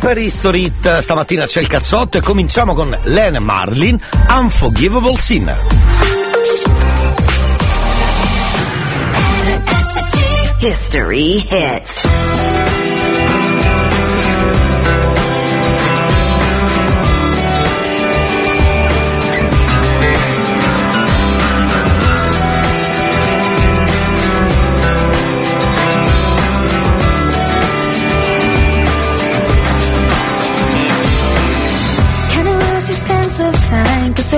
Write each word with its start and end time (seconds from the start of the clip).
Super 0.00 0.18
History 0.18 0.66
Hit, 0.66 0.98
stamattina 0.98 1.44
c'è 1.44 1.60
il 1.60 1.66
cazzotto 1.66 2.18
e 2.18 2.20
cominciamo 2.20 2.72
con 2.72 2.96
Len 3.02 3.42
Marlin, 3.42 4.00
Unforgivable 4.28 5.16
Sinner. 5.16 5.58
History 10.60 11.44
Hits. 11.50 12.47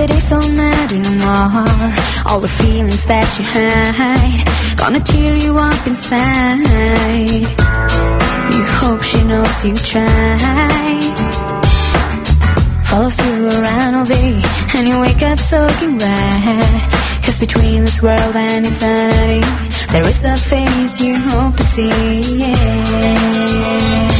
Days 0.07 0.29
don't 0.29 0.55
matter 0.55 0.97
no 0.97 1.11
more. 1.25 1.93
All 2.25 2.39
the 2.39 2.47
feelings 2.47 3.05
that 3.05 3.27
you 3.37 3.45
hide 3.45 4.77
Gonna 4.77 4.99
cheer 5.03 5.35
you 5.35 5.57
up 5.57 5.87
inside. 5.87 6.59
You 8.53 8.63
hope 8.79 9.01
she 9.03 9.23
knows 9.23 9.65
you 9.65 9.75
tried 9.91 11.17
Follows 12.89 13.17
you 13.25 13.49
around 13.49 13.95
all 13.95 14.05
day 14.05 14.41
And 14.75 14.87
you 14.87 14.99
wake 14.99 15.21
up 15.23 15.39
soaking 15.39 15.97
wet. 15.97 16.91
Cause 17.23 17.39
between 17.39 17.83
this 17.85 18.01
world 18.01 18.35
and 18.35 18.65
eternity 18.65 19.41
There 19.91 20.07
is 20.07 20.23
a 20.23 20.35
face 20.35 20.99
you 21.01 21.15
hope 21.17 21.55
to 21.57 21.63
see. 21.63 22.39
yeah. 22.39 24.10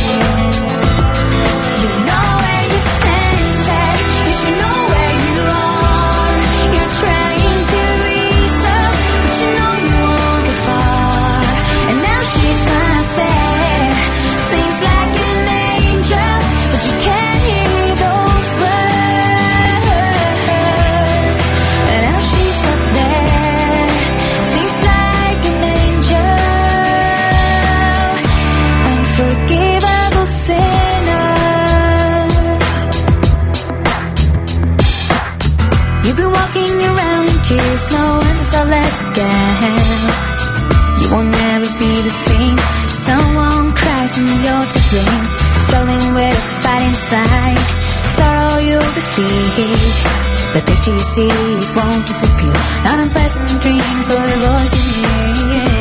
Again. 39.12 40.02
You 41.02 41.08
will 41.12 41.30
never 41.44 41.70
be 41.80 41.92
the 42.08 42.16
same. 42.28 42.58
Someone 43.08 43.74
cries 43.74 44.14
and 44.18 44.32
you're 44.46 44.68
to 44.76 44.80
blame. 44.90 45.26
Struggling 45.66 46.08
with 46.18 46.38
a 46.42 46.48
fight 46.64 46.84
inside. 46.90 47.60
Sorrow 48.18 48.60
you'll 48.68 48.94
defeat. 49.00 49.96
The 50.54 50.62
picture 50.68 50.94
you 51.00 51.06
see 51.14 51.32
won't 51.76 52.04
disappear. 52.08 52.56
Not 52.86 53.00
unpleasant 53.00 53.62
dreams 53.64 54.08
or 54.16 54.24
the 54.32 54.38
voice 54.48 54.74
you 54.78 54.94
hear. 55.00 55.81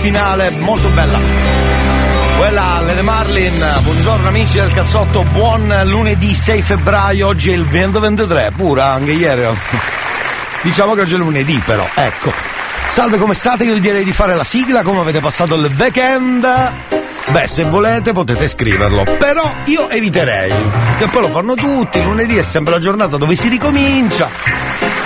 Finale 0.00 0.50
molto 0.50 0.88
bella. 0.88 1.18
Quella 2.38 2.80
Lene 2.80 3.02
Marlin, 3.02 3.64
buongiorno 3.82 4.28
amici 4.28 4.58
del 4.58 4.72
cazzotto, 4.72 5.24
buon 5.30 5.82
lunedì 5.84 6.34
6 6.34 6.62
febbraio, 6.62 7.26
oggi 7.26 7.50
è 7.50 7.54
il 7.54 7.66
2023, 7.66 8.52
pura 8.56 8.92
anche 8.92 9.12
ieri. 9.12 9.46
Diciamo 10.62 10.94
che 10.94 11.02
oggi 11.02 11.14
è 11.14 11.18
lunedì 11.18 11.60
però, 11.64 11.86
ecco. 11.94 12.32
Salve 12.88 13.18
come 13.18 13.34
state? 13.34 13.64
Io 13.64 13.78
direi 13.78 14.02
di 14.02 14.12
fare 14.12 14.34
la 14.34 14.42
sigla, 14.42 14.82
come 14.82 15.00
avete 15.00 15.20
passato 15.20 15.54
il 15.54 15.70
weekend? 15.76 16.48
Beh, 17.28 17.46
se 17.46 17.64
volete 17.64 18.12
potete 18.12 18.48
scriverlo, 18.48 19.04
però 19.18 19.52
io 19.66 19.90
eviterei, 19.90 20.52
che 20.98 21.06
poi 21.08 21.20
lo 21.20 21.28
fanno 21.28 21.54
tutti, 21.54 22.02
lunedì 22.02 22.36
è 22.36 22.42
sempre 22.42 22.72
la 22.72 22.80
giornata 22.80 23.18
dove 23.18 23.36
si 23.36 23.48
ricomincia. 23.48 24.28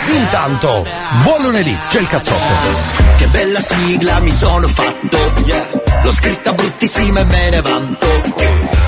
Intanto, 0.07 0.87
buon 1.23 1.43
lunedì, 1.43 1.77
c'è 1.89 2.01
il 2.01 2.09
cazzotto. 2.09 3.15
Che 3.17 3.27
bella 3.29 3.61
sigla 3.61 4.21
mi 4.21 4.33
sono 4.33 4.69
fatto 4.69 5.84
L'ho 6.03 6.13
scritta 6.13 6.53
bruttissima 6.53 7.21
e 7.21 7.25
me 7.25 7.51
ne 7.51 7.61
vanto. 7.61 8.07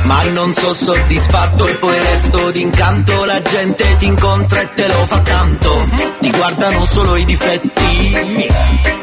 Ma 0.03 0.23
non 0.25 0.55
so 0.55 0.73
soddisfatto 0.73 1.67
e 1.67 1.75
poi 1.75 1.99
resto 1.99 2.51
d'incanto. 2.51 3.25
La 3.25 3.43
gente 3.43 3.97
ti 3.97 4.07
incontra 4.07 4.61
e 4.61 4.73
te 4.75 4.87
lo 4.87 5.07
fa 5.07 5.21
tanto. 5.21 5.89
Ti 6.21 6.31
guardano 6.31 6.85
solo 6.87 7.17
i 7.17 7.25
difetti. 7.25 8.49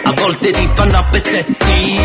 A 0.05 0.13
volte 0.13 0.51
ti 0.51 0.69
fanno 0.73 0.97
a 0.97 1.03
pezzetti. 1.03 1.99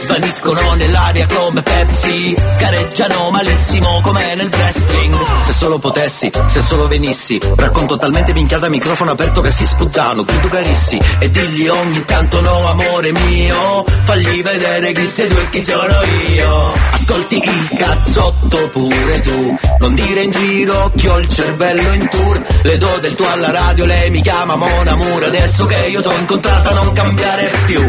Svaniscono 0.00 0.74
nell'aria 0.74 1.26
come 1.26 1.62
Pepsi. 1.62 2.36
Gareggiano 2.58 3.30
malissimo 3.30 4.00
come 4.02 4.34
nel 4.34 4.50
wrestling. 4.52 5.16
Se 5.42 5.52
solo 5.52 5.78
potessi, 5.78 6.30
se 6.46 6.60
solo 6.60 6.88
venissi. 6.88 7.40
Racconto 7.56 7.96
talmente 7.96 8.32
minchiata 8.34 8.66
a 8.66 8.70
microfono 8.70 9.12
aperto 9.12 9.40
che 9.40 9.50
si 9.50 9.64
sputtano. 9.64 10.24
Credo 10.24 10.48
carissi 10.48 11.00
e 11.20 11.30
digli 11.30 11.68
ogni 11.68 12.04
tanto 12.04 12.40
no 12.40 12.68
amore 12.68 13.12
mio 13.12 13.84
Fagli 14.10 14.42
vedere 14.42 14.92
chi 14.92 15.06
sei 15.10 15.28
tu 15.28 15.36
e 15.36 15.48
chi 15.50 15.60
sono 15.60 16.02
io? 16.28 16.72
Ascolti 16.92 17.36
il 17.36 17.70
cazzotto 17.76 18.68
pure 18.68 19.20
tu. 19.22 19.58
Non 19.80 19.94
dire 19.94 20.22
in 20.22 20.30
giro 20.30 20.92
che 20.96 21.08
ho 21.08 21.18
il 21.18 21.26
cervello 21.28 21.92
in 21.92 22.08
tour. 22.08 22.46
Le 22.62 22.78
do 22.78 22.98
del 23.00 23.14
tuo 23.14 23.28
alla 23.28 23.50
radio, 23.50 23.86
lei 23.86 24.10
mi 24.10 24.20
chiama 24.20 24.54
Mon 24.54 24.86
Amour 24.86 25.24
Adesso 25.24 25.66
che 25.66 25.86
io 25.88 26.00
t'ho 26.00 26.12
incontrata 26.12 26.70
non 26.72 26.92
cambiare 26.92 27.50
più. 27.64 27.84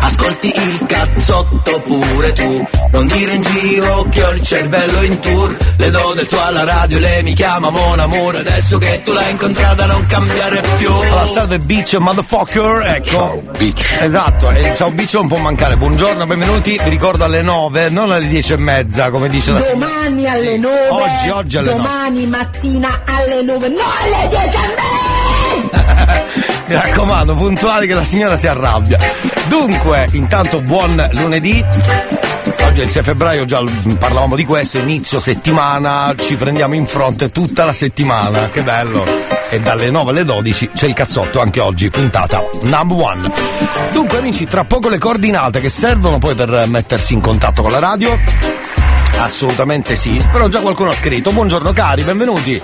Ascolti 0.00 0.52
il 0.54 0.86
cazzotto 0.86 1.80
pure 1.80 2.32
tu. 2.34 2.68
Non 2.92 3.06
dire 3.06 3.32
in 3.32 3.42
giro 3.42 4.06
che 4.10 4.22
ho 4.22 4.30
il 4.30 4.40
cervello 4.42 5.02
in 5.02 5.18
tour. 5.18 5.56
Le 5.76 5.90
do 5.90 6.12
del 6.14 6.26
tuo 6.28 6.42
alla 6.42 6.64
radio, 6.64 6.98
lei 6.98 7.22
mi 7.22 7.34
chiama 7.34 7.70
Mon 7.70 7.98
Amour 7.98 8.36
Adesso 8.36 8.78
che 8.78 9.00
tu 9.02 9.12
l'hai 9.12 9.30
incontrata 9.30 9.86
non 9.86 10.06
cambiare 10.06 10.62
più. 10.76 10.92
Allora, 10.92 11.26
salve 11.26 11.58
Beach 11.58 11.94
Motherfucker, 11.94 12.82
ecco. 12.94 13.08
Ciao, 13.10 13.42
Beach. 13.56 13.98
Esatto, 14.00 14.50
e 14.50 14.74
ciao 14.76 14.90
Beach 14.90 15.14
non 15.14 15.26
può 15.28 15.38
mancare. 15.38 15.76
Buongiorno, 15.76 16.26
benvenuti. 16.60 16.78
Vi 16.82 16.88
ricordo 16.90 17.24
alle 17.24 17.42
9, 17.42 17.88
non 17.88 18.10
alle 18.10 18.26
10 18.26 18.52
e 18.52 18.56
mezza, 18.58 19.10
come 19.10 19.28
dice 19.28 19.52
la 19.52 19.60
signora. 19.60 19.86
Domani 19.86 20.26
alle 20.28 20.52
Sì, 20.52 20.58
9. 20.58 20.88
Oggi, 20.88 21.28
oggi 21.28 21.56
alle 21.56 21.70
9. 21.74 21.82
Domani 21.82 22.26
mattina 22.26 23.02
alle 23.04 23.42
9. 23.42 23.68
No, 23.68 23.76
alle 23.98 24.28
10 24.28 24.44
e 24.44 24.60
mezza. 25.64 26.28
Mi 26.70 26.74
raccomando, 26.74 27.34
puntuali 27.34 27.86
che 27.86 27.94
la 27.94 28.04
signora 28.04 28.36
si 28.36 28.46
arrabbia. 28.46 28.98
Dunque, 29.48 30.08
intanto 30.12 30.60
buon 30.60 31.08
lunedì. 31.14 31.64
Oggi 32.62 32.80
è 32.80 32.84
il 32.84 32.90
6 32.90 33.02
febbraio, 33.02 33.44
già 33.44 33.62
parlavamo 33.98 34.36
di 34.36 34.44
questo, 34.44 34.78
inizio 34.78 35.18
settimana, 35.18 36.14
ci 36.16 36.36
prendiamo 36.36 36.74
in 36.74 36.86
fronte 36.86 37.30
tutta 37.30 37.64
la 37.64 37.72
settimana, 37.72 38.48
che 38.52 38.62
bello. 38.62 39.39
E 39.52 39.58
dalle 39.58 39.90
9 39.90 40.10
alle 40.10 40.24
12 40.24 40.70
c'è 40.74 40.86
il 40.86 40.94
cazzotto 40.94 41.40
anche 41.40 41.58
oggi, 41.58 41.90
puntata 41.90 42.40
number 42.62 42.96
one. 42.96 43.32
Dunque 43.92 44.18
amici, 44.18 44.46
tra 44.46 44.62
poco 44.62 44.88
le 44.88 44.98
coordinate 44.98 45.60
che 45.60 45.68
servono 45.68 46.18
poi 46.18 46.36
per 46.36 46.66
mettersi 46.68 47.14
in 47.14 47.20
contatto 47.20 47.62
con 47.62 47.72
la 47.72 47.80
radio. 47.80 48.16
Assolutamente 49.18 49.96
sì, 49.96 50.22
però 50.30 50.46
già 50.46 50.60
qualcuno 50.60 50.90
ha 50.90 50.94
scritto, 50.94 51.32
buongiorno 51.32 51.72
cari, 51.72 52.04
benvenuti. 52.04 52.62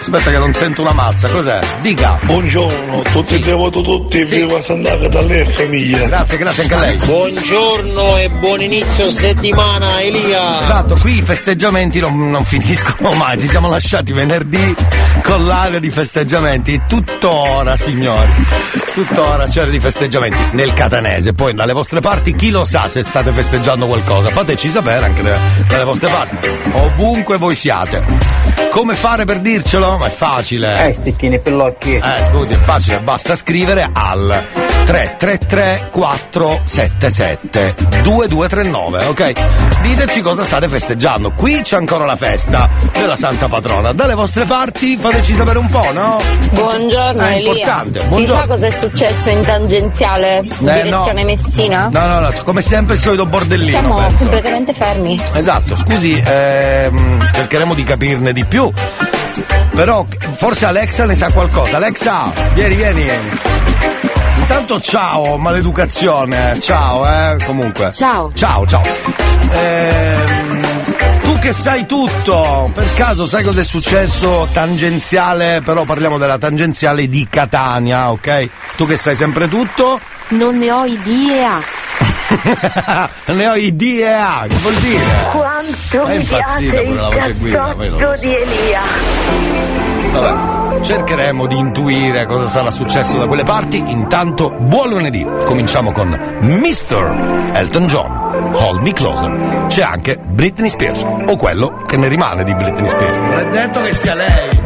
Aspetta 0.00 0.30
che 0.30 0.38
non 0.38 0.54
sento 0.54 0.80
una 0.80 0.92
mazza, 0.92 1.28
cos'è? 1.28 1.58
Dica. 1.80 2.16
Buongiorno, 2.22 3.02
tutti 3.12 3.34
e 3.34 3.38
tre 3.40 3.52
voto 3.52 3.82
tutti, 3.82 4.26
Sì. 4.26 4.36
viva 4.36 4.60
Sandaka 4.62 5.08
dalle 5.08 5.44
famiglie. 5.44 6.06
Grazie, 6.06 6.38
grazie 6.38 6.62
anche 6.62 6.74
a 6.74 6.78
lei. 6.80 6.96
Buongiorno 6.96 8.16
e 8.16 8.28
buon 8.38 8.60
inizio 8.62 9.10
settimana 9.10 10.00
Elia. 10.00 10.62
Esatto, 10.62 10.94
qui 11.00 11.18
i 11.18 11.22
festeggiamenti 11.22 11.98
non, 12.00 12.30
non 12.30 12.44
finiscono 12.44 13.10
mai, 13.16 13.38
ci 13.38 13.48
siamo 13.48 13.68
lasciati 13.68 14.12
venerdì 14.12 14.74
con 15.22 15.44
l'area 15.46 15.78
di 15.78 15.90
festeggiamenti, 15.90 16.80
tuttora 16.88 17.76
signori, 17.76 18.30
tuttora 18.94 19.46
c'era 19.46 19.68
di 19.68 19.80
festeggiamenti 19.80 20.38
nel 20.52 20.72
catanese, 20.72 21.34
poi 21.34 21.52
dalle 21.54 21.72
vostre 21.74 22.00
parti 22.00 22.34
chi 22.34 22.48
lo 22.50 22.64
sa 22.64 22.88
se 22.88 23.02
state 23.02 23.30
festeggiando 23.32 23.86
qualcosa, 23.86 24.30
fateci 24.30 24.70
sapere 24.70 25.04
anche 25.04 25.22
da- 25.22 25.38
dalle 25.68 25.84
vostre 25.84 26.08
parti, 26.08 26.48
ovunque 26.72 27.36
voi 27.36 27.54
siate. 27.56 28.46
Come 28.70 28.94
fare 28.94 29.24
per 29.24 29.40
dircelo? 29.40 29.87
Ma 29.96 30.06
è 30.06 30.10
facile. 30.10 30.88
Eh, 30.88 30.92
sticchini 30.94 31.38
pellocchi. 31.40 31.94
Eh, 31.94 32.22
scusi, 32.30 32.52
è 32.54 32.58
facile, 32.58 32.98
basta 32.98 33.34
scrivere 33.36 33.88
al 33.92 34.44
333 34.84 35.88
477 35.90 37.74
2239, 38.02 39.04
ok? 39.04 39.32
Diteci 39.82 40.20
cosa 40.22 40.44
state 40.44 40.66
festeggiando. 40.68 41.30
Qui 41.32 41.60
c'è 41.62 41.76
ancora 41.76 42.04
la 42.04 42.16
festa 42.16 42.68
della 42.92 43.16
Santa 43.16 43.48
Patrona. 43.48 43.92
Dalle 43.92 44.14
vostre 44.14 44.44
parti 44.44 44.96
fateci 44.96 45.34
sapere 45.34 45.58
un 45.58 45.66
po', 45.66 45.92
no? 45.92 46.18
Buongiorno 46.52 47.22
È 47.22 47.34
Elia. 47.34 47.52
importante. 47.52 48.00
Si 48.00 48.06
Buongiorno. 48.06 48.40
sa 48.40 48.46
cosa 48.46 48.66
è 48.66 48.70
successo 48.70 49.28
in 49.30 49.40
tangenziale 49.42 50.42
direzione 50.58 51.20
no. 51.20 51.26
Messina? 51.26 51.88
No, 51.92 52.06
no, 52.06 52.20
no, 52.20 52.30
come 52.44 52.62
sempre 52.62 52.94
il 52.94 53.00
solito 53.00 53.26
bordellino. 53.26 53.70
Siamo 53.70 53.96
penso. 53.96 54.16
completamente 54.16 54.72
fermi. 54.72 55.20
Esatto, 55.34 55.76
scusi, 55.76 56.20
ehm, 56.24 57.30
cercheremo 57.34 57.74
di 57.74 57.84
capirne 57.84 58.32
di 58.32 58.44
più. 58.44 58.72
Però 59.74 60.04
forse 60.36 60.66
Alexa 60.66 61.04
ne 61.04 61.14
sa 61.14 61.30
qualcosa. 61.32 61.76
Alexa, 61.76 62.32
vieni, 62.54 62.76
vieni. 62.76 63.06
Intanto 64.38 64.80
ciao, 64.80 65.36
maleducazione. 65.36 66.58
Ciao, 66.60 67.06
eh, 67.06 67.36
comunque. 67.44 67.92
Ciao. 67.92 68.30
Ciao, 68.34 68.66
ciao. 68.66 68.82
Ehm, 69.52 70.60
tu 71.22 71.38
che 71.38 71.52
sai 71.52 71.86
tutto, 71.86 72.70
per 72.72 72.94
caso 72.94 73.26
sai 73.26 73.44
cosa 73.44 73.60
è 73.60 73.64
successo 73.64 74.48
tangenziale, 74.52 75.60
però 75.62 75.84
parliamo 75.84 76.18
della 76.18 76.38
tangenziale 76.38 77.08
di 77.08 77.26
Catania, 77.28 78.10
ok? 78.10 78.48
Tu 78.76 78.86
che 78.86 78.96
sai 78.96 79.14
sempre 79.14 79.48
tutto? 79.48 80.00
Non 80.28 80.58
ne 80.58 80.70
ho 80.70 80.84
idea. 80.84 81.77
ne 83.32 83.48
ho 83.48 83.54
idea, 83.54 84.44
che 84.46 84.56
vuol 84.56 84.74
dire? 84.74 85.04
Quanto 85.32 86.04
È 86.06 86.16
mi 86.16 86.22
impazzita 86.22 86.70
piace 86.72 86.82
pure 86.82 87.00
la 87.00 87.08
voce 87.08 87.32
guida, 87.32 87.74
poi 87.74 87.88
non 87.88 88.00
lo 88.00 88.08
cazzotto 88.08 88.16
so. 88.16 88.28
di 88.28 88.34
Elia. 88.36 88.80
Vabbè, 90.12 90.80
cercheremo 90.82 91.46
di 91.46 91.56
intuire 91.56 92.26
cosa 92.26 92.46
sarà 92.46 92.70
successo 92.70 93.18
da 93.18 93.26
quelle 93.26 93.44
parti. 93.44 93.82
Intanto, 93.86 94.50
buon 94.50 94.90
lunedì. 94.90 95.26
Cominciamo 95.44 95.92
con 95.92 96.08
Mr. 96.40 97.50
Elton 97.54 97.86
John, 97.86 98.52
Hold 98.52 98.82
Me 98.82 98.92
Closer. 98.92 99.66
C'è 99.68 99.82
anche 99.82 100.18
Britney 100.18 100.68
Spears, 100.68 101.02
o 101.02 101.36
quello 101.36 101.82
che 101.86 101.96
ne 101.96 102.08
rimane 102.08 102.44
di 102.44 102.54
Britney 102.54 102.88
Spears. 102.88 103.18
Non 103.18 103.38
è 103.38 103.46
detto 103.46 103.82
che 103.82 103.94
sia 103.94 104.14
lei. 104.14 104.58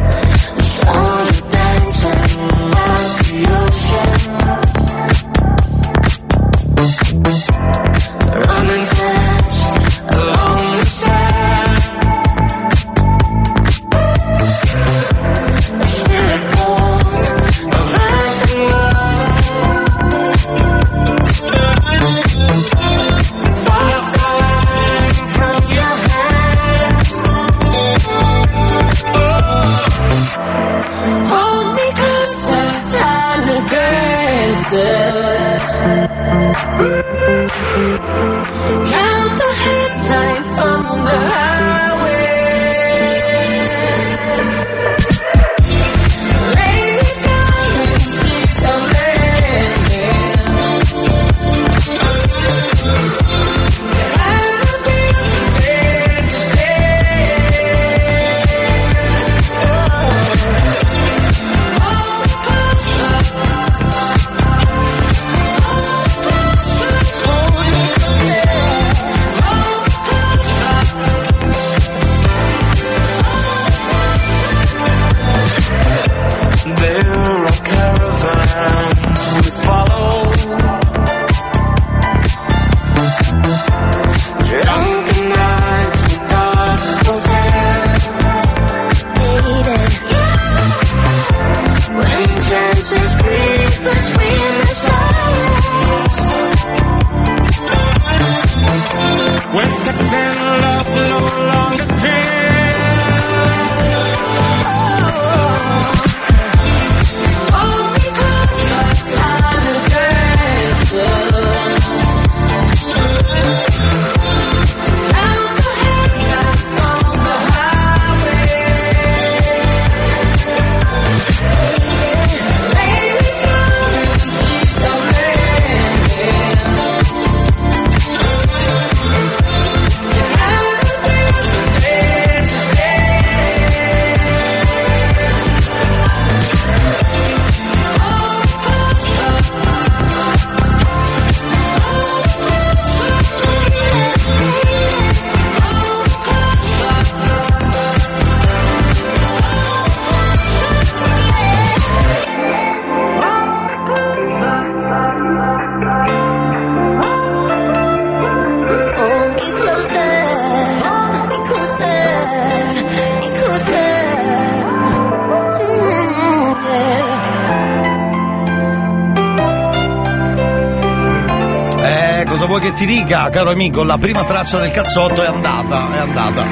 Dica, 173.03 173.29
caro 173.29 173.51
amico? 173.51 173.83
La 173.83 173.97
prima 173.97 174.23
traccia 174.23 174.59
del 174.59 174.71
cazzotto 174.71 175.23
è 175.23 175.27
andata, 175.27 175.93
è 175.93 175.97
andata. 175.99 176.45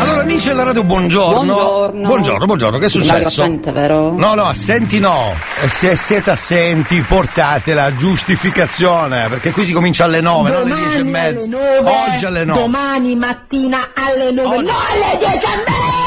Allora, 0.00 0.20
amici 0.20 0.48
della 0.48 0.64
radio, 0.64 0.84
buongiorno. 0.84 1.54
Buongiorno. 1.54 2.06
Buongiorno, 2.06 2.46
buongiorno, 2.46 2.78
che 2.78 2.86
è 2.86 2.88
successo? 2.88 3.42
assente, 3.42 3.72
vero? 3.72 4.12
No, 4.16 4.34
no, 4.34 4.44
assenti 4.44 4.98
no. 4.98 5.34
E 5.62 5.68
Se 5.68 5.96
siete 5.96 6.30
assenti, 6.30 7.00
portate 7.00 7.72
la 7.72 7.94
giustificazione, 7.94 9.28
perché 9.28 9.52
qui 9.52 9.64
si 9.64 9.72
comincia 9.72 10.04
alle 10.04 10.20
9, 10.20 10.50
non 10.50 10.72
alle 10.72 10.74
10 10.74 10.98
e 10.98 11.02
Domani 11.02 11.18
alle 11.18 11.32
mezza. 11.32 11.46
9. 11.46 12.12
Oggi 12.12 12.24
alle 12.24 12.44
9. 12.44 12.60
Domani 12.60 13.14
mattina 13.14 13.88
alle 13.94 14.30
9. 14.32 14.56
Oggi. 14.56 14.64
No, 14.64 14.72
alle 14.72 15.18
10 15.18 15.34
e 15.34 15.38
mezza. 15.38 16.01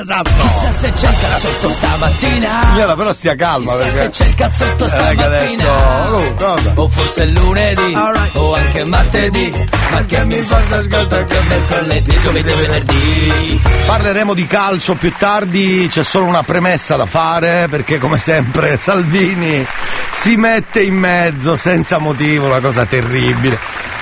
Esatto. 0.00 0.30
Chissà 0.40 0.72
se 0.72 0.92
c'è 0.92 1.08
il 1.08 1.16
cazzotto 1.20 1.70
stamattina. 1.70 2.60
Signora, 2.72 2.94
però 2.96 3.12
stia 3.12 3.34
calma 3.34 3.72
Chissà 3.72 3.84
perché. 3.84 3.96
se 3.98 4.08
c'è 4.10 4.26
il 4.26 4.34
cazzotto 4.34 4.84
Eh, 4.84 4.88
stamattina. 4.88 5.24
adesso. 5.24 5.66
Oh, 5.66 6.34
cosa? 6.34 6.72
O 6.74 6.88
forse 6.88 7.26
lunedì, 7.26 7.94
Alright. 7.94 8.36
o 8.36 8.54
anche 8.54 8.84
martedì. 8.84 9.66
Ma 9.90 10.04
che 10.04 10.24
mi 10.24 10.36
importa, 10.38 10.76
ascolta 10.76 11.24
che 11.24 11.40
mercoledì, 11.48 12.20
giovedì 12.20 12.50
e 12.50 12.56
venerdì. 12.56 13.60
Parleremo 13.86 14.34
di 14.34 14.46
calcio 14.46 14.94
più 14.94 15.12
tardi, 15.16 15.88
c'è 15.90 16.04
solo 16.04 16.26
una 16.26 16.42
premessa 16.42 16.96
da 16.96 17.06
fare 17.06 17.66
perché 17.70 17.98
come 17.98 18.18
sempre 18.18 18.76
Salvini 18.76 19.66
si 20.12 20.36
mette 20.36 20.82
in 20.82 20.94
mezzo 20.94 21.56
senza 21.56 21.98
motivo, 21.98 22.46
una 22.46 22.60
cosa 22.60 22.84
terribile. 22.84 23.58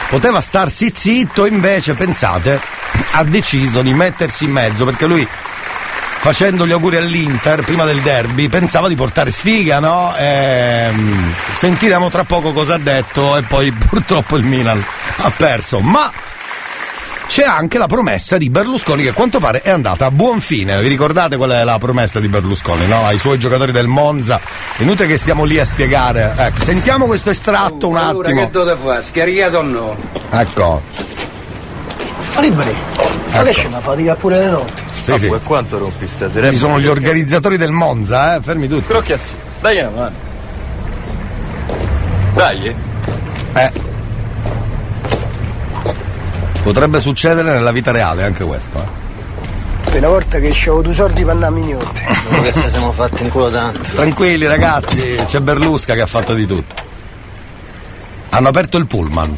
Poteva 0.08 0.40
starsi 0.40 0.92
zitto, 0.94 1.46
invece 1.46 1.94
pensate, 1.94 2.60
ha 3.12 3.24
deciso 3.24 3.82
di 3.82 3.92
mettersi 3.92 4.44
in 4.44 4.52
mezzo 4.52 4.84
perché 4.84 5.06
lui 5.06 5.26
facendo 6.26 6.66
gli 6.66 6.72
auguri 6.72 6.96
all'Inter 6.96 7.62
prima 7.62 7.84
del 7.84 8.00
derby 8.00 8.48
pensava 8.48 8.88
di 8.88 8.96
portare 8.96 9.30
sfiga, 9.30 9.78
no? 9.78 10.12
Ehm, 10.18 11.32
sentiremo 11.52 12.10
tra 12.10 12.24
poco 12.24 12.52
cosa 12.52 12.74
ha 12.74 12.78
detto 12.78 13.36
e 13.36 13.42
poi 13.42 13.70
purtroppo 13.88 14.36
il 14.36 14.44
Milan 14.44 14.84
ha 15.18 15.30
perso, 15.30 15.78
ma 15.78 16.10
c'è 17.28 17.44
anche 17.44 17.78
la 17.78 17.86
promessa 17.86 18.38
di 18.38 18.50
Berlusconi 18.50 19.04
che 19.04 19.10
a 19.10 19.12
quanto 19.12 19.38
pare 19.38 19.62
è 19.62 19.70
andata 19.70 20.06
a 20.06 20.10
buon 20.10 20.40
fine. 20.40 20.80
Vi 20.80 20.88
ricordate 20.88 21.36
qual 21.36 21.50
è 21.50 21.62
la 21.62 21.78
promessa 21.78 22.18
di 22.18 22.26
Berlusconi, 22.26 22.88
no? 22.88 23.06
Ai 23.06 23.20
suoi 23.20 23.38
giocatori 23.38 23.70
del 23.70 23.86
Monza. 23.86 24.40
Inutile 24.78 25.06
che 25.06 25.18
stiamo 25.18 25.44
lì 25.44 25.60
a 25.60 25.64
spiegare. 25.64 26.34
Ecco, 26.36 26.64
sentiamo 26.64 27.06
questo 27.06 27.30
estratto 27.30 27.86
un 27.86 27.98
Allora, 27.98 28.26
attimo. 28.26 28.40
che 28.46 28.50
dovete 28.50 28.80
fare? 28.82 29.00
Scaricato 29.00 29.58
o 29.58 29.62
no? 29.62 29.96
Ecco. 30.30 30.82
Ma 32.34 32.40
liberi, 32.40 32.74
ma 33.30 33.42
che 33.44 33.52
c'è 33.52 33.66
una 33.66 33.78
fatica 33.78 34.16
pure 34.16 34.38
le 34.40 34.50
notti? 34.50 34.85
Sì, 35.14 35.18
sì. 35.18 35.28
quanto 35.44 35.78
rompi 35.78 36.06
stasera? 36.08 36.48
Ci 36.48 36.56
sono 36.56 36.80
gli 36.80 36.86
organizzatori 36.86 37.56
del 37.56 37.70
Monza, 37.70 38.36
eh? 38.36 38.40
Fermi 38.40 38.66
tutti. 38.68 38.86
Crocchia 38.86 39.16
sì. 39.16 39.30
Dai 39.60 39.80
avanti. 39.80 40.18
Dai. 42.34 42.74
Eh. 43.54 43.70
Potrebbe 46.62 47.00
succedere 47.00 47.52
nella 47.54 47.70
vita 47.72 47.92
reale 47.92 48.24
anche 48.24 48.44
questo, 48.44 48.78
eh. 48.78 49.04
Una 49.96 50.08
volta 50.08 50.38
che 50.40 50.50
c'avevo 50.52 50.82
due 50.82 50.92
soldi 50.92 51.22
per 51.22 51.30
andare 51.30 51.52
a 51.52 51.56
mignotti. 51.56 52.00
che 52.42 52.52
se 52.52 52.68
siamo 52.68 52.92
fatti 52.92 53.22
in 53.22 53.30
culo 53.30 53.50
tanto. 53.50 53.80
Tranquilli 53.94 54.46
ragazzi, 54.46 55.18
c'è 55.24 55.38
Berlusca 55.40 55.94
che 55.94 56.02
ha 56.02 56.06
fatto 56.06 56.34
di 56.34 56.44
tutto. 56.44 56.74
Hanno 58.30 58.48
aperto 58.48 58.76
il 58.76 58.86
pullman. 58.86 59.34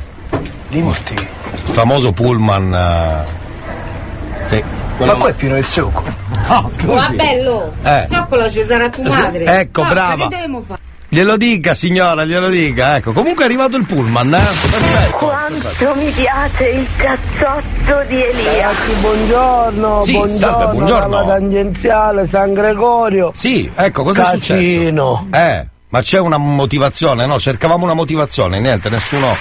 Dimostri. 0.69 1.15
Il 1.15 1.73
famoso 1.73 2.11
pullman. 2.13 2.75
eh, 2.75 4.47
Sì. 4.47 4.65
Ma 5.05 5.15
qua 5.15 5.29
è 5.29 5.35
pieno 5.35 5.55
di 5.55 5.63
succo. 5.63 6.03
No, 6.49 6.71
scusi. 6.75 6.87
Oh, 6.89 7.11
bello! 7.15 7.73
Eh. 7.83 8.07
Zoccola 8.11 8.51
ci 8.51 8.65
sarà 8.67 8.89
tua 8.89 9.05
madre. 9.09 9.45
Ecco, 9.61 9.83
Forza, 9.83 9.95
brava. 9.95 10.15
Che 10.15 10.23
dobbiamo 10.35 10.63
fare? 10.67 10.81
Glielo 11.11 11.39
dica 11.39 11.73
signora, 11.73 12.25
glielo 12.27 12.49
dica. 12.51 12.97
Ecco, 12.97 13.13
comunque 13.13 13.45
è 13.45 13.47
arrivato 13.47 13.77
il 13.79 13.85
pullman, 13.87 14.35
eh? 14.35 14.37
Perfetto. 14.39 15.17
Quanto 15.17 15.95
mi 15.95 16.11
piace 16.11 16.69
il 16.69 16.87
cazzotto 16.97 18.05
di 18.09 18.23
Elia. 18.23 18.53
Ragazzi, 18.53 18.93
buongiorno, 19.01 20.03
Sì, 20.03 20.13
buongiorno, 20.13 20.37
salve, 20.59 20.73
buongiorno. 20.73 21.09
dalla 21.09 21.27
tangenziale 21.27 22.27
San 22.27 22.53
Gregorio. 22.53 23.31
Sì, 23.35 23.71
ecco, 23.75 24.03
cosa 24.03 24.21
è 24.21 24.39
Casino. 24.39 25.25
successo? 25.31 25.45
Eh, 25.51 25.67
ma 25.89 26.01
c'è 26.03 26.19
una 26.19 26.37
motivazione, 26.37 27.25
no? 27.25 27.39
Cercavamo 27.39 27.85
una 27.85 27.95
motivazione, 27.95 28.61
niente, 28.61 28.91
nessuno. 28.91 29.35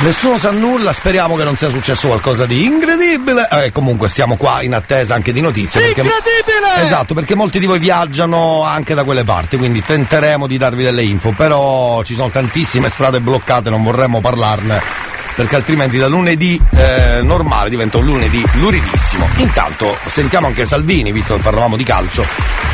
Nessuno 0.00 0.38
sa 0.38 0.52
nulla, 0.52 0.92
speriamo 0.92 1.34
che 1.34 1.42
non 1.42 1.56
sia 1.56 1.70
successo 1.70 2.06
qualcosa 2.06 2.46
di 2.46 2.64
incredibile. 2.64 3.48
Eh, 3.50 3.72
comunque 3.72 4.08
siamo 4.08 4.36
qua 4.36 4.62
in 4.62 4.72
attesa 4.74 5.14
anche 5.14 5.32
di 5.32 5.40
notizie. 5.40 5.80
perché- 5.80 6.02
Incredibile! 6.02 6.84
Esatto, 6.84 7.14
perché 7.14 7.34
molti 7.34 7.58
di 7.58 7.66
voi 7.66 7.80
viaggiano 7.80 8.62
anche 8.62 8.94
da 8.94 9.02
quelle 9.02 9.24
parti, 9.24 9.56
quindi 9.56 9.82
tenteremo 9.84 10.46
di 10.46 10.56
darvi 10.56 10.84
delle 10.84 11.02
info, 11.02 11.30
però 11.36 12.04
ci 12.04 12.14
sono 12.14 12.28
tantissime 12.30 12.88
strade 12.88 13.18
bloccate, 13.18 13.70
non 13.70 13.82
vorremmo 13.82 14.20
parlarne, 14.20 14.80
perché 15.38 15.54
altrimenti 15.54 15.98
da 15.98 16.08
lunedì 16.08 16.60
eh, 16.70 17.20
normale 17.22 17.70
diventa 17.70 17.98
un 17.98 18.06
lunedì 18.06 18.44
luridissimo. 18.54 19.24
Intanto 19.36 19.96
sentiamo 20.08 20.48
anche 20.48 20.64
Salvini, 20.64 21.12
visto 21.12 21.36
che 21.36 21.42
parlavamo 21.42 21.76
di 21.76 21.84
calcio, 21.84 22.26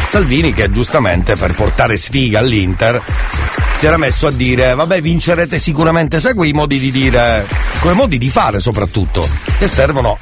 Salvini 0.09 0.54
che 0.54 0.71
giustamente 0.71 1.37
per 1.37 1.52
portare 1.52 1.99
sfiga 1.99 2.38
all'Inter 2.38 3.02
si 3.76 3.85
era 3.85 3.99
messo 3.99 4.28
a 4.28 4.33
dire 4.33 4.75
vabbè 4.75 5.02
vincerete 5.02 5.59
sicuramente, 5.59 6.21
sai 6.21 6.33
quei 6.33 6.54
modi 6.54 6.78
di 6.78 6.90
dire, 6.90 7.47
quei 7.80 7.94
modi 7.94 8.16
di 8.16 8.30
fare 8.30 8.61
soprattutto, 8.61 9.28
che 9.59 9.68
servono 9.68 10.16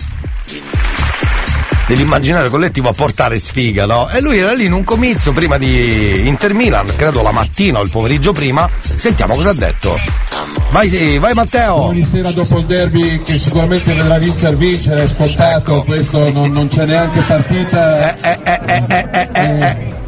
dell'immaginario 1.92 2.48
collettivo 2.48 2.88
a 2.88 2.92
portare 2.92 3.38
sfiga, 3.38 3.84
no? 3.84 4.08
E 4.08 4.22
lui 4.22 4.38
era 4.38 4.54
lì 4.54 4.64
in 4.64 4.72
un 4.72 4.82
comizio 4.82 5.32
prima 5.32 5.58
di 5.58 6.26
Inter 6.26 6.54
Milan, 6.54 6.86
credo 6.96 7.20
la 7.20 7.32
mattina 7.32 7.80
o 7.80 7.82
il 7.82 7.90
pomeriggio 7.90 8.32
prima. 8.32 8.68
Sentiamo 8.78 9.34
cosa 9.34 9.50
ha 9.50 9.54
detto. 9.54 9.98
Vai, 10.70 10.88
sì, 10.88 11.18
vai 11.18 11.34
Matteo! 11.34 11.76
Domani 11.76 12.08
sera 12.10 12.30
dopo 12.30 12.58
il 12.58 12.66
derby 12.66 13.20
che 13.22 13.38
sicuramente 13.38 13.92
vedrà 13.92 14.16
l'Inter 14.16 14.56
vincere, 14.56 15.04
è 15.04 15.08
scontato, 15.08 15.82
questo 15.82 16.30
non, 16.30 16.50
non 16.50 16.68
c'è 16.68 16.86
neanche 16.86 17.20
partita. 17.20 18.16
Eh, 18.16 20.00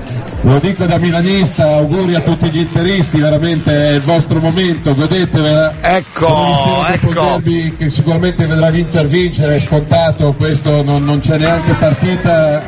Lo 0.45 0.59
dico 0.59 0.85
da 0.85 0.99
milanista, 0.99 1.65
auguri 1.77 2.15
a 2.15 2.21
tutti 2.21 2.51
gli 2.51 2.59
interisti, 2.59 3.19
veramente 3.19 3.73
è 3.73 3.93
il 3.93 4.03
vostro 4.03 4.41
momento, 4.41 4.95
godetevela. 4.95 5.73
Ecco, 5.81 6.85
il 6.91 7.09
derby 7.09 7.75
che 7.79 7.89
sicuramente 7.89 8.45
vedrà 8.45 8.69
l'Inter 8.69 9.07
vincere, 9.07 9.57
è 9.57 9.61
scontato, 9.61 10.35
questo 10.35 10.83
non, 10.83 11.03
non 11.03 11.21
c'è 11.21 11.39
neanche 11.39 11.73
partita. 11.73 12.63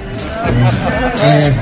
Eh, 1.20 1.52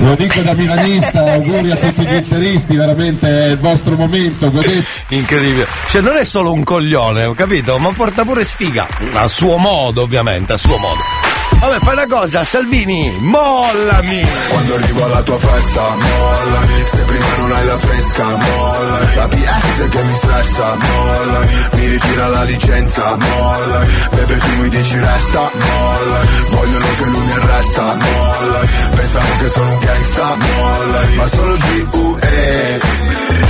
lo 0.00 0.14
dico 0.14 0.40
da 0.42 0.52
milanista, 0.52 1.32
auguri 1.32 1.70
a 1.70 1.76
tutti 1.76 2.04
gli 2.04 2.14
interisti, 2.14 2.76
veramente 2.76 3.26
è 3.26 3.46
il 3.46 3.58
vostro 3.58 3.96
momento, 3.96 4.50
godete. 4.50 4.84
Incredibile. 5.08 5.66
Cioè 5.88 6.02
non 6.02 6.18
è 6.18 6.24
solo 6.24 6.52
un 6.52 6.64
coglione, 6.64 7.24
ho 7.24 7.32
capito? 7.32 7.78
Ma 7.78 7.90
porta 7.92 8.24
pure 8.24 8.44
sfiga. 8.44 8.86
A 9.14 9.26
suo 9.26 9.56
modo, 9.56 10.02
ovviamente, 10.02 10.52
a 10.52 10.58
suo 10.58 10.76
modo. 10.76 11.19
Vabbè, 11.60 11.78
fai 11.78 11.92
una 11.92 12.06
cosa, 12.06 12.42
Salvini, 12.42 13.14
mollami! 13.20 14.26
Quando 14.48 14.74
arrivo 14.76 15.04
alla 15.04 15.22
tua 15.22 15.36
festa, 15.36 15.94
mollami. 15.94 16.84
Se 16.86 17.02
prima 17.02 17.26
non 17.36 17.52
hai 17.52 17.66
la 17.66 17.76
fresca, 17.76 18.24
mollami. 18.24 19.14
La 19.14 19.28
PS 19.28 19.88
che 19.90 20.02
mi 20.02 20.14
stressa, 20.14 20.74
mollami. 20.74 21.46
Mi 21.72 21.86
ritira 21.86 22.28
la 22.28 22.44
licenza, 22.44 23.14
mollami. 23.14 23.86
Bebe 24.10 24.38
tu 24.38 24.56
mi 24.62 24.68
dici 24.70 24.98
resta, 24.98 25.50
mollami. 25.52 26.26
Vogliono 26.48 26.86
che 26.96 27.04
lui 27.04 27.24
mi 27.24 27.32
arresta, 27.32 27.82
mollami. 27.94 28.68
Pensano 28.94 29.36
che 29.38 29.48
sono 29.50 29.72
un 29.72 29.78
gangsta, 29.80 30.36
mollami. 30.36 31.16
Ma 31.16 31.26
sono 31.26 31.56
G.U.E 31.56 33.49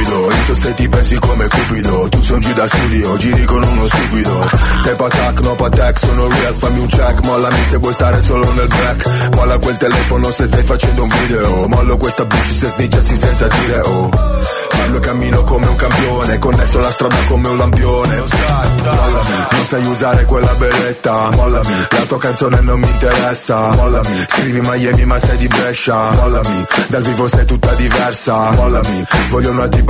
stupido. 0.00 0.30
Io 0.48 0.54
te 0.54 0.74
ti 0.74 0.88
pensi 0.88 1.18
come 1.18 1.48
cupido. 1.48 2.08
Tu 2.08 2.22
sei 2.22 2.34
un 2.34 2.40
G 2.40 2.54
da 2.54 2.66
studio, 2.66 3.16
giri 3.16 3.44
con 3.44 3.62
uno 3.62 3.86
stupido. 3.86 4.48
Sei 4.82 4.96
patac, 4.96 5.40
no 5.40 5.54
patac, 5.54 5.98
sono 5.98 6.28
real 6.28 6.54
Fammi 6.54 6.80
un 6.80 6.86
check, 6.86 7.24
mollami 7.24 7.64
se 7.68 7.76
vuoi 7.76 7.92
stare 7.92 8.22
solo 8.22 8.50
nel 8.52 8.66
back 8.66 9.34
Molla 9.34 9.58
quel 9.58 9.76
telefono 9.76 10.30
se 10.32 10.46
stai 10.46 10.62
facendo 10.62 11.02
un 11.02 11.08
video. 11.08 11.68
Mollo 11.68 11.96
questa 11.96 12.24
bitch 12.24 12.52
se 12.52 12.66
sniggiassi 12.66 13.16
senza 13.16 13.46
dire 13.46 13.80
oh. 13.80 14.08
Parlo 14.70 14.96
e 14.96 15.00
cammino 15.00 15.44
come 15.44 15.66
un 15.66 15.76
campione 15.76 16.38
Connesso 16.38 16.78
la 16.78 16.90
strada 16.90 17.16
come 17.26 17.48
un 17.48 17.56
lampione. 17.58 18.22
Mollami, 18.82 19.46
non 19.50 19.64
sai 19.66 19.86
usare 19.86 20.24
quella 20.24 20.54
beretta. 20.54 21.30
Mollami, 21.30 21.86
la 21.90 22.04
tua 22.06 22.18
canzone 22.18 22.60
non 22.60 22.80
mi 22.80 22.88
interessa. 22.88 23.68
Mollami, 23.74 24.24
scrivi 24.28 24.60
Miami 24.60 25.04
ma 25.04 25.18
sei 25.18 25.36
di 25.36 25.48
Brescia. 25.48 26.10
Mollami, 26.12 26.64
dal 26.88 27.02
vivo 27.02 27.28
sei 27.28 27.44
tutta 27.44 27.74
diversa. 27.74 28.50
Mollami, 28.52 29.04
voglio 29.28 29.50
una 29.50 29.68
tipa 29.68 29.89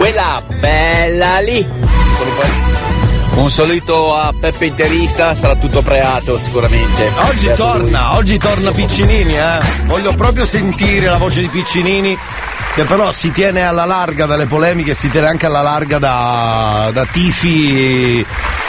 Quella 0.00 0.42
bella 0.58 1.40
lì. 1.40 1.68
Un 3.34 3.50
saluto 3.50 4.16
a 4.16 4.32
Peppe 4.32 4.64
Interista, 4.64 5.34
sarà 5.34 5.54
tutto 5.56 5.82
preato 5.82 6.38
sicuramente. 6.42 7.12
Oggi 7.28 7.44
Beato 7.44 7.62
torna, 7.62 8.08
lui. 8.08 8.16
oggi 8.16 8.38
torna 8.38 8.70
Piccinini, 8.70 9.36
eh. 9.36 9.58
Voglio 9.84 10.14
proprio 10.14 10.46
sentire 10.46 11.04
la 11.04 11.18
voce 11.18 11.42
di 11.42 11.48
Piccinini. 11.48 12.16
Che 12.74 12.84
però 12.84 13.12
si 13.12 13.30
tiene 13.30 13.62
alla 13.62 13.84
larga 13.84 14.24
dalle 14.24 14.46
polemiche, 14.46 14.94
si 14.94 15.10
tiene 15.10 15.26
anche 15.26 15.44
alla 15.44 15.60
larga 15.60 15.98
da, 15.98 16.88
da 16.94 17.04
tifi 17.04 18.24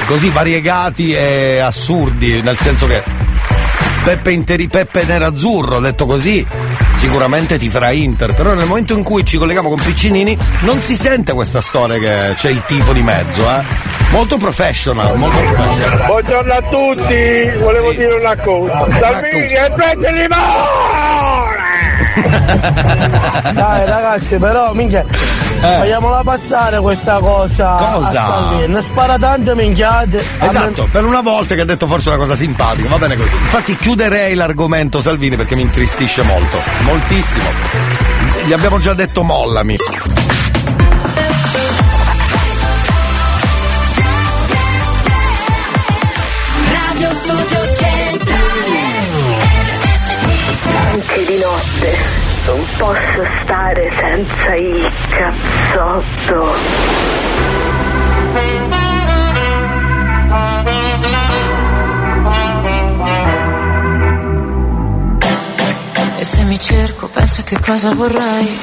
così 0.08 0.28
variegati 0.32 1.13
e 1.13 1.60
assurdi, 1.60 2.41
nel 2.41 2.58
senso 2.58 2.88
che 2.88 3.02
Peppe 4.04 4.32
Interi 4.32 4.68
Peppe 4.68 5.04
Nerazzurro, 5.06 5.80
detto 5.80 6.08
così, 6.08 6.46
sicuramente 6.96 7.60
ti 7.60 7.70
farà 7.70 7.92
Inter, 7.92 8.34
però 8.34 8.54
nel 8.54 8.66
momento 8.66 8.94
in 8.94 9.04
cui 9.04 9.24
ci 9.24 9.38
colleghiamo 9.38 9.70
con 9.70 9.80
Piccinini 9.80 10.36
non 10.62 10.82
si 10.82 10.96
sente 10.96 11.34
questa 11.34 11.62
storia 11.62 11.98
che 12.00 12.34
c'è 12.36 12.50
il 12.50 12.64
tifo 12.66 12.94
di 12.94 13.04
mezzo, 13.04 13.42
eh. 13.48 13.62
Molto 14.10 14.38
professional, 14.38 15.18
molto 15.18 15.38
professional. 15.40 16.06
Buongiorno 16.08 16.54
a 16.54 16.62
tutti, 16.64 17.52
volevo 17.60 17.92
dire 17.92 18.14
una 18.16 18.36
cosa. 18.38 18.88
Salvini 19.00 19.54
è 19.54 19.72
peggio 19.76 20.12
di 20.12 20.28
Dai 23.54 23.86
ragazzi, 23.86 24.38
però 24.38 24.74
minchia, 24.74 25.06
vogliamola 25.60 26.21
passare 26.24 26.80
questa 26.80 27.19
cosa. 27.19 27.76
Cosa? 27.93 28.26
Salvini. 28.26 28.82
Spara 28.82 29.17
tante 29.17 29.56
minchiate. 29.56 30.24
Esatto, 30.39 30.88
per 30.91 31.06
una 31.06 31.21
volta 31.21 31.56
che 31.56 31.62
ha 31.62 31.65
detto 31.65 31.88
forse 31.88 32.10
una 32.10 32.17
cosa 32.17 32.36
simpatica, 32.36 32.89
va 32.89 32.97
bene 32.97 33.15
così. 33.15 33.36
Infatti 33.36 33.76
chiuderei 33.76 34.34
l'argomento 34.36 35.02
Salvini 35.02 35.36
perché 35.36 35.56
mi 35.56 35.62
intristisce 35.62 36.24
molto, 36.24 36.58
moltissimo. 36.84 37.45
Gli 38.45 38.54
abbiamo 38.54 38.80
già 38.80 38.93
detto 38.93 39.24
mollami. 39.24 39.78
Non 52.45 52.65
posso 52.77 53.25
stare 53.43 53.91
senza 53.91 54.56
il 54.56 54.91
cazzotto. 55.10 56.56
E 66.17 66.23
se 66.23 66.43
mi 66.43 66.60
cerco 66.60 67.08
penso 67.08 67.43
che 67.43 67.60
cosa 67.60 67.93
vorrei? 67.93 68.60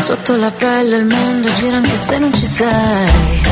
Sotto 0.00 0.36
la 0.36 0.50
pelle 0.50 0.96
il 0.96 1.04
mondo 1.04 1.52
gira 1.54 1.76
anche 1.76 1.96
se 1.96 2.18
non 2.18 2.32
ci 2.32 2.46
sei. 2.46 3.48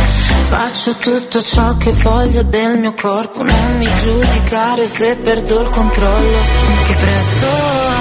Faccio 0.49 0.97
tutto 0.97 1.43
ciò 1.43 1.77
che 1.77 1.93
voglio 1.93 2.43
del 2.43 2.79
mio 2.79 2.95
corpo 2.95 3.43
Non 3.43 3.77
mi 3.77 3.87
giudicare 4.03 4.87
se 4.87 5.17
perdo 5.17 5.61
il 5.61 5.69
controllo. 5.69 6.39
Che 6.87 6.95
prezzo 6.95 7.47
ha 7.47 7.98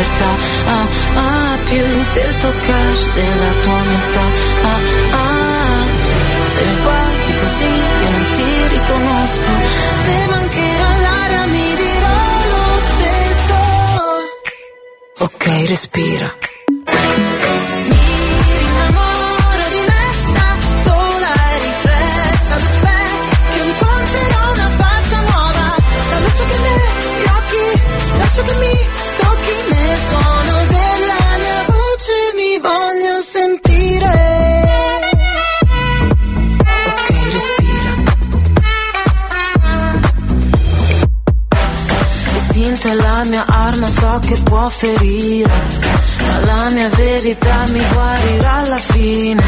libertà. 0.00 0.30
Ah, 0.66 0.88
ah, 1.14 1.58
più 1.64 1.84
del 2.14 2.36
tuo 2.38 2.52
cash, 2.66 3.12
della 3.12 3.52
tua 3.62 3.72
umiltà 3.72 4.26
Ah, 4.62 4.80
ah, 5.22 5.84
se 6.54 6.64
mi 6.64 6.76
guardi 6.82 7.32
così 7.42 7.72
io 8.02 8.10
non 8.10 8.26
ti 8.34 8.68
riconosco. 8.76 9.52
Se 10.04 10.26
mancherò 10.30 10.90
l'aria 11.04 11.46
mi 11.46 11.74
dirò 11.82 12.18
lo 12.52 12.64
stesso. 12.90 13.58
Ok, 15.24 15.44
respira 15.68 16.34
È 42.82 42.94
la 42.94 43.22
mia 43.26 43.44
arma, 43.46 43.88
so 43.90 44.18
che 44.26 44.40
può 44.42 44.66
ferire 44.70 45.52
Ma 46.26 46.38
la 46.46 46.70
mia 46.70 46.88
verità 46.88 47.64
mi 47.68 47.82
guarirà 47.92 48.54
alla 48.54 48.78
fine. 48.78 49.42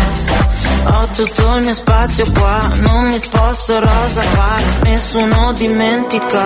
Ho 0.84 1.08
tutto 1.16 1.56
il 1.56 1.64
mio 1.64 1.72
spazio 1.72 2.30
qua, 2.30 2.60
non 2.80 3.06
mi 3.06 3.18
sposto 3.18 3.80
rosa 3.80 4.22
park 4.34 4.82
Nessuno 4.82 5.52
dimentica 5.52 6.44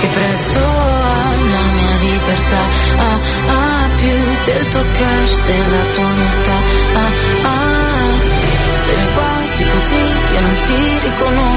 che 0.00 0.06
prezzo 0.08 0.58
ha 0.58 1.30
la 1.52 1.64
mia 1.76 1.96
libertà. 2.00 2.62
Ah, 2.96 3.18
ah, 3.46 3.88
più 3.96 4.18
del 4.46 4.68
tuo 4.68 4.82
cash, 4.82 5.42
della 5.46 5.84
tua 5.94 6.04
umiltà 6.06 6.56
Ah, 6.94 7.12
ah, 7.46 8.10
se 8.84 8.96
mi 8.96 9.12
guardi 9.14 9.64
così 9.74 10.02
io 10.34 10.40
non 10.40 10.56
ti 10.66 10.98
riconosco 11.06 11.49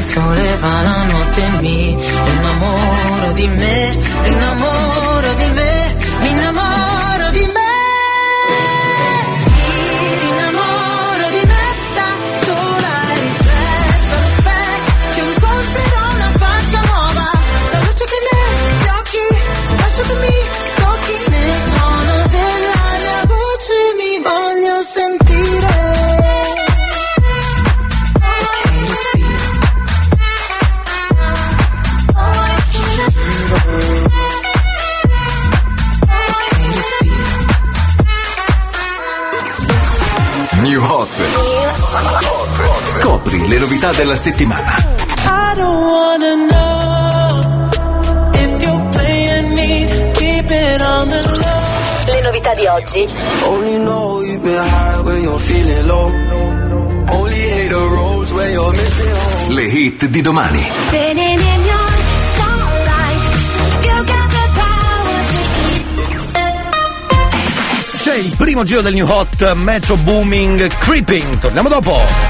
Il 0.00 0.06
sole 0.06 0.56
va 0.56 0.80
la 0.80 1.02
notte 1.12 1.42
mi 1.60 1.90
innamoro 1.90 3.32
di 3.32 3.46
me, 3.48 3.98
innamoro 4.24 5.34
di 5.34 5.48
me, 5.56 5.69
novità 43.80 43.92
della 43.92 44.16
settimana. 44.16 44.76
I 45.24 45.54
don't 45.56 45.82
wanna 45.82 46.34
know 46.34 47.40
if 48.34 48.62
you're 48.62 48.88
playing 48.90 49.54
me. 49.54 50.12
Keep 50.12 50.50
it 50.50 50.82
on 50.82 51.08
the 51.08 51.22
low. 51.22 52.12
Le 52.12 52.20
novità 52.20 52.52
di 52.54 52.66
oggi. 52.66 53.08
Only 53.44 53.78
know 53.78 54.22
you've 54.22 54.42
been 54.42 54.62
high 54.62 55.00
when 55.02 55.22
you're 55.22 55.40
feeling 55.40 55.86
low. 55.86 56.12
Only 57.08 57.38
hate 57.38 57.68
the 57.68 57.88
roads 57.88 58.32
when 58.32 58.50
you're 58.50 58.70
missing 58.70 59.14
home. 59.14 59.54
Le 59.54 59.62
hit 59.62 60.06
di 60.06 60.20
domani. 60.20 60.68
C'è 68.02 68.14
il 68.14 68.34
primo 68.36 68.64
giro 68.64 68.82
del 68.82 68.94
New 68.94 69.06
Hot 69.08 69.52
Metro 69.54 69.96
Booming 69.96 70.68
Creeping. 70.78 71.38
Torniamo 71.38 71.68
dopo. 71.68 72.29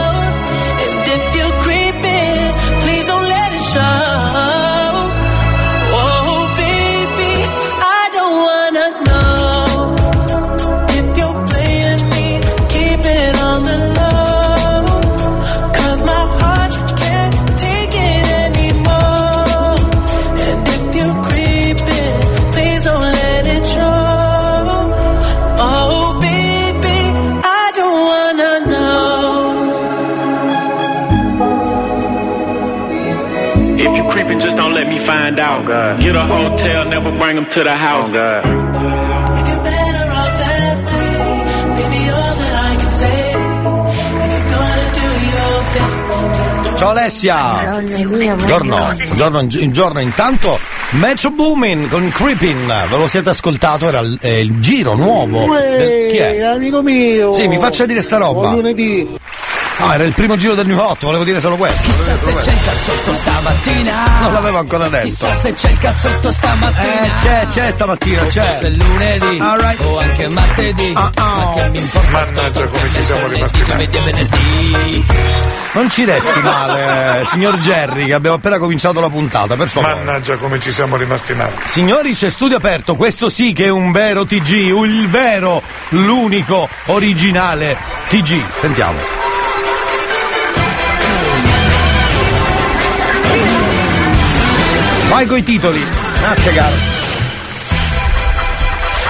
Out. 35.91 35.99
Get 35.99 36.15
a 36.15 36.25
hotel, 36.25 36.85
never 36.85 37.11
bring 37.17 37.35
them 37.35 37.45
to 37.49 37.63
the 37.63 37.75
house. 37.75 38.09
If 38.09 39.47
you're 39.47 39.63
better 39.63 40.11
off 40.11 40.33
that 40.43 40.75
way, 40.87 41.77
baby, 41.77 42.09
all 42.09 42.35
that 42.35 42.53
I 42.55 42.75
can 42.75 42.89
say. 42.89 43.31
If 44.21 44.31
you're 44.31 44.49
gonna 44.51 44.87
do 44.99 45.07
your 45.31 45.53
thing, 45.73 45.93
then 46.11 46.63
don't 46.63 46.77
Ciao 46.77 46.89
Alessia! 46.91 47.37
Buongiorno, 48.37 48.75
buongiorno, 48.75 49.47
buongiorno. 49.47 49.99
Intanto 49.99 50.59
Metro 50.91 51.29
Boomin 51.31 51.87
con 51.89 52.09
Creepin, 52.09 52.67
ve 52.89 52.97
lo 52.97 53.07
siete 53.07 53.29
ascoltato, 53.29 53.87
era 53.87 53.99
il, 53.99 54.17
è 54.19 54.27
il 54.27 54.59
giro 54.59 54.95
nuovo. 54.95 55.55
del- 55.55 56.11
chi 56.11 56.17
è? 56.17 56.41
amico 56.43 56.81
mio. 56.81 57.33
Sì, 57.33 57.47
mi 57.47 57.57
faccia 57.59 57.85
dire 57.85 58.01
sta 58.01 58.17
roba. 58.17 58.41
Buon 58.49 58.55
lunedì. 58.55 59.17
No, 59.81 59.91
era 59.91 60.03
il 60.03 60.13
primo 60.13 60.35
giro 60.35 60.53
del 60.53 60.67
New 60.67 60.77
Hot, 60.77 60.99
volevo 61.03 61.23
dire 61.23 61.39
solo 61.39 61.55
questo. 61.55 61.81
Chissà 61.81 62.15
se 62.15 62.35
c'è 62.35 62.51
il 62.51 62.63
cazzotto 62.63 63.13
stamattina. 63.15 64.05
Non 64.21 64.33
l'avevo 64.33 64.57
ancora 64.59 64.87
detto. 64.89 65.05
Chissà 65.05 65.33
se 65.33 65.53
c'è 65.53 65.69
il 65.71 65.77
cazzotto 65.79 66.31
stamattina. 66.31 67.03
Eh, 67.03 67.11
c'è, 67.19 67.47
c'è 67.47 67.71
stamattina, 67.71 68.21
O 68.21 68.25
c'è. 68.27 68.41
forse 68.43 68.67
è 68.67 68.69
lunedì. 68.69 69.39
Alright. 69.39 69.81
O 69.81 69.97
anche 69.97 70.29
martedì. 70.29 70.93
Ah, 70.95 71.11
ah. 71.15 71.23
Ma 71.35 71.53
che 71.55 71.69
mi 71.69 71.79
importa? 71.79 72.09
Mannaggia 72.11 72.65
come 72.65 72.91
ci 72.93 73.03
siamo 73.03 73.27
rimasti 73.27 73.63
Giovedì 73.63 73.97
e 73.97 74.01
venerdì. 74.01 75.05
Non 75.73 75.89
ci 75.89 76.05
resti 76.05 76.39
male, 76.41 77.25
signor 77.31 77.57
Jerry, 77.57 78.05
che 78.05 78.13
abbiamo 78.13 78.35
appena 78.35 78.59
cominciato 78.59 78.99
la 78.99 79.09
puntata, 79.09 79.55
per 79.55 79.67
favore. 79.67 79.95
Mannaggia 79.95 80.35
come 80.35 80.59
ci 80.59 80.71
siamo 80.71 80.95
rimasti 80.95 81.33
male. 81.33 81.53
Signori, 81.69 82.13
c'è 82.13 82.29
studio 82.29 82.57
aperto, 82.57 82.95
questo 82.95 83.29
sì 83.29 83.51
che 83.51 83.65
è 83.65 83.69
un 83.69 83.91
vero 83.91 84.25
TG, 84.25 84.49
il 84.51 85.07
vero, 85.07 85.61
l'unico, 85.89 86.69
originale 86.87 87.75
TG. 88.09 88.43
Sentiamo. 88.59 89.30
Vai 95.11 95.25
coi 95.25 95.43
titoli. 95.43 95.85
Grazie 96.21 96.53
caro. 96.53 96.75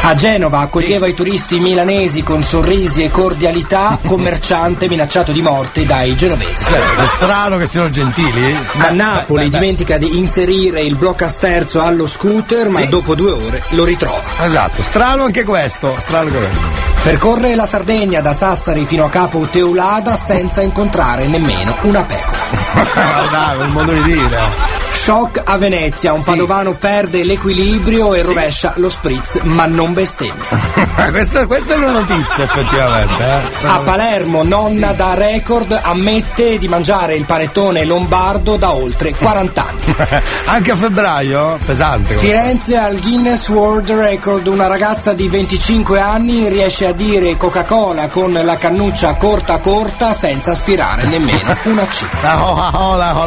A 0.04 0.16
Genova 0.16 0.62
accoglieva 0.62 1.06
i 1.06 1.14
turisti 1.14 1.60
milanesi 1.60 2.24
con 2.24 2.42
sorrisi 2.42 3.04
e 3.04 3.12
cordialità, 3.12 4.00
commerciante 4.04 4.88
minacciato 4.90 5.32
di 5.32 5.44
morte 5.44 5.86
dai 5.86 6.16
genovesi. 6.16 6.66
Cioè, 6.66 6.96
è 6.96 7.08
strano 7.08 7.60
che 7.60 7.68
siano 7.68 7.92
gentili. 7.92 8.58
A 8.80 8.90
Napoli 8.90 9.48
dimentica 9.48 10.00
di 10.00 10.18
inserire 10.18 10.82
il 10.82 10.96
bloccasterzo 10.96 11.84
allo 11.84 12.08
scooter, 12.08 12.70
ma 12.70 12.84
dopo 12.86 13.14
due 13.14 13.34
ore 13.34 13.64
lo 13.70 13.84
ritrova. 13.84 14.24
Esatto, 14.40 14.82
strano 14.82 15.26
anche 15.26 15.44
questo. 15.44 15.96
Strano 16.00 16.30
anche 16.30 16.40
questo. 16.40 17.01
Percorre 17.04 17.56
la 17.56 17.66
Sardegna 17.66 18.22
da 18.22 18.32
Sassari 18.32 18.86
fino 18.86 19.06
a 19.06 19.10
Capo 19.10 19.48
Teulada 19.50 20.16
senza 20.16 20.62
incontrare 20.62 21.26
nemmeno 21.26 21.76
una 21.82 22.04
pecora. 22.04 23.30
Dai, 23.32 23.60
un 23.60 23.72
modo 23.72 23.92
di 23.92 24.04
dire. 24.04 24.80
Shock 25.02 25.42
a 25.46 25.58
Venezia, 25.58 26.14
un 26.14 26.22
padovano 26.22 26.76
perde 26.76 27.24
l'equilibrio 27.24 28.14
e 28.14 28.22
rovescia 28.22 28.74
lo 28.76 28.88
spritz, 28.88 29.40
ma 29.42 29.66
non 29.66 29.94
bestemmia. 29.94 30.46
questa, 31.10 31.48
questa 31.48 31.74
è 31.74 31.78
una 31.78 31.90
notizia, 31.90 32.44
effettivamente. 32.44 33.24
Eh. 33.24 33.68
A 33.68 33.78
Palermo, 33.80 34.44
nonna 34.44 34.92
da 34.92 35.16
record 35.16 35.78
ammette 35.82 36.60
di 36.60 36.68
mangiare 36.68 37.16
il 37.16 37.26
panettone 37.26 37.84
lombardo 37.84 38.58
da 38.58 38.74
oltre 38.74 39.16
40 39.16 39.66
anni. 39.66 39.96
Anche 40.46 40.70
a 40.70 40.76
febbraio? 40.76 41.58
Pesante. 41.66 42.14
Firenze 42.14 42.78
al 42.78 43.00
Guinness 43.00 43.50
World 43.50 43.90
Record, 43.90 44.46
una 44.46 44.68
ragazza 44.68 45.14
di 45.14 45.28
25 45.28 46.00
anni 46.00 46.48
riesce 46.48 46.86
a 46.86 46.91
dire 46.92 47.38
Coca-Cola 47.38 48.08
con 48.08 48.34
la 48.34 48.58
cannuccia 48.58 49.16
corta 49.16 49.60
corta 49.60 50.14
senza 50.14 50.52
aspirare 50.52 51.06
nemmeno 51.06 51.56
una 51.64 51.86
C. 51.86 52.06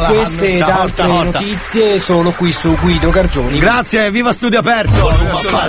Queste 0.07 0.53
ed 0.53 0.61
altre 0.61 1.07
notizie 1.07 1.99
solo 1.99 2.31
qui 2.31 2.51
su 2.51 2.75
Guido 2.79 3.09
Gargioni. 3.09 3.59
Grazie, 3.59 4.11
viva 4.11 4.33
studio 4.33 4.59
aperto! 4.59 5.11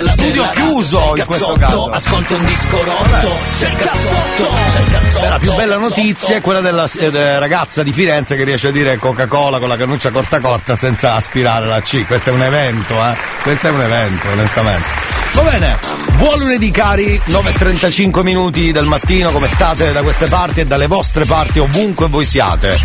Studio 0.03 0.49
chiuso 0.51 1.15
in 1.15 1.25
questo 1.25 1.55
caso. 1.57 1.89
Ascolta 1.89 2.35
un 2.35 2.45
disco 2.45 2.83
rotto, 2.83 3.31
c'è 3.57 3.69
il 3.69 3.75
cazzotto, 3.75 4.49
c'è 4.71 4.79
il 4.79 4.91
cazzotto. 4.91 5.29
La 5.29 5.39
più 5.39 5.53
bella 5.53 5.77
notizia 5.77 6.35
è 6.35 6.41
quella 6.41 6.61
della 6.61 6.87
eh, 6.97 7.11
della 7.11 7.39
ragazza 7.39 7.83
di 7.83 7.91
Firenze 7.91 8.35
che 8.35 8.43
riesce 8.43 8.69
a 8.69 8.71
dire 8.71 8.97
Coca-Cola 8.97 9.59
con 9.59 9.67
la 9.67 9.77
cannuccia 9.77 10.11
corta 10.11 10.39
corta 10.39 10.75
senza 10.75 11.15
aspirare 11.15 11.65
la 11.65 11.81
C. 11.81 12.05
Questo 12.05 12.29
è 12.29 12.33
un 12.33 12.43
evento, 12.43 12.93
eh. 12.93 13.15
Questo 13.41 13.67
è 13.67 13.71
un 13.71 13.81
evento, 13.81 14.27
onestamente. 14.29 15.16
Va 15.37 15.43
bene, 15.43 15.77
buon 16.17 16.39
lunedì 16.39 16.71
cari, 16.71 17.21
9.35 17.27 18.23
minuti 18.23 18.71
del 18.71 18.85
mattino, 18.85 19.29
come 19.29 19.47
state 19.47 19.91
da 19.91 20.01
queste 20.01 20.25
parti 20.25 20.61
e 20.61 20.65
dalle 20.65 20.87
vostre 20.87 21.25
parti 21.25 21.59
ovunque 21.59 22.07
voi 22.07 22.25
siate. 22.25 22.75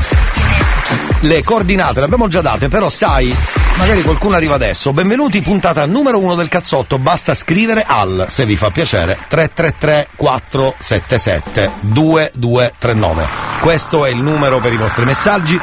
Le 1.21 1.43
coordinate 1.43 2.01
le 2.01 2.05
abbiamo 2.05 2.29
già 2.29 2.43
date, 2.43 2.69
però 2.69 2.91
sai, 2.91 3.35
magari 3.79 4.03
qualcuno 4.03 4.37
arriva 4.37 4.55
adesso. 4.55 4.93
Benvenuti, 4.93 5.41
puntata 5.41 5.87
numero 5.87 6.19
uno 6.19 6.35
del 6.35 6.49
cazzotto. 6.49 6.99
Basta 6.99 7.35
scrivere 7.35 7.85
al, 7.87 8.27
se 8.29 8.45
vi 8.45 8.57
fa 8.57 8.69
piacere, 8.69 9.17
333 9.29 10.09
477 10.15 11.71
2239. 11.81 13.27
Questo 13.61 14.05
è 14.05 14.11
il 14.11 14.19
numero 14.19 14.59
per 14.59 14.75
i 14.75 14.77
vostri 14.77 15.07
messaggi, 15.07 15.59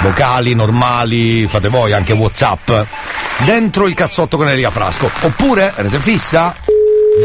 vocali, 0.00 0.54
normali, 0.54 1.46
fate 1.46 1.68
voi 1.68 1.92
anche 1.92 2.14
WhatsApp. 2.14 2.70
Dentro 3.44 3.86
il 3.86 3.94
cazzotto 3.94 4.36
con 4.36 4.48
Elia 4.48 4.70
Frasco. 4.70 5.10
Oppure, 5.22 5.72
rete 5.76 5.98
fissa, 5.98 6.54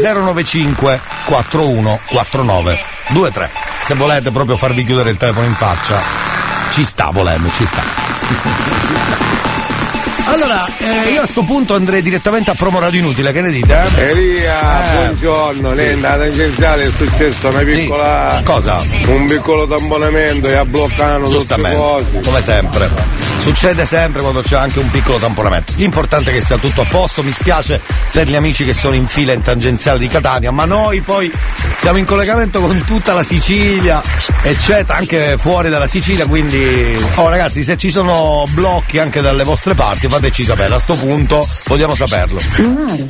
095 0.02 1.00
41 1.26 2.00
49 2.06 2.78
23. 3.08 3.50
Se 3.84 3.94
volete 3.94 4.30
proprio 4.30 4.56
farvi 4.56 4.84
chiudere 4.84 5.10
il 5.10 5.16
telefono 5.16 5.46
in 5.46 5.54
faccia, 5.54 6.00
ci 6.70 6.82
sta 6.84 7.10
volendo, 7.12 7.48
ci 7.56 7.66
sta. 7.66 7.82
Allora, 10.28 10.66
eh, 10.78 11.10
io 11.12 11.22
a 11.22 11.26
sto 11.26 11.42
punto 11.42 11.74
andrei 11.74 12.02
direttamente 12.02 12.50
a 12.50 12.54
promo 12.54 12.80
radio 12.80 12.98
inutile, 12.98 13.30
che 13.32 13.40
ne 13.40 13.50
dite? 13.50 13.84
Eh? 13.94 14.08
Elia, 14.10 14.84
Eh. 14.84 14.96
buongiorno, 15.06 15.70
Sì. 15.70 15.76
lei 15.76 16.00
da 16.00 16.16
tangenziale 16.16 16.82
è 16.86 16.90
successo 16.96 17.48
una 17.48 17.62
piccola. 17.62 18.40
Cosa? 18.44 18.76
Un 19.06 19.26
piccolo 19.26 19.66
tamponamento 19.68 20.48
e 20.48 20.56
ha 20.56 20.64
bloccato 20.64 21.28
tutte 21.28 21.56
le 21.56 21.72
cose. 21.74 22.20
come 22.24 22.42
sempre. 22.42 22.90
Succede 23.46 23.86
sempre 23.86 24.22
quando 24.22 24.42
c'è 24.42 24.56
anche 24.56 24.80
un 24.80 24.90
piccolo 24.90 25.18
tamponamento. 25.18 25.74
L'importante 25.76 26.32
è 26.32 26.34
che 26.34 26.40
sia 26.40 26.56
tutto 26.56 26.80
a 26.80 26.84
posto, 26.84 27.22
mi 27.22 27.30
spiace 27.30 27.80
per 28.10 28.26
gli 28.26 28.34
amici 28.34 28.64
che 28.64 28.74
sono 28.74 28.96
in 28.96 29.06
fila 29.06 29.32
in 29.32 29.40
tangenziale 29.40 30.00
di 30.00 30.08
Catania, 30.08 30.50
ma 30.50 30.64
noi 30.64 31.00
poi 31.00 31.30
siamo 31.76 31.96
in 31.96 32.04
collegamento 32.04 32.60
con 32.60 32.82
tutta 32.84 33.14
la 33.14 33.22
Sicilia, 33.22 34.02
eccetera, 34.42 34.98
anche 34.98 35.36
fuori 35.38 35.68
dalla 35.68 35.86
Sicilia, 35.86 36.26
quindi 36.26 36.98
oh 37.14 37.28
ragazzi, 37.28 37.62
se 37.62 37.76
ci 37.76 37.92
sono 37.92 38.46
blocchi 38.50 38.98
anche 38.98 39.20
dalle 39.20 39.44
vostre 39.44 39.74
parti, 39.74 40.08
fateci 40.08 40.42
sapere, 40.42 40.74
a 40.74 40.80
sto 40.80 40.96
punto 40.96 41.46
vogliamo 41.66 41.94
saperlo. 41.94 42.40
Lunare. 42.56 43.06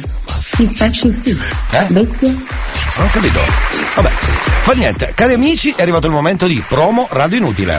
Inspection 0.59 1.11
sì. 1.11 1.31
Eh? 1.71 1.85
Bestia. 1.89 2.29
Non 2.29 3.07
ho 3.07 3.11
capito. 3.11 3.41
Vabbè, 3.95 4.11
fa 4.11 4.73
niente. 4.73 5.13
Cari 5.15 5.33
amici, 5.33 5.73
è 5.75 5.81
arrivato 5.81 6.07
il 6.07 6.13
momento 6.13 6.47
di 6.47 6.63
promo 6.69 7.09
radio 7.11 7.39
inutile. 7.39 7.79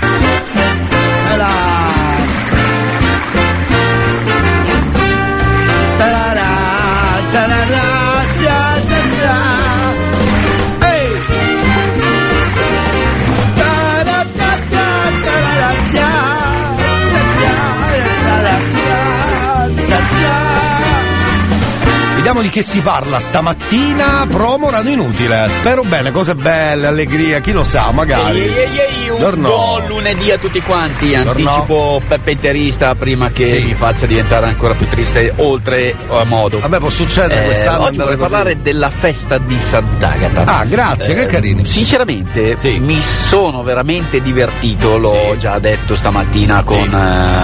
Vediamo 22.28 22.46
di 22.46 22.54
che 22.54 22.62
si 22.62 22.82
parla 22.82 23.22
stamattina, 23.22 24.28
promo 24.30 24.70
radio 24.70 24.92
inutile. 24.92 25.48
Spero 25.50 25.84
bene, 25.84 26.12
cose 26.12 26.36
belle, 26.36 26.88
allegria, 26.88 27.40
chi 27.40 27.54
lo 27.54 27.63
sa, 27.63 27.90
magari. 27.92 28.54
Ehi, 28.54 28.97
un 29.18 29.24
Buongiorno. 29.24 29.48
buon 29.50 29.84
lunedì 29.88 30.32
a 30.32 30.38
tutti 30.38 30.62
quanti. 30.62 31.16
Anticipo 31.16 32.02
Peppe 32.08 32.32
interista 32.32 32.94
prima 32.96 33.30
che 33.32 33.48
Sì. 33.48 33.64
mi 33.66 33.74
faccia 33.74 34.06
diventare 34.06 34.46
ancora 34.46 34.74
più 34.74 34.88
triste, 34.88 35.34
oltre 35.38 35.96
a 36.10 36.24
modo. 36.24 36.60
Vabbè, 36.60 36.78
può 36.80 36.90
succedere 36.90 37.46
quest'anno 37.46 37.84
Oggi 37.86 37.98
vorrei 37.98 38.18
così. 38.18 38.30
parlare 38.32 38.62
della 38.62 38.90
festa 38.90 39.38
di 39.38 39.58
Sant'Agata. 39.60 40.44
Ah, 40.46 40.64
grazie, 40.66 41.16
che 41.16 41.26
carini. 41.26 41.66
Sinceramente, 41.66 42.56
mi 42.80 43.02
sono 43.02 43.64
veramente 43.64 44.22
divertito, 44.22 44.98
l'ho 44.98 45.36
già 45.38 45.58
detto 45.60 45.96
stamattina 45.96 46.64
con 46.64 46.94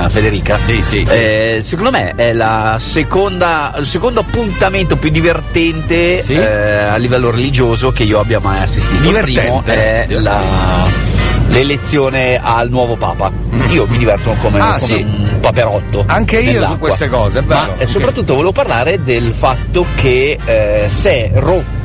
eh, 0.06 0.10
Federica. 0.10 0.60
Eh, 0.66 1.62
secondo 1.64 1.92
me 1.92 2.14
è 2.16 2.34
la 2.34 2.78
seconda, 2.80 3.74
il 3.80 3.86
secondo 3.88 4.20
appuntamento 4.22 4.96
più 4.96 5.10
divertente 5.10 6.20
eh, 6.24 6.76
a 6.84 6.96
livello 6.98 7.32
religioso 7.32 7.92
che 7.92 8.04
io 8.04 8.20
abbia 8.20 8.40
mai 8.40 8.62
assistito. 8.62 8.94
Il 8.94 9.00
primo 9.22 9.62
Divertente? 9.64 10.06
è 10.08 10.20
la- 10.20 11.13
l'elezione 11.48 12.40
al 12.42 12.70
nuovo 12.70 12.96
Papa. 12.96 13.32
Io 13.70 13.86
mi 13.88 13.98
diverto 13.98 14.36
come, 14.42 14.60
Ah, 14.60 14.78
come 14.78 14.80
sì. 14.80 15.02
un 15.02 15.40
paperotto. 15.40 16.04
Anche 16.08 16.40
io 16.40 16.66
su 16.66 16.78
queste 16.78 17.10
cose, 17.10 17.40
è 17.40 17.44
vero. 17.44 17.60
Ma 17.62 17.68
eh, 17.78 17.84
Ok. 17.84 17.90
soprattutto 17.90 18.34
volevo 18.34 18.52
parlare 18.52 19.04
del 19.04 19.34
fatto 19.34 19.86
che 19.96 20.38
eh, 20.44 20.86
si 20.90 21.08
è 21.08 21.32
rotto 21.36 21.82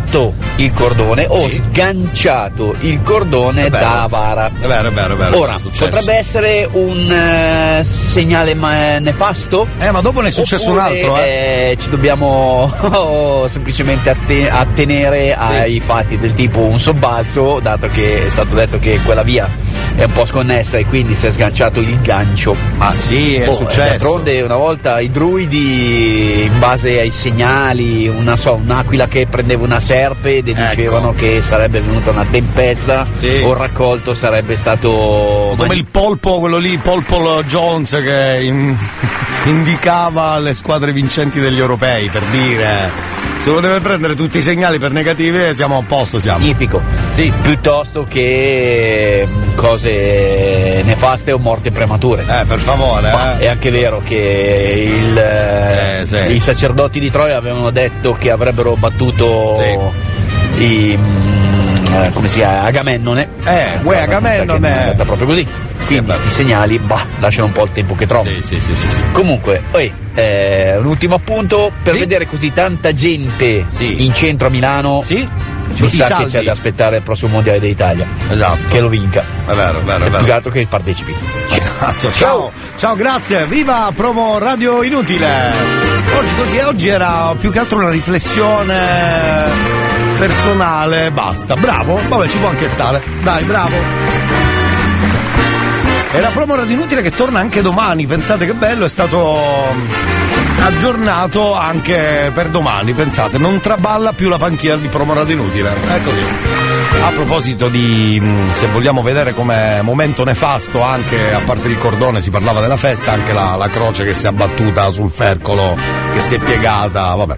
il 0.56 0.72
cordone 0.72 1.26
o 1.28 1.48
sganciato 1.48 2.74
il 2.80 3.02
cordone 3.02 3.68
da 3.68 4.06
vara. 4.08 4.46
È 4.58 4.66
vero, 4.66 4.88
è 4.88 4.90
vero, 4.90 5.14
è 5.14 5.16
vero. 5.16 5.38
Ora, 5.38 5.56
potrebbe 5.78 6.14
essere 6.14 6.66
un 6.72 7.10
eh, 7.12 7.84
segnale 7.84 8.54
ma- 8.54 8.98
nefasto? 8.98 9.66
Eh, 9.78 9.90
ma 9.90 10.00
dopo 10.00 10.20
ne 10.22 10.28
è 10.28 10.30
successo 10.30 10.70
un 10.70 10.78
Oppure, 10.78 10.94
altro, 10.98 11.16
eh. 11.18 11.70
eh, 11.72 11.76
ci 11.78 11.90
dobbiamo 11.90 12.72
oh, 12.80 13.48
semplicemente 13.48 14.08
atte- 14.10 14.48
attenere 14.50 15.34
ai 15.34 15.78
fatti 15.80 16.18
del 16.18 16.32
tipo 16.32 16.60
un 16.60 16.78
sobbalzo, 16.78 17.58
dato 17.60 17.88
che 17.88 18.26
è 18.26 18.30
stato 18.30 18.54
detto 18.54 18.78
che 18.78 18.98
quella 19.04 19.22
via 19.22 19.46
è 19.94 20.04
un 20.04 20.12
po' 20.12 20.24
sconnessa 20.24 20.78
e 20.78 20.86
quindi 20.86 21.14
si 21.16 21.26
è 21.26 21.30
sganciato 21.30 21.80
il 21.80 22.00
gancio. 22.00 22.56
Ma 22.76 22.92
sì, 22.94 23.34
è 23.34 23.48
Oh, 23.48 23.52
successo. 23.52 23.80
D'altronde 23.88 24.40
una 24.42 24.56
volta 24.56 25.00
i 25.00 25.10
druidi, 25.10 26.42
in 26.44 26.58
base 26.58 27.00
ai 27.00 27.10
segnali, 27.10 28.06
una, 28.08 28.36
so, 28.36 28.54
un'aquila 28.54 29.06
che 29.08 29.26
prendeva 29.28 29.64
una 29.64 29.80
serpe, 29.98 30.42
deducevano 30.42 31.10
Ecco. 31.10 31.18
che 31.18 31.42
sarebbe 31.42 31.80
venuta 31.80 32.10
una 32.10 32.24
tempesta 32.30 33.06
o 33.20 33.50
il 33.50 33.56
raccolto 33.56 34.14
sarebbe 34.14 34.56
stato... 34.56 35.54
Come 35.56 35.74
il 35.74 35.86
polpo, 35.86 36.38
quello 36.38 36.58
lì, 36.58 36.76
Polpol 36.76 37.44
Jones 37.44 37.90
che 38.00 38.40
in- 38.42 38.76
indicava 39.46 40.38
le 40.38 40.54
squadre 40.54 40.92
vincenti 40.92 41.40
degli 41.40 41.58
europei, 41.58 42.08
per 42.08 42.22
dire. 42.30 43.16
Se 43.38 43.50
uno 43.50 43.60
deve 43.60 43.78
prendere 43.78 44.16
tutti 44.16 44.38
i 44.38 44.42
segnali 44.42 44.78
per 44.78 44.90
negativi, 44.90 45.54
siamo 45.54 45.78
a 45.78 45.82
posto, 45.86 46.18
siamo. 46.18 46.38
Magnifico. 46.38 46.82
Sì. 47.12 47.32
Piuttosto 47.40 48.04
che 48.08 49.26
mm, 49.26 49.54
cose 49.54 50.82
nefaste 50.84 51.32
o 51.32 51.38
morti 51.38 51.70
premature. 51.70 52.22
Eh, 52.22 52.44
per 52.46 52.58
favore, 52.58 53.10
Ma 53.12 53.38
eh. 53.38 53.44
È 53.44 53.46
anche 53.46 53.70
vero 53.70 54.02
che 54.04 54.90
il, 54.92 55.16
eh, 55.16 56.02
sì. 56.04 56.32
i 56.32 56.38
sacerdoti 56.40 56.98
di 56.98 57.10
Troia 57.10 57.38
avevano 57.38 57.70
detto 57.70 58.12
che 58.18 58.30
avrebbero 58.30 58.74
battuto 58.74 59.56
i, 59.60 59.78
mm, 60.66 61.86
eh, 61.94 62.10
come 62.12 62.28
si 62.28 62.38
chiama, 62.38 62.62
Agamennone. 62.62 63.28
Eh, 63.44 63.78
uè, 63.82 63.98
Agamennone. 64.00 64.92
È 64.92 65.04
proprio 65.04 65.26
così. 65.26 65.46
Quindi 65.86 66.04
questi 66.06 66.30
segnali, 66.30 66.78
bah, 66.78 67.04
lasciano 67.20 67.46
un 67.46 67.52
po' 67.52 67.64
il 67.64 67.72
tempo 67.72 67.94
che 67.94 68.06
trovano. 68.06 68.30
Sì, 68.42 68.42
sì, 68.42 68.60
sì, 68.60 68.74
sì. 68.74 69.00
Comunque, 69.12 69.62
oi, 69.70 69.90
eh, 70.14 70.76
un 70.76 70.84
ultimo 70.86 71.14
appunto, 71.14 71.70
per 71.82 71.94
Sì. 71.94 72.00
vedere 72.00 72.26
così 72.26 72.52
tanta 72.52 72.92
gente 72.92 73.64
in 73.78 74.12
centro 74.12 74.48
a 74.48 74.50
Milano, 74.50 75.00
Sì. 75.02 75.26
mi 75.76 75.88
sa 75.88 76.16
che 76.16 76.26
c'è 76.26 76.42
da 76.42 76.52
aspettare 76.52 76.96
il 76.96 77.02
prossimo 77.02 77.30
mondiale 77.32 77.58
d'Italia. 77.60 78.06
Esatto. 78.28 78.58
Che 78.68 78.80
lo 78.80 78.88
vinca. 78.88 79.24
È 79.46 79.52
vero, 79.54 79.78
è 79.78 79.82
vero, 79.82 80.04
è 80.04 80.10
vero. 80.10 80.16
più 80.18 80.26
che 80.26 80.32
altro 80.32 80.50
che 80.50 80.66
partecipi. 80.68 81.14
Esatto, 81.52 82.12
ciao. 82.12 82.52
Ciao, 82.76 82.94
grazie. 82.94 83.46
Viva 83.46 83.90
promo 83.94 84.38
Radio 84.38 84.82
Inutile. 84.82 85.26
Oggi 86.18 86.34
così, 86.36 86.58
oggi 86.58 86.88
era 86.88 87.34
più 87.38 87.50
che 87.50 87.58
altro 87.60 87.78
una 87.78 87.90
riflessione 87.90 89.87
personale, 90.18 91.10
basta. 91.12 91.54
Bravo, 91.54 92.00
vabbè, 92.08 92.28
ci 92.28 92.38
può 92.38 92.48
anche 92.48 92.68
stare. 92.68 93.00
Dai, 93.22 93.44
bravo. 93.44 93.76
E 96.10 96.20
la 96.20 96.30
promo 96.30 96.56
Radio 96.56 96.74
Inutile 96.74 97.02
che 97.02 97.10
torna 97.10 97.38
anche 97.38 97.62
domani, 97.62 98.06
pensate 98.06 98.46
che 98.46 98.54
bello, 98.54 98.86
è 98.86 98.88
stato 98.88 99.38
aggiornato 100.60 101.54
anche 101.54 102.30
per 102.34 102.48
domani, 102.48 102.94
pensate, 102.94 103.36
non 103.38 103.60
traballa 103.60 104.12
più 104.12 104.28
la 104.28 104.38
panchina 104.38 104.76
di 104.76 104.88
promo 104.88 105.12
Radio 105.12 105.34
Inutile, 105.34 105.70
è 105.70 106.02
così. 106.02 106.24
A 107.02 107.10
proposito 107.10 107.68
di, 107.68 108.18
mh, 108.20 108.54
se 108.54 108.66
vogliamo 108.68 109.02
vedere 109.02 109.34
come 109.34 109.82
momento 109.82 110.24
nefasto, 110.24 110.82
anche 110.82 111.32
a 111.32 111.40
parte 111.44 111.68
il 111.68 111.78
cordone, 111.78 112.22
si 112.22 112.30
parlava 112.30 112.60
della 112.60 112.78
festa, 112.78 113.12
anche 113.12 113.32
la, 113.34 113.54
la 113.56 113.68
croce 113.68 114.04
che 114.04 114.14
si 114.14 114.24
è 114.24 114.28
abbattuta 114.28 114.90
sul 114.90 115.10
fercolo, 115.10 115.76
che 116.14 116.20
si 116.20 116.34
è 116.34 116.38
piegata, 116.38 117.14
vabbè. 117.14 117.36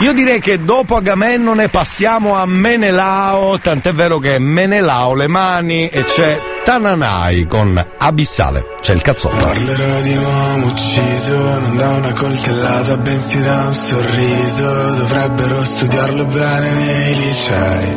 Io 0.00 0.14
direi 0.14 0.40
che 0.40 0.64
dopo 0.64 0.96
Agamennone 0.96 1.68
passiamo 1.68 2.34
a 2.34 2.46
Menelao, 2.46 3.58
tant'è 3.58 3.92
vero 3.92 4.18
che 4.18 4.38
Menelao 4.38 5.14
le 5.14 5.26
mani 5.26 5.88
e 5.88 6.04
c'è 6.04 6.40
Tananai 6.64 7.46
con 7.46 7.86
Abissale, 7.98 8.64
c'è 8.80 8.94
il 8.94 9.02
cazzotto. 9.02 9.44
Parlerò 9.44 10.00
di 10.00 10.16
un 10.16 10.24
uomo 10.24 10.66
ucciso, 10.68 11.34
non 11.34 11.76
da 11.76 11.88
una 11.88 12.12
coltellata, 12.14 12.96
bensì 12.96 13.42
da 13.42 13.66
un 13.66 13.74
sorriso. 13.74 14.64
Dovrebbero 14.64 15.64
studiarlo 15.64 16.24
bene 16.24 16.70
nei 16.70 17.14
licei, 17.16 17.96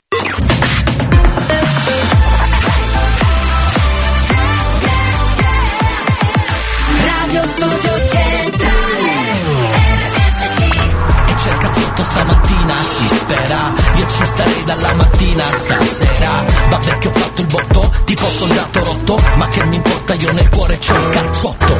Stamattina, 12.11 12.75
si 12.77 13.07
spera. 13.15 13.59
Io 13.95 14.07
ci 14.07 14.25
starei 14.25 14.63
dalla 14.65 14.93
mattina 14.93 15.47
stasera. 15.47 16.43
Vabbè 16.69 16.97
che 16.97 17.07
ho 17.07 17.11
fatto 17.13 17.41
il 17.41 17.47
botto, 17.47 17.91
tipo 18.05 18.25
soldato 18.29 18.83
rotto 18.83 19.19
Ma 19.35 19.47
che 19.47 19.63
mi 19.65 19.75
importa, 19.77 20.13
io 20.15 20.31
nel 20.33 20.49
cuore 20.49 20.77
c'ho 20.77 20.95
il 20.95 21.09
cazzotto. 21.09 21.75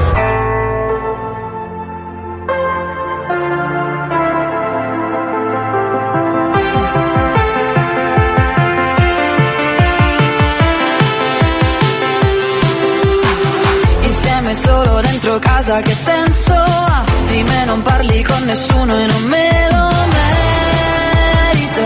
Insieme 14.04 14.54
solo 14.56 15.02
dentro 15.02 15.40
casa 15.40 15.82
che 15.82 15.94
senso 15.94 16.54
ha? 16.54 17.11
di 17.32 17.44
me 17.44 17.66
non 17.66 17.82
parli 17.82 18.22
con 18.24 18.44
nessuno 18.44 18.98
e 19.00 19.06
non 19.06 19.24
me 19.24 19.68
lo 19.72 19.90
merito. 20.18 21.84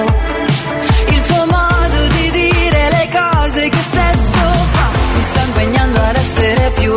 Il 1.14 1.22
tuo 1.22 1.46
modo 1.46 2.08
di 2.18 2.32
dire 2.32 2.90
le 2.90 3.10
cose 3.12 3.70
che 3.70 3.84
sesso 3.98 4.44
fa 4.76 4.88
mi 5.16 5.22
sta 5.22 5.42
impegnando 5.42 6.02
ad 6.02 6.16
essere 6.16 6.72
più 6.72 6.94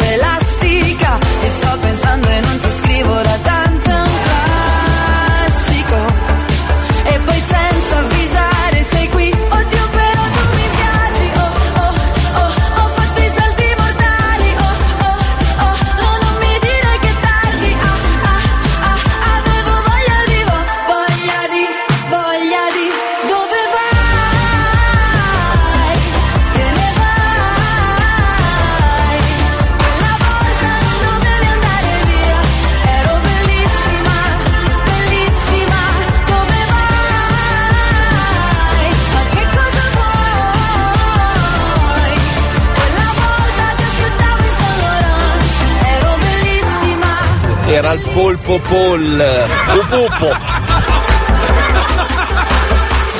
polpo 48.19 48.59
pol. 48.59 49.47
Upupo. 49.81 50.31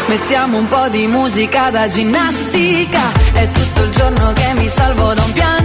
Mettiamo 0.09 0.59
un 0.59 0.66
po' 0.66 0.88
di 0.88 1.07
musica 1.07 1.70
da 1.70 1.86
ginnastica, 1.86 3.12
è 3.32 3.49
tutto 3.53 3.82
il 3.82 3.90
giorno 3.90 4.32
che 4.32 4.55
mi 4.55 4.68
salvo 4.68 5.14
da 5.14 5.22
un 5.22 5.32
pianto 5.32 5.57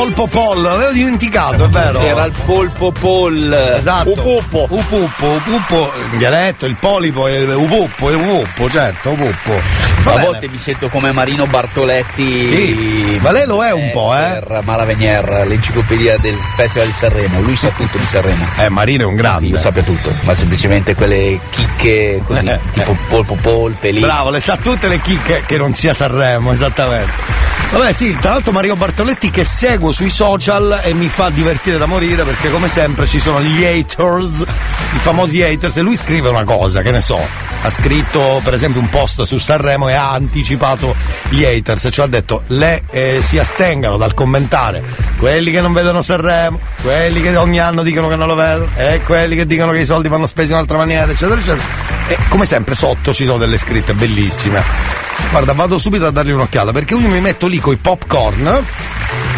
Polpo 0.00 0.26
Pol, 0.28 0.62
l'avevo 0.62 0.92
dimenticato, 0.92 1.64
è 1.66 1.68
vero? 1.68 2.00
Era 2.00 2.24
il 2.24 2.32
polpo 2.46 2.90
pol. 2.90 3.52
Esatto. 3.76 4.12
Upupo. 4.12 4.66
Upuppo, 4.70 5.26
upuppo, 5.26 5.92
in 6.12 6.16
dialetto, 6.16 6.64
il 6.64 6.76
polipo, 6.76 7.28
il 7.28 7.46
upuppo, 7.54 8.08
il 8.08 8.16
upuppo, 8.16 8.70
certo, 8.70 9.10
upuppo. 9.10 9.60
Va 10.02 10.12
A 10.12 10.14
bene. 10.14 10.26
volte 10.26 10.48
mi 10.48 10.56
sento 10.56 10.88
come 10.88 11.12
Marino 11.12 11.44
Bartoletti. 11.44 12.46
Sì, 12.46 13.18
ma 13.20 13.30
lei 13.30 13.46
lo 13.46 13.62
è 13.62 13.72
un 13.72 13.90
po', 13.90 14.16
eh? 14.16 14.40
Malavenier, 14.64 15.44
l'enciclopedia 15.46 16.16
del 16.16 16.36
Festival 16.56 16.86
di 16.88 16.94
Sanremo. 16.94 17.40
Lui 17.42 17.56
sa 17.56 17.68
tutto 17.68 17.98
di 17.98 18.06
Sanremo. 18.06 18.46
Eh, 18.56 18.68
Marino 18.70 19.02
è 19.02 19.06
un 19.06 19.16
grande. 19.16 19.48
Io 19.48 19.58
sappia 19.58 19.82
tutto, 19.82 20.10
ma 20.22 20.34
semplicemente 20.34 20.94
quelle 20.94 21.38
chicche 21.50 22.22
così, 22.24 22.46
Eh, 22.46 22.58
tipo 22.72 22.96
polpo 23.06 23.36
polpe 23.38 23.90
lì. 23.90 24.00
Bravo, 24.00 24.30
le 24.30 24.40
sa 24.40 24.56
tutte 24.56 24.88
le 24.88 24.98
chicche 25.02 25.42
che 25.46 25.58
non 25.58 25.74
sia 25.74 25.92
Sanremo, 25.92 26.52
esattamente. 26.52 27.39
Vabbè 27.72 27.92
sì, 27.92 28.16
tra 28.20 28.32
l'altro 28.32 28.50
Mario 28.50 28.74
Bartoletti 28.74 29.30
che 29.30 29.44
seguo 29.44 29.92
sui 29.92 30.10
social 30.10 30.80
e 30.82 30.92
mi 30.92 31.06
fa 31.06 31.30
divertire 31.30 31.78
da 31.78 31.86
morire 31.86 32.24
perché 32.24 32.50
come 32.50 32.66
sempre 32.66 33.06
ci 33.06 33.20
sono 33.20 33.40
gli 33.40 33.64
haters, 33.64 34.40
i 34.40 34.98
famosi 34.98 35.40
haters 35.40 35.76
e 35.76 35.82
lui 35.82 35.94
scrive 35.94 36.30
una 36.30 36.42
cosa, 36.42 36.82
che 36.82 36.90
ne 36.90 37.00
so, 37.00 37.16
ha 37.62 37.70
scritto 37.70 38.40
per 38.42 38.54
esempio 38.54 38.80
un 38.80 38.88
post 38.88 39.22
su 39.22 39.38
Sanremo 39.38 39.88
e 39.88 39.92
ha 39.92 40.10
anticipato 40.10 40.96
gli 41.28 41.44
haters, 41.44 41.88
cioè 41.92 42.06
ha 42.06 42.08
detto 42.08 42.42
le 42.48 42.82
eh, 42.90 43.20
si 43.22 43.38
astengano 43.38 43.96
dal 43.96 44.14
commentare 44.14 44.82
quelli 45.16 45.52
che 45.52 45.60
non 45.60 45.72
vedono 45.72 46.02
Sanremo, 46.02 46.58
quelli 46.82 47.20
che 47.20 47.36
ogni 47.36 47.60
anno 47.60 47.84
dicono 47.84 48.08
che 48.08 48.16
non 48.16 48.26
lo 48.26 48.34
vedono 48.34 48.68
e 48.74 49.00
quelli 49.04 49.36
che 49.36 49.46
dicono 49.46 49.70
che 49.70 49.78
i 49.78 49.86
soldi 49.86 50.08
vanno 50.08 50.26
spesi 50.26 50.48
in 50.48 50.54
un'altra 50.54 50.76
maniera, 50.76 51.12
eccetera, 51.12 51.40
eccetera. 51.40 51.64
E 52.08 52.18
come 52.28 52.46
sempre 52.46 52.74
sotto 52.74 53.14
ci 53.14 53.24
sono 53.24 53.38
delle 53.38 53.58
scritte 53.58 53.94
bellissime. 53.94 54.99
Guarda, 55.30 55.52
vado 55.52 55.78
subito 55.78 56.06
a 56.06 56.10
dargli 56.10 56.30
un'occhiata 56.30 56.72
perché 56.72 56.94
io 56.94 57.08
mi 57.08 57.20
metto 57.20 57.46
lì 57.46 57.58
coi 57.58 57.76
popcorn 57.76 58.64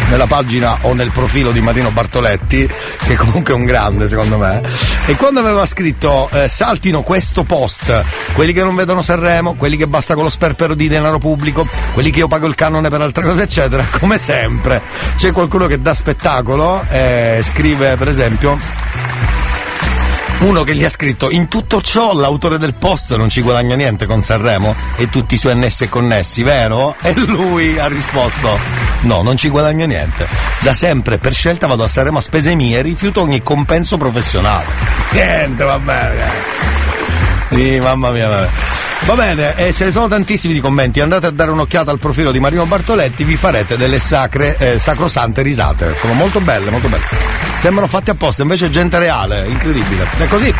nella 0.09 0.27
pagina 0.27 0.77
o 0.81 0.93
nel 0.93 1.09
profilo 1.09 1.51
di 1.51 1.59
Marino 1.59 1.89
Bartoletti, 1.89 2.69
che 3.05 3.15
comunque 3.15 3.53
è 3.53 3.55
un 3.55 3.65
grande 3.65 4.07
secondo 4.07 4.37
me. 4.37 4.61
E 5.05 5.15
quando 5.15 5.39
aveva 5.39 5.65
scritto 5.65 6.29
eh, 6.31 6.47
saltino 6.47 7.01
questo 7.01 7.43
post, 7.43 8.03
quelli 8.33 8.53
che 8.53 8.63
non 8.63 8.75
vedono 8.75 9.01
Sanremo, 9.01 9.55
quelli 9.55 9.77
che 9.77 9.87
basta 9.87 10.13
con 10.13 10.23
lo 10.23 10.29
sperpero 10.29 10.75
di 10.75 10.87
denaro 10.87 11.17
pubblico, 11.19 11.67
quelli 11.93 12.11
che 12.11 12.19
io 12.19 12.27
pago 12.27 12.47
il 12.47 12.55
canone 12.55 12.89
per 12.89 13.01
altre 13.01 13.23
cose, 13.23 13.43
eccetera, 13.43 13.85
come 13.99 14.17
sempre 14.17 14.81
c'è 15.17 15.31
qualcuno 15.31 15.65
che 15.65 15.81
dà 15.81 15.93
spettacolo, 15.93 16.83
eh, 16.89 17.41
scrive 17.43 17.95
per 17.95 18.07
esempio 18.07 18.59
uno 20.43 20.63
che 20.63 20.75
gli 20.75 20.83
ha 20.83 20.89
scritto 20.89 21.29
in 21.29 21.47
tutto 21.47 21.81
ciò 21.81 22.13
l'autore 22.13 22.57
del 22.57 22.73
post 22.73 23.15
non 23.15 23.29
ci 23.29 23.41
guadagna 23.41 23.75
niente 23.75 24.05
con 24.05 24.21
Sanremo 24.23 24.75
e 24.97 25.09
tutti 25.09 25.35
i 25.35 25.37
suoi 25.37 25.53
annessi 25.53 25.85
e 25.85 25.89
connessi, 25.89 26.43
vero? 26.43 26.95
E 27.01 27.13
lui 27.15 27.79
ha 27.79 27.87
risposto 27.87 28.59
no, 29.01 29.21
non 29.21 29.37
ci 29.37 29.49
guadagno 29.49 29.85
niente. 29.85 30.27
Da 30.59 30.73
sempre 30.73 31.17
per 31.17 31.33
scelta 31.33 31.67
vado 31.67 31.83
a 31.83 31.87
Sanremo 31.87 32.17
a 32.17 32.21
spese 32.21 32.55
mie 32.55 32.79
e 32.79 32.81
rifiuto 32.81 33.21
ogni 33.21 33.41
compenso 33.41 33.97
professionale. 33.97 34.65
Niente, 35.11 35.63
va 35.63 35.79
bene. 35.79 36.25
Sì, 37.49 37.79
mamma 37.79 38.09
mia, 38.11 38.27
vabbè. 38.27 38.49
Va 39.05 39.15
bene, 39.15 39.55
e 39.55 39.73
ce 39.73 39.85
ne 39.85 39.91
sono 39.91 40.07
tantissimi 40.07 40.53
di 40.53 40.59
commenti. 40.59 40.99
Andate 40.99 41.27
a 41.27 41.31
dare 41.31 41.51
un'occhiata 41.51 41.91
al 41.91 41.99
profilo 41.99 42.31
di 42.31 42.39
Marino 42.39 42.65
Bartoletti, 42.65 43.23
vi 43.23 43.35
farete 43.35 43.77
delle 43.77 43.99
sacre, 43.99 44.57
eh, 44.57 44.79
sacrosante 44.79 45.41
risate. 45.41 45.95
Sono 45.99 46.13
molto 46.13 46.39
belle, 46.39 46.69
molto 46.69 46.87
belle. 46.87 47.52
Sembrano 47.63 47.87
fatti 47.87 48.09
apposta, 48.09 48.41
invece 48.41 48.65
è 48.65 48.69
gente 48.69 48.99
reale, 48.99 49.47
incredibile. 49.47 50.05
È 50.17 50.27
così. 50.27 50.53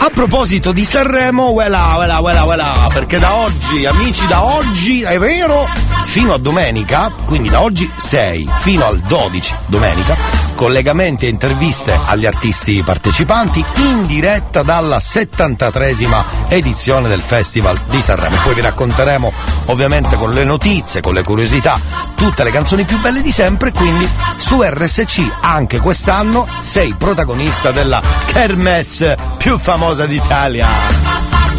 A 0.00 0.10
proposito 0.12 0.72
di 0.72 0.84
Sanremo, 0.84 1.52
voilà, 1.52 1.92
voilà, 1.94 2.20
voilà, 2.20 2.42
voilà, 2.42 2.88
perché 2.92 3.18
da 3.18 3.34
oggi, 3.34 3.86
amici, 3.86 4.26
da 4.26 4.44
oggi, 4.44 5.00
è 5.00 5.18
vero, 5.18 5.66
fino 6.04 6.34
a 6.34 6.38
domenica, 6.38 7.10
quindi 7.24 7.48
da 7.48 7.62
oggi 7.62 7.90
6 7.96 8.46
fino 8.58 8.84
al 8.84 8.98
12 8.98 9.54
domenica, 9.66 10.16
collegamenti 10.54 11.24
e 11.24 11.30
interviste 11.30 11.98
agli 12.04 12.26
artisti 12.26 12.82
partecipanti 12.82 13.64
in 13.76 14.04
diretta 14.04 14.62
dalla 14.62 14.98
73esima 14.98 16.22
edizione 16.48 17.08
del 17.08 17.20
Festival 17.20 17.78
di 17.88 18.02
Sanremo. 18.02 18.36
Poi 18.42 18.52
vi 18.52 18.60
racconteremo 18.60 19.32
ovviamente 19.66 20.16
con 20.16 20.30
le 20.30 20.44
notizie, 20.44 21.00
con 21.00 21.14
le 21.14 21.22
curiosità, 21.22 21.80
tutte 22.14 22.44
le 22.44 22.50
canzoni 22.50 22.84
più 22.84 23.00
belle 23.00 23.22
di 23.22 23.32
sempre, 23.32 23.72
quindi 23.72 24.06
su 24.36 24.60
RSC 24.60 25.36
anche 25.40 25.78
quest'anno 25.78 26.16
sei 26.62 26.94
protagonista 26.98 27.70
della 27.70 28.02
Kermesse 28.26 29.16
più 29.36 29.56
famosa 29.56 30.04
d'Italia. 30.04 30.66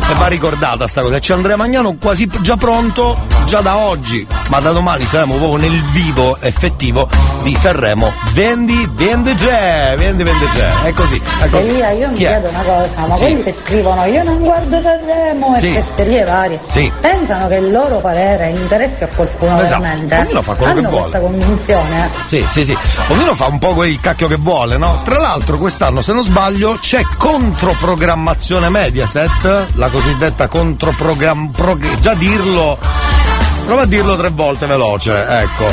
E 0.09 0.13
va 0.15 0.27
ricordata 0.27 0.87
sta 0.87 1.01
cosa. 1.01 1.19
C'è 1.19 1.33
Andrea 1.33 1.55
Magnano 1.55 1.95
quasi 2.01 2.27
già 2.41 2.55
pronto, 2.55 3.15
già 3.45 3.61
da 3.61 3.77
oggi, 3.77 4.25
ma 4.47 4.59
da 4.59 4.71
domani 4.71 5.05
saremo 5.05 5.35
proprio 5.35 5.57
nel 5.69 5.83
vivo 5.91 6.37
effettivo 6.41 7.07
di 7.43 7.55
Sanremo. 7.55 8.11
Vendi, 8.33 8.89
vende 8.93 9.35
già, 9.35 9.93
vendi, 9.95 10.23
vende 10.23 10.45
già. 10.55 10.81
È 10.83 10.93
così. 10.93 11.21
È 11.39 11.47
così. 11.49 11.67
Elia, 11.67 11.91
io 11.91 12.07
mi 12.09 12.15
Chi 12.15 12.23
è? 12.23 12.27
chiedo 12.29 12.49
una 12.49 12.61
cosa, 12.63 13.07
ma 13.07 13.15
Sì. 13.15 13.23
quelli 13.25 13.43
che 13.43 13.55
scrivono 13.63 14.05
io 14.05 14.23
non 14.23 14.39
guardo 14.39 14.81
Sanremo 14.81 15.55
e 15.55 15.59
Sì. 15.59 15.71
fesserie 15.73 16.23
varie, 16.23 16.59
Sì. 16.69 16.91
pensano 16.99 17.47
che 17.47 17.55
il 17.55 17.71
loro 17.71 17.97
parere 17.99 18.49
interessi 18.49 19.03
a 19.03 19.07
qualcuno 19.15 19.61
Esatto. 19.61 19.81
veramente? 19.81 20.15
Ognuno 20.15 20.41
fa 20.41 20.53
quello 20.55 20.73
che 20.73 20.79
Hanno 20.79 20.89
vuole. 20.89 21.01
questa 21.09 21.19
convinzione. 21.19 22.09
Sì, 22.27 22.45
sì, 22.49 22.65
sì. 22.65 22.77
Ognuno 23.09 23.35
fa 23.35 23.45
un 23.45 23.59
po' 23.59 23.83
il 23.85 23.99
cacchio 24.01 24.27
che 24.27 24.37
vuole, 24.37 24.77
no? 24.77 25.01
Tra 25.03 25.19
l'altro 25.19 25.57
quest'anno, 25.59 26.01
se 26.01 26.13
non 26.13 26.23
sbaglio, 26.23 26.77
c'è 26.81 27.03
controprogrammazione 27.17 28.69
Mediaset, 28.69 29.67
la 29.75 29.89
cosiddetta 29.99 30.47
controprogramma... 30.47 31.51
già 31.99 32.13
dirlo... 32.13 32.77
Prova 33.65 33.81
a 33.81 33.85
dirlo 33.85 34.17
tre 34.17 34.29
volte 34.29 34.65
veloce, 34.65 35.13
ecco. 35.27 35.67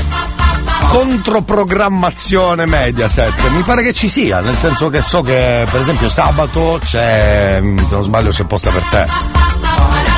Controprogrammazione 0.89 2.67
Mediaset, 2.67 3.49
mi 3.51 3.63
pare 3.63 3.83
che 3.83 3.93
ci 3.95 4.09
sia, 4.09 4.41
nel 4.41 4.57
senso 4.57 4.91
che 4.91 5.01
so 5.01 5.23
che 5.23 5.65
per 5.71 5.81
esempio 5.81 6.09
sabato 6.09 6.79
c'è, 6.83 7.61
se 7.63 7.95
non 7.95 8.03
sbaglio 8.03 8.31
c'è 8.31 8.45
posta 8.45 8.71
per 8.71 8.83
te. 8.91 9.07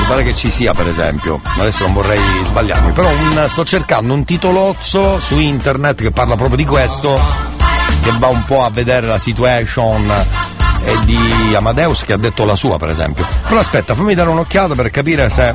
Mi 0.01 0.05
pare 0.09 0.25
che 0.25 0.35
ci 0.35 0.51
sia, 0.51 0.73
per 0.73 0.89
esempio. 0.89 1.41
Adesso 1.59 1.85
non 1.85 1.93
vorrei 1.93 2.21
sbagliarmi, 2.45 2.91
però 2.93 3.09
un- 3.09 3.47
sto 3.49 3.65
cercando 3.65 4.15
un 4.15 4.25
titolozzo 4.25 5.21
su 5.21 5.39
internet 5.39 6.01
che 6.01 6.11
parla 6.11 6.35
proprio 6.35 6.57
di 6.57 6.65
questo, 6.65 7.21
che 8.03 8.13
va 8.19 8.29
un 8.29 8.43
po' 8.43 8.65
a 8.65 8.71
vedere 8.71 9.07
la 9.07 9.19
situation 9.19 10.13
eh, 10.85 10.99
di 11.05 11.55
Amadeus 11.55 12.05
che 12.05 12.13
ha 12.13 12.17
detto 12.17 12.45
la 12.45 12.57
sua, 12.57 12.79
per 12.79 12.91
esempio. 12.91 13.27
Però 13.47 13.61
aspetta, 13.61 13.95
fammi 13.95 14.15
dare 14.15 14.29
un'occhiata 14.29 14.75
per 14.75 14.91
capire 14.91 15.29
se 15.29 15.55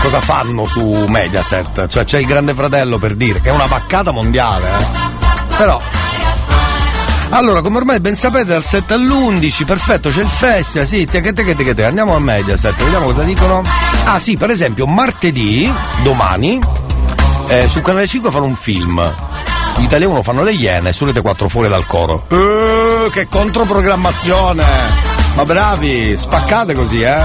cosa 0.00 0.20
fanno 0.20 0.66
su 0.66 1.04
Mediaset. 1.08 1.86
Cioè 1.88 2.04
c'è 2.04 2.18
il 2.18 2.26
Grande 2.26 2.54
Fratello 2.54 2.98
per 2.98 3.14
dire 3.14 3.40
che 3.40 3.48
è 3.48 3.52
una 3.52 3.66
vaccata 3.66 4.10
mondiale, 4.10 4.68
eh. 4.68 4.86
Però 5.56 5.80
allora, 7.30 7.60
come 7.60 7.76
ormai 7.76 8.00
ben 8.00 8.16
sapete, 8.16 8.46
dal 8.46 8.64
7 8.64 8.94
all'11, 8.94 9.66
perfetto, 9.66 10.08
c'è 10.08 10.22
il 10.22 10.28
festival, 10.28 10.86
sì, 10.86 11.04
te 11.04 11.20
che 11.20 11.34
te 11.34 11.44
che 11.44 11.54
te 11.54 11.62
che 11.62 11.74
te. 11.74 11.84
Andiamo 11.84 12.14
a 12.14 12.18
Mediaset, 12.18 12.82
vediamo 12.82 13.04
cosa 13.06 13.22
dicono. 13.22 13.62
Ah 14.04 14.18
sì, 14.18 14.36
per 14.36 14.50
esempio, 14.50 14.86
martedì, 14.86 15.70
domani, 16.02 16.58
eh, 17.48 17.68
su 17.68 17.82
Canale 17.82 18.06
5 18.06 18.30
fanno 18.30 18.46
un 18.46 18.56
film. 18.56 19.14
Italia 19.76 20.08
1 20.08 20.22
fanno 20.22 20.42
le 20.42 20.52
Iene, 20.52 20.92
su 20.92 21.04
Rete 21.04 21.20
4 21.20 21.48
fuori 21.48 21.68
dal 21.68 21.86
coro. 21.86 22.26
Eh, 22.28 23.10
che 23.10 23.28
controprogrammazione! 23.28 24.64
Ma 25.34 25.44
bravi, 25.44 26.16
spaccate 26.16 26.74
così, 26.74 27.00
eh! 27.00 27.22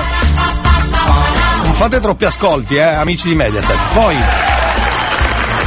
Non 1.64 1.74
fate 1.74 2.00
troppi 2.00 2.26
ascolti, 2.26 2.76
eh, 2.76 2.84
amici 2.84 3.30
di 3.30 3.36
Mediaset. 3.36 3.78
Poi, 3.94 4.16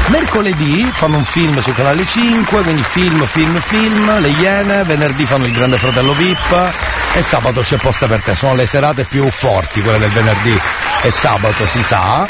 Mercoledì 0.06 0.88
fanno 0.92 1.16
un 1.16 1.24
film 1.24 1.60
su 1.60 1.74
Canale 1.74 2.06
5, 2.06 2.62
quindi 2.62 2.82
film, 2.82 3.26
film, 3.26 3.60
film, 3.60 4.20
le 4.20 4.28
Iene, 4.28 4.84
venerdì 4.84 5.24
fanno 5.24 5.46
il 5.46 5.52
Grande 5.52 5.78
Fratello 5.78 6.12
VIP 6.12 6.72
e 7.14 7.22
sabato 7.22 7.62
c'è 7.62 7.76
posta 7.76 8.06
per 8.06 8.22
te. 8.22 8.34
Sono 8.36 8.54
le 8.54 8.66
serate 8.66 9.04
più 9.04 9.28
forti, 9.30 9.82
quelle 9.82 9.98
del 9.98 10.10
venerdì 10.10 10.56
e 11.02 11.10
sabato 11.10 11.66
si 11.66 11.82
sa. 11.82 12.28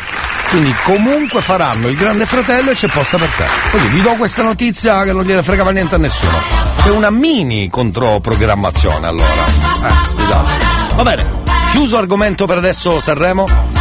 Quindi 0.51 0.75
comunque 0.85 1.41
faranno 1.41 1.89
il 1.89 1.97
Grande 1.97 2.25
Fratello 2.27 2.71
e 2.71 2.75
c'è 2.75 2.89
posta 2.89 3.19
per 3.19 3.29
te. 3.29 3.45
Così 3.71 3.89
vi 3.89 4.01
do 4.01 4.15
questa 4.15 4.43
notizia 4.43 5.03
che 5.03 5.13
non 5.13 5.25
gliene 5.25 5.43
fregava 5.43 5.71
niente 5.71 5.97
a 5.97 5.99
nessuno. 5.99 6.39
C'è 6.83 6.91
una 6.91 7.11
mini 7.11 7.69
controprogrammazione 7.69 9.07
allora. 9.07 9.45
Eh, 9.45 10.11
scusate. 10.11 10.65
Va 10.95 11.03
bene, 11.03 11.27
chiuso 11.73 11.99
argomento 11.99 12.47
per 12.47 12.59
adesso 12.59 13.01
Sanremo. 13.01 13.75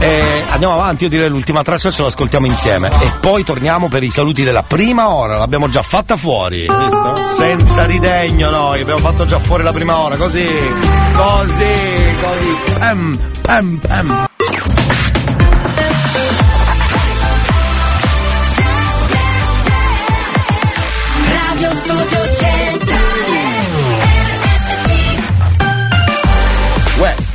E 0.00 0.44
andiamo 0.50 0.74
avanti, 0.74 1.04
io 1.04 1.10
direi 1.10 1.28
l'ultima 1.28 1.64
traccia 1.64 1.90
ce 1.90 2.02
l'ascoltiamo 2.02 2.46
insieme 2.46 2.88
e 3.00 3.12
poi 3.20 3.42
torniamo 3.42 3.88
per 3.88 4.04
i 4.04 4.10
saluti 4.10 4.44
della 4.44 4.62
prima 4.62 5.12
ora, 5.12 5.38
l'abbiamo 5.38 5.68
già 5.68 5.82
fatta 5.82 6.16
fuori, 6.16 6.68
visto? 6.68 7.16
Senza 7.36 7.84
ridegno 7.84 8.48
noi, 8.48 8.82
abbiamo 8.82 9.00
fatto 9.00 9.26
già 9.26 9.40
fuori 9.40 9.64
la 9.64 9.72
prima 9.72 9.98
ora, 9.98 10.16
così, 10.16 10.46
così, 11.14 12.16
così, 12.20 12.56
pam, 12.78 13.18
pam, 13.42 13.78
pam. 13.78 14.27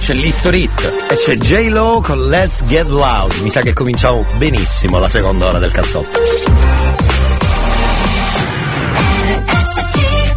C'è 0.03 0.13
l'History 0.15 0.63
Hit 0.63 1.05
e 1.11 1.15
c'è 1.15 1.37
J-Lo 1.37 2.01
con 2.01 2.27
Let's 2.27 2.65
Get 2.65 2.89
Loud, 2.89 3.39
mi 3.39 3.49
sa 3.49 3.61
che 3.61 3.71
cominciamo 3.71 4.25
benissimo 4.35 4.99
la 4.99 5.07
seconda 5.07 5.47
ora 5.47 5.59
del 5.59 5.71
cazzotto. 5.71 6.19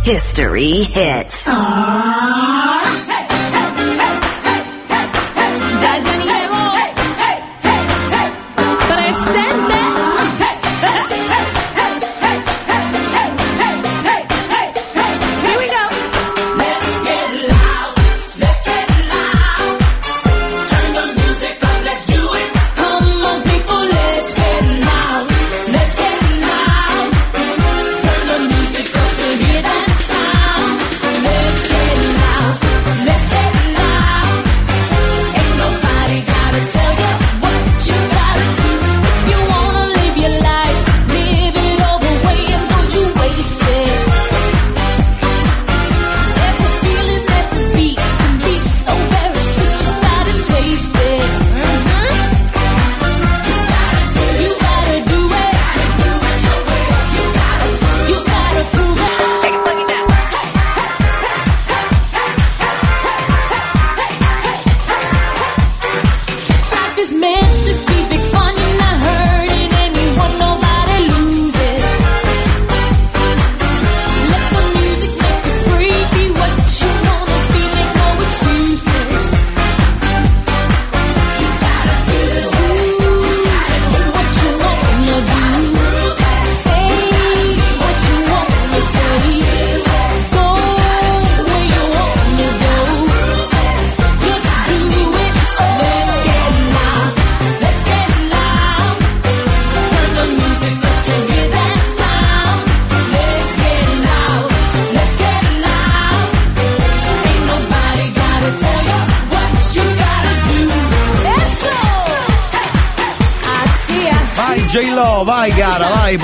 History 0.05 0.89
Hits 0.95 1.49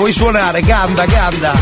puoi 0.03 0.13
suonare, 0.13 0.63
canta, 0.63 1.05
canta. 1.05 1.62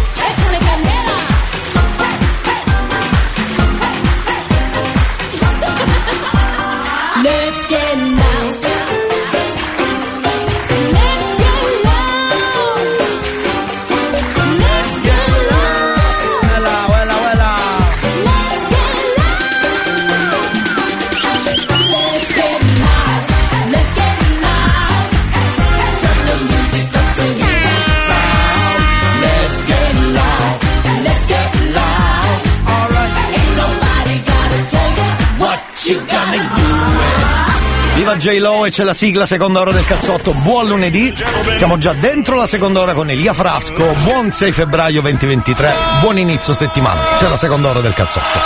J-Lo 38.21 38.67
e 38.67 38.71
c'è 38.71 38.85
la 38.85 38.93
sigla 38.93 39.25
seconda 39.25 39.61
ora 39.61 39.73
del 39.73 39.87
cazzotto. 39.87 40.35
Buon 40.35 40.69
lunedì. 40.69 41.11
Siamo 41.57 41.79
già 41.79 41.95
dentro 41.95 42.35
la 42.35 42.47
seconda 42.47 42.81
ora 42.81 42.93
con 42.93 43.09
Elia 43.09 43.33
Frasco. 43.33 43.95
Buon 44.03 44.31
6 44.31 44.53
febbraio 44.53 45.01
2023. 45.01 45.75
Buon 46.03 46.19
inizio 46.19 46.53
settimana. 46.53 47.15
C'è 47.17 47.29
la 47.29 47.39
seconda 47.39 47.71
ora 47.71 47.81
del 47.81 47.95
cazzotto. 47.95 48.39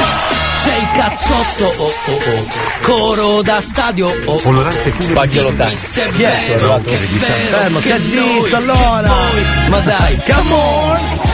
C'è 0.63 0.77
il 0.77 0.89
cazzotto, 0.95 1.83
oh 1.83 1.93
oh 2.07 2.13
oh, 2.13 2.47
coro 2.83 3.43
da 3.43 3.61
stadio, 3.61 4.07
oh 4.07 4.41
oh. 4.45 4.73
Pagelo 5.13 5.51
time. 5.51 5.77
Chi 6.13 6.23
è? 6.23 6.57
Fermo, 6.57 7.81
stai 7.81 8.05
zitto 8.05 8.57
allora. 8.57 9.13
Ma 9.71 9.79
dai, 9.81 10.21
come 10.25 10.53
on! 10.53 11.34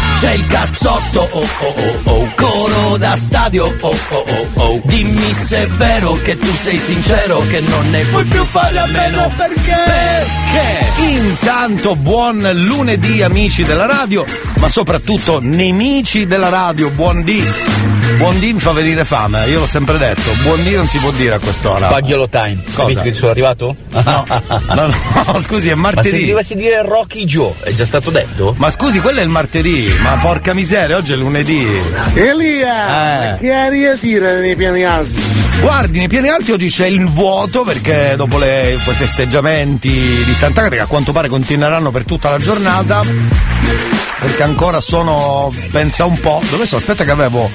c'è 0.21 0.33
il 0.33 0.45
cazzotto, 0.45 1.27
oh 1.31 1.47
oh 1.61 1.73
oh 1.73 1.99
oh, 2.03 2.31
coro 2.35 2.97
da 2.97 3.15
stadio, 3.15 3.65
oh 3.65 3.97
oh 4.09 4.25
oh 4.27 4.47
oh. 4.53 4.81
Dimmi 4.83 5.33
se 5.33 5.63
è 5.63 5.67
vero 5.67 6.11
che 6.11 6.37
tu 6.37 6.53
sei 6.53 6.77
sincero 6.77 7.39
che 7.49 7.59
non 7.61 7.89
ne 7.89 8.03
puoi 8.03 8.23
più 8.25 8.45
fare 8.45 8.77
a 8.77 8.85
meno 8.85 9.31
perché? 9.35 9.73
Perché? 9.83 11.01
Intanto 11.01 11.95
buon 11.95 12.47
lunedì 12.53 13.23
amici 13.23 13.63
della 13.63 13.87
radio, 13.87 14.23
ma 14.59 14.69
soprattutto 14.69 15.39
nemici 15.41 16.27
della 16.27 16.49
radio, 16.49 16.89
buon 16.89 17.23
dì. 17.23 18.00
Buon 18.17 18.37
dì 18.39 18.53
mi 18.53 18.59
fa 18.59 18.71
venire 18.71 19.03
fame, 19.05 19.47
io 19.47 19.59
l'ho 19.59 19.65
sempre 19.67 19.97
detto, 19.97 20.31
buon 20.43 20.61
dì 20.63 20.75
non 20.75 20.85
si 20.87 20.97
può 20.99 21.09
dire 21.11 21.35
a 21.35 21.39
quest'ora. 21.39 21.87
Paghiolo 21.87 22.29
time. 22.29 22.57
Cosa? 22.73 22.81
Capisci 22.81 23.01
che 23.09 23.13
sono 23.13 23.31
arrivato? 23.31 23.75
No, 24.03 24.25
no, 24.75 24.93
no, 25.25 25.39
scusi, 25.41 25.69
è 25.69 25.73
Ma 25.75 25.89
se 25.89 25.95
martedì. 25.95 26.27
dovessi 26.27 26.55
dire 26.55 26.81
Rocky 26.83 27.25
Joe, 27.25 27.53
è 27.63 27.71
già 27.73 27.85
stato 27.85 28.09
detto? 28.11 28.53
Ma 28.57 28.69
scusi, 28.69 28.99
quello 28.99 29.19
è 29.19 29.23
il 29.23 29.29
martedì, 29.29 29.91
ma 29.99 30.17
porca 30.21 30.53
miseria, 30.53 30.97
oggi 30.97 31.13
è 31.13 31.15
lunedì. 31.15 31.65
Elia, 32.13 33.35
Eh. 33.35 33.37
che 33.39 33.51
aria 33.51 33.95
tira 33.97 34.35
nei 34.37 34.55
piani 34.55 34.83
alti? 34.83 35.21
Guardi, 35.61 35.97
nei 35.99 36.07
piani 36.07 36.29
alti 36.29 36.51
oggi 36.51 36.69
c'è 36.69 36.85
il 36.87 37.07
vuoto 37.07 37.63
perché 37.63 38.13
dopo 38.17 38.37
le, 38.37 38.77
quei 38.83 38.95
festeggiamenti 38.95 39.89
di 39.89 40.33
Santa 40.35 40.61
Cata 40.63 40.75
che 40.75 40.81
a 40.81 40.85
quanto 40.87 41.11
pare 41.11 41.27
continueranno 41.27 41.91
per 41.91 42.03
tutta 42.05 42.29
la 42.29 42.37
giornata. 42.37 43.01
Perché 44.21 44.43
ancora 44.43 44.79
sono, 44.81 45.51
pensa 45.71 46.05
un 46.05 46.19
po', 46.19 46.43
dove 46.51 46.67
sono? 46.67 46.79
Aspetta 46.79 47.03
che 47.03 47.09
avevo, 47.09 47.49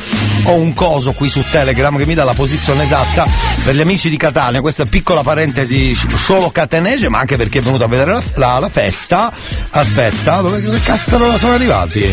ho 0.45 0.55
un 0.55 0.75
coso 0.75 1.13
qui 1.13 1.29
su 1.29 1.41
Telegram 1.49 1.97
che 1.97 2.05
mi 2.07 2.15
dà 2.15 2.25
la 2.25 2.35
posizione 2.35 2.83
esatta 2.83 3.25
per 3.63 3.77
gli 3.77 3.81
amici 3.81 4.11
di 4.11 4.17
Catania, 4.17 4.61
questa 4.61 4.85
piccola 4.85 5.23
parentesi 5.23 5.95
solo 5.95 6.51
catenese, 6.51 7.09
ma 7.09 7.21
anche 7.21 7.37
perché 7.37 7.61
è 7.61 7.63
venuto 7.63 7.85
a 7.85 7.87
vedere 7.87 8.11
la, 8.15 8.23
la- 8.35 8.59
la 8.59 8.69
festa. 8.69 9.33
Aspetta, 9.71 10.41
dove, 10.41 10.61
cazzo 10.83 11.19
non 11.19 11.39
sono 11.39 11.53
arrivati? 11.55 12.05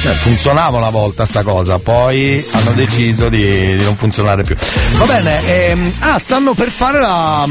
Cioè, 0.00 0.14
funzionava 0.14 0.78
una 0.78 0.90
volta 0.90 1.26
sta 1.26 1.42
cosa, 1.42 1.78
poi 1.78 2.42
hanno 2.52 2.70
deciso 2.72 3.28
di, 3.28 3.76
di 3.76 3.82
non 3.84 3.94
funzionare 3.94 4.42
più. 4.42 4.56
Va 4.96 5.04
bene, 5.04 5.44
ehm, 5.44 5.92
ah, 5.98 6.18
stanno 6.18 6.54
per 6.54 6.70
fare 6.70 6.98
la. 7.00 7.46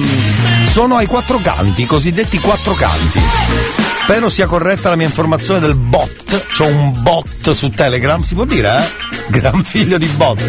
Sono 0.77 0.97
ai 0.97 1.07
quattro 1.07 1.39
canti, 1.39 1.81
i 1.81 1.85
cosiddetti 1.87 2.37
quattro 2.37 2.75
canti. 2.75 3.19
Spero 4.03 4.29
sia 4.29 4.45
corretta 4.45 4.89
la 4.89 4.95
mia 4.95 5.07
informazione 5.07 5.59
del 5.59 5.73
bot. 5.73 6.45
C'ho 6.55 6.67
un 6.67 7.01
bot 7.01 7.49
su 7.53 7.71
Telegram, 7.71 8.21
si 8.21 8.35
può 8.35 8.45
dire, 8.45 8.77
eh? 8.77 9.39
Gran 9.39 9.63
figlio 9.63 9.97
di 9.97 10.05
bot. 10.05 10.47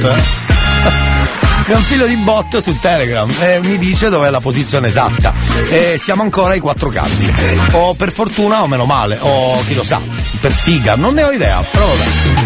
Gran 1.65 1.81
figlio 1.81 2.05
di 2.05 2.17
bot 2.17 2.59
su 2.59 2.79
Telegram 2.79 3.27
e 3.41 3.61
mi 3.63 3.79
dice 3.79 4.11
dov'è 4.11 4.29
la 4.29 4.41
posizione 4.41 4.89
esatta. 4.89 5.33
E 5.71 5.97
siamo 5.99 6.21
ancora 6.21 6.53
ai 6.53 6.61
quattro 6.61 6.91
canti. 6.91 7.33
O 7.71 7.95
per 7.95 8.13
fortuna 8.13 8.63
o 8.63 8.67
meno 8.67 8.85
male, 8.85 9.17
o 9.19 9.59
chi 9.65 9.75
lo 9.75 9.83
sa, 9.83 9.99
per 10.43 10.53
sfiga, 10.53 10.95
non 10.95 11.15
ne 11.15 11.23
ho 11.23 11.31
idea, 11.31 11.63
però 11.63 11.87
vabbè. 11.87 12.38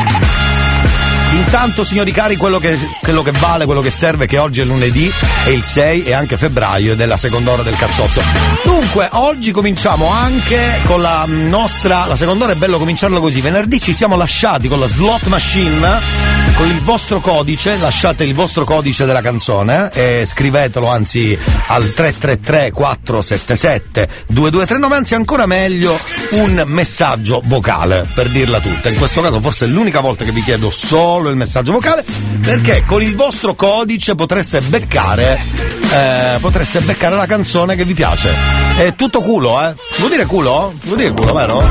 Intanto, 1.32 1.82
signori 1.82 2.12
cari, 2.12 2.36
quello 2.36 2.58
che, 2.58 2.78
quello 3.00 3.22
che 3.22 3.30
vale, 3.32 3.64
quello 3.64 3.80
che 3.80 3.90
serve, 3.90 4.26
che 4.26 4.36
oggi 4.36 4.60
è 4.60 4.64
lunedì, 4.64 5.10
è 5.44 5.48
il 5.48 5.62
6 5.62 6.04
e 6.04 6.12
anche 6.12 6.36
febbraio 6.36 6.92
ed 6.92 7.00
è 7.00 7.06
la 7.06 7.16
seconda 7.16 7.52
ora 7.52 7.62
del 7.62 7.74
cazzotto. 7.76 8.20
Dunque, 8.64 9.08
oggi 9.12 9.50
cominciamo 9.50 10.08
anche 10.08 10.60
con 10.84 11.00
la 11.00 11.24
nostra. 11.26 12.04
La 12.06 12.16
seconda 12.16 12.44
ora 12.44 12.52
è 12.52 12.56
bello 12.56 12.78
cominciarlo 12.78 13.18
così. 13.20 13.40
Venerdì 13.40 13.80
ci 13.80 13.94
siamo 13.94 14.16
lasciati 14.16 14.68
con 14.68 14.78
la 14.78 14.86
slot 14.86 15.26
machine. 15.26 16.30
Con 16.54 16.68
il 16.68 16.82
vostro 16.82 17.20
codice, 17.20 17.78
lasciate 17.78 18.24
il 18.24 18.34
vostro 18.34 18.64
codice 18.64 19.06
della 19.06 19.22
canzone 19.22 19.90
eh, 19.92 20.20
e 20.20 20.26
scrivetelo 20.26 20.86
anzi 20.86 21.36
al 21.68 21.94
333 21.94 22.70
477 22.72 24.08
2239, 24.26 24.96
anzi 24.96 25.14
ancora 25.14 25.46
meglio 25.46 25.98
un 26.32 26.62
messaggio 26.66 27.40
vocale 27.44 28.06
per 28.14 28.28
dirla 28.28 28.60
tutta. 28.60 28.90
In 28.90 28.98
questo 28.98 29.22
caso 29.22 29.40
forse 29.40 29.64
è 29.64 29.68
l'unica 29.68 30.00
volta 30.00 30.24
che 30.24 30.32
vi 30.32 30.42
chiedo 30.42 30.70
solo 30.70 31.21
il 31.30 31.36
messaggio 31.36 31.72
vocale 31.72 32.04
perché 32.40 32.84
con 32.86 33.02
il 33.02 33.14
vostro 33.16 33.54
codice 33.54 34.14
potreste 34.14 34.60
beccare 34.60 35.72
eh, 35.92 36.38
potreste 36.40 36.80
beccare 36.80 37.16
la 37.16 37.26
canzone 37.26 37.76
che 37.76 37.84
vi 37.84 37.92
piace. 37.92 38.30
È 38.78 38.94
tutto 38.94 39.20
culo, 39.20 39.62
eh? 39.62 39.74
Può 39.96 40.08
dire 40.08 40.24
culo? 40.24 40.72
Può 40.82 40.96
dire 40.96 41.10
culo, 41.10 41.34
vero? 41.34 41.62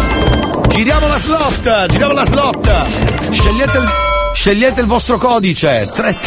Giriamo 0.68 1.08
la 1.08 1.18
slot, 1.18 1.88
giriamo 1.88 2.14
la 2.14 2.26
slot. 2.26 3.32
Scegliete 3.32 3.78
il, 3.78 3.90
scegliete 4.34 4.82
il 4.82 4.88
vostro 4.88 5.18
codice. 5.18 5.90
3 5.92 6.20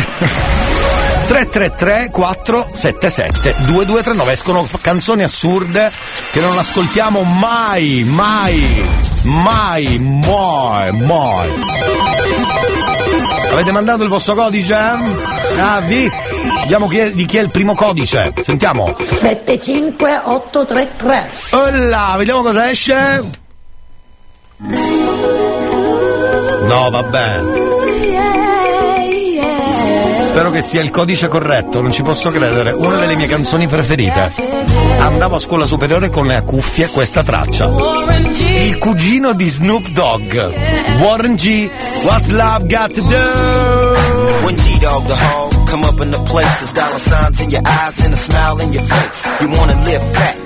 333 1.27 2.11
477 2.11 3.55
2239 3.67 4.33
escono 4.33 4.67
canzoni 4.81 5.23
assurde 5.23 5.91
che 6.31 6.41
non 6.41 6.57
ascoltiamo 6.59 7.23
mai, 7.23 8.03
mai, 8.05 8.85
mai, 9.23 9.99
mai, 9.99 10.93
mai. 10.93 11.49
Avete 13.51 13.73
mandato 13.73 14.03
il 14.03 14.09
vostro 14.09 14.35
codice? 14.35 14.75
Ah, 14.75 15.81
vi? 15.81 16.11
Vediamo 16.61 16.89
chi 16.89 16.99
è, 16.99 17.13
di 17.13 17.25
chi 17.25 17.39
è 17.39 17.41
il 17.41 17.51
primo 17.51 17.75
codice. 17.75 18.33
Sentiamo. 18.41 18.95
75833. 18.99 21.31
Olla, 21.51 22.15
vediamo 22.17 22.43
cosa 22.43 22.71
esce. 22.71 23.23
No, 26.67 26.91
vabbè. 26.91 27.74
Spero 30.35 30.51
che 30.51 30.63
sia 30.63 30.83
il 30.83 30.91
codice 30.91 31.29
corretto, 31.29 31.81
non 31.81 31.93
ci 31.93 32.03
posso 32.03 32.33
credere. 32.33 32.73
Una 32.73 32.97
delle 32.97 33.15
mie 33.15 33.29
canzoni 33.29 33.69
preferite. 33.69 34.33
Andavo 34.99 35.37
a 35.37 35.39
scuola 35.39 35.65
superiore 35.65 36.11
con 36.11 36.27
le 36.27 36.43
cuffie 36.45 36.89
questa 36.89 37.23
traccia. 37.23 37.71
Il 38.41 38.77
cugino 38.79 39.33
di 39.33 39.49
Snoop 39.49 39.87
Dogg. 39.91 40.35
Warren 40.99 41.37
G. 41.37 41.71
What's 42.03 42.31
love 42.31 42.67
got 42.67 42.93
to 42.95 43.03
do? 43.03 44.45
When 44.45 44.57
G-Dog 44.57 45.07
the 45.07 45.15
hog 45.15 45.69
come 45.69 45.87
up 45.87 46.01
in 46.01 46.11
the 46.11 46.21
places, 46.25 46.73
dollar 46.73 46.99
signs 46.99 47.39
in 47.39 47.51
your 47.51 47.63
eyes 47.65 48.01
and 48.01 48.13
a 48.13 48.17
smile 48.17 48.61
in 48.61 48.73
your 48.73 48.83
face. 48.83 49.25
You 49.41 49.51
wanna 49.51 49.77
live 49.85 50.03
fat. 50.15 50.44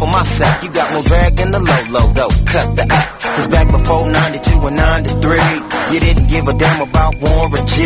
Of 0.00 0.08
my 0.10 0.22
sack, 0.22 0.62
you 0.62 0.70
got 0.70 0.92
more 0.92 1.02
drag 1.02 1.40
in 1.40 1.50
the 1.50 1.58
low, 1.58 1.82
low, 1.90 2.06
though. 2.14 2.30
Cut 2.46 2.76
the 2.76 2.86
act. 2.88 3.22
Cause 3.34 3.48
back 3.48 3.66
before 3.66 4.06
92 4.06 4.66
and 4.68 4.76
93, 4.76 5.38
you 5.90 5.98
didn't 5.98 6.28
give 6.30 6.46
a 6.46 6.54
damn 6.54 6.82
about 6.82 7.16
Warren 7.18 7.66
G. 7.66 7.82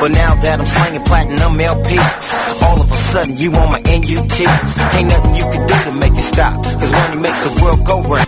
But 0.00 0.10
now 0.10 0.34
that 0.42 0.58
I'm 0.58 0.66
slinging 0.66 1.02
platinum 1.06 1.54
LPs, 1.54 2.62
all 2.62 2.80
of 2.80 2.90
a 2.90 2.94
sudden 2.94 3.36
you 3.36 3.52
on 3.54 3.70
my 3.70 3.78
NUTs. 3.78 4.72
Ain't 4.94 5.08
nothing 5.08 5.34
you 5.38 5.46
can 5.54 5.62
do 5.66 5.76
to 5.86 5.92
make 6.02 6.18
it 6.18 6.26
stop. 6.26 6.54
Cause 6.64 6.90
money 6.90 7.22
makes 7.22 7.40
the 7.46 7.62
world 7.62 7.86
go 7.86 8.02
round. 8.02 8.26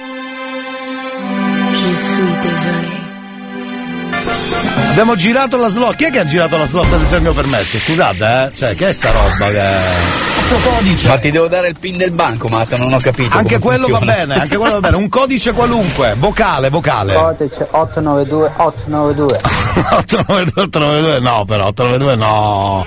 Abbiamo 4.91 5.17
girato 5.17 5.57
la 5.57 5.69
slot. 5.69 5.97
Chi 5.97 6.05
è 6.05 6.11
che 6.13 6.21
ha 6.21 6.25
girato 6.25 6.57
la 6.57 6.67
slot 6.67 6.89
senza 6.89 7.17
il 7.17 7.23
mio 7.23 7.33
permesso? 7.33 7.79
Scusate, 7.79 8.25
eh? 8.25 8.57
Cioè, 8.57 8.75
che 8.77 8.91
è 8.91 8.93
sta 8.93 9.11
roba 9.11 9.49
che. 9.51 10.34
Codice. 10.63 11.09
Ma 11.09 11.19
ti 11.19 11.31
devo 11.31 11.49
dare 11.49 11.69
il 11.69 11.77
pin 11.79 11.97
del 11.97 12.11
banco, 12.13 12.49
Matt, 12.49 12.77
non 12.77 12.93
ho 12.93 12.99
capito. 12.99 13.37
Anche 13.37 13.59
quello 13.59 13.87
va 13.89 13.99
funziona. 13.99 14.25
bene, 14.25 14.41
anche 14.41 14.57
quello 14.57 14.75
va 14.75 14.81
bene. 14.81 14.97
Un 14.97 15.09
codice 15.09 15.53
qualunque, 15.53 16.15
vocale, 16.19 16.71
vocale. 16.71 17.15
Codice 17.15 17.69
892 17.71 18.53
892. 18.57 19.41
892, 19.91 20.63
892, 20.63 21.19
no, 21.21 21.45
però 21.45 21.67
892 21.67 22.17
no. 22.17 22.85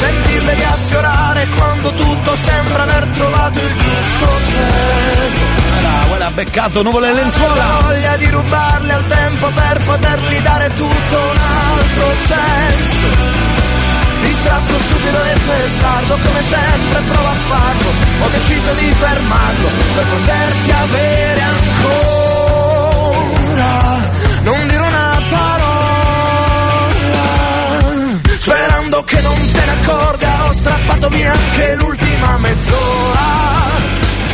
Sentirle 0.00 0.54
riaffiorare 0.54 1.46
quando 1.56 1.92
tutto 1.92 2.36
sembra 2.36 2.82
aver 2.82 3.06
trovato 3.08 3.58
il 3.60 3.74
giusto 3.74 4.26
peso. 4.26 5.62
Quella 6.08 6.26
ha 6.26 6.30
beccato 6.30 6.82
nuvole 6.82 7.10
e 7.10 7.12
lenzuola. 7.14 7.54
La 7.54 7.80
voglia 7.82 8.16
di 8.16 8.26
rubarle 8.30 8.92
al 8.92 9.06
tempo 9.06 9.50
per 9.50 9.82
potergli 9.84 10.40
dare 10.40 10.68
tutto 10.74 11.18
un 11.18 11.36
altro 11.36 12.06
senso. 12.26 13.63
Distratto 14.44 14.78
stupido 14.78 15.24
e 15.24 15.32
testardo 15.32 16.18
come 16.22 16.42
sempre 16.42 17.00
provo 17.08 17.28
a 17.28 17.32
farlo. 17.48 17.88
Ho 18.20 18.28
deciso 18.28 18.72
di 18.74 18.92
fermarlo 18.92 19.68
per 19.94 20.04
poterti 20.04 20.70
avere 20.70 21.40
ancora. 21.40 22.92
Non 24.42 24.66
dire 24.68 24.80
una 24.80 25.22
parola 25.30 26.92
Sperando 28.38 29.04
che 29.04 29.20
non 29.22 29.34
se 29.34 29.64
ne 29.64 29.72
accorga. 29.80 30.44
Ho 30.44 30.52
strappato 30.52 31.08
via 31.08 31.32
anche 31.32 31.74
l'ultima 31.76 32.36
mezz'ora. 32.36 33.22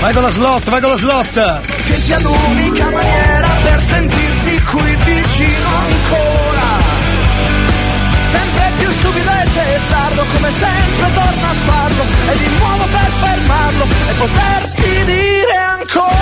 Vai 0.01 0.13
con 0.13 0.23
la 0.23 0.31
slot, 0.31 0.71
vai 0.71 0.81
con 0.81 0.91
la 0.91 0.97
slot. 0.97 1.61
Che 1.87 1.95
sia 1.95 2.19
l'unica 2.19 2.91
maniera 2.91 3.49
per 3.63 3.81
sentirti 3.81 4.61
qui 4.63 4.97
vicino 5.05 5.69
ancora 5.69 6.60
Sempre 8.31 8.70
più 8.78 8.91
stupido 8.93 9.31
e 9.31 9.47
testardo 9.53 10.24
come 10.33 10.51
sempre 10.51 11.12
torno 11.12 11.47
a 11.47 11.55
farlo 11.66 12.03
E 12.31 12.39
di 12.39 12.49
nuovo 12.59 12.85
per 12.85 13.11
fermarlo 13.20 13.85
e 13.85 14.12
poterti 14.14 15.05
dire 15.05 15.57
ancora 15.57 16.14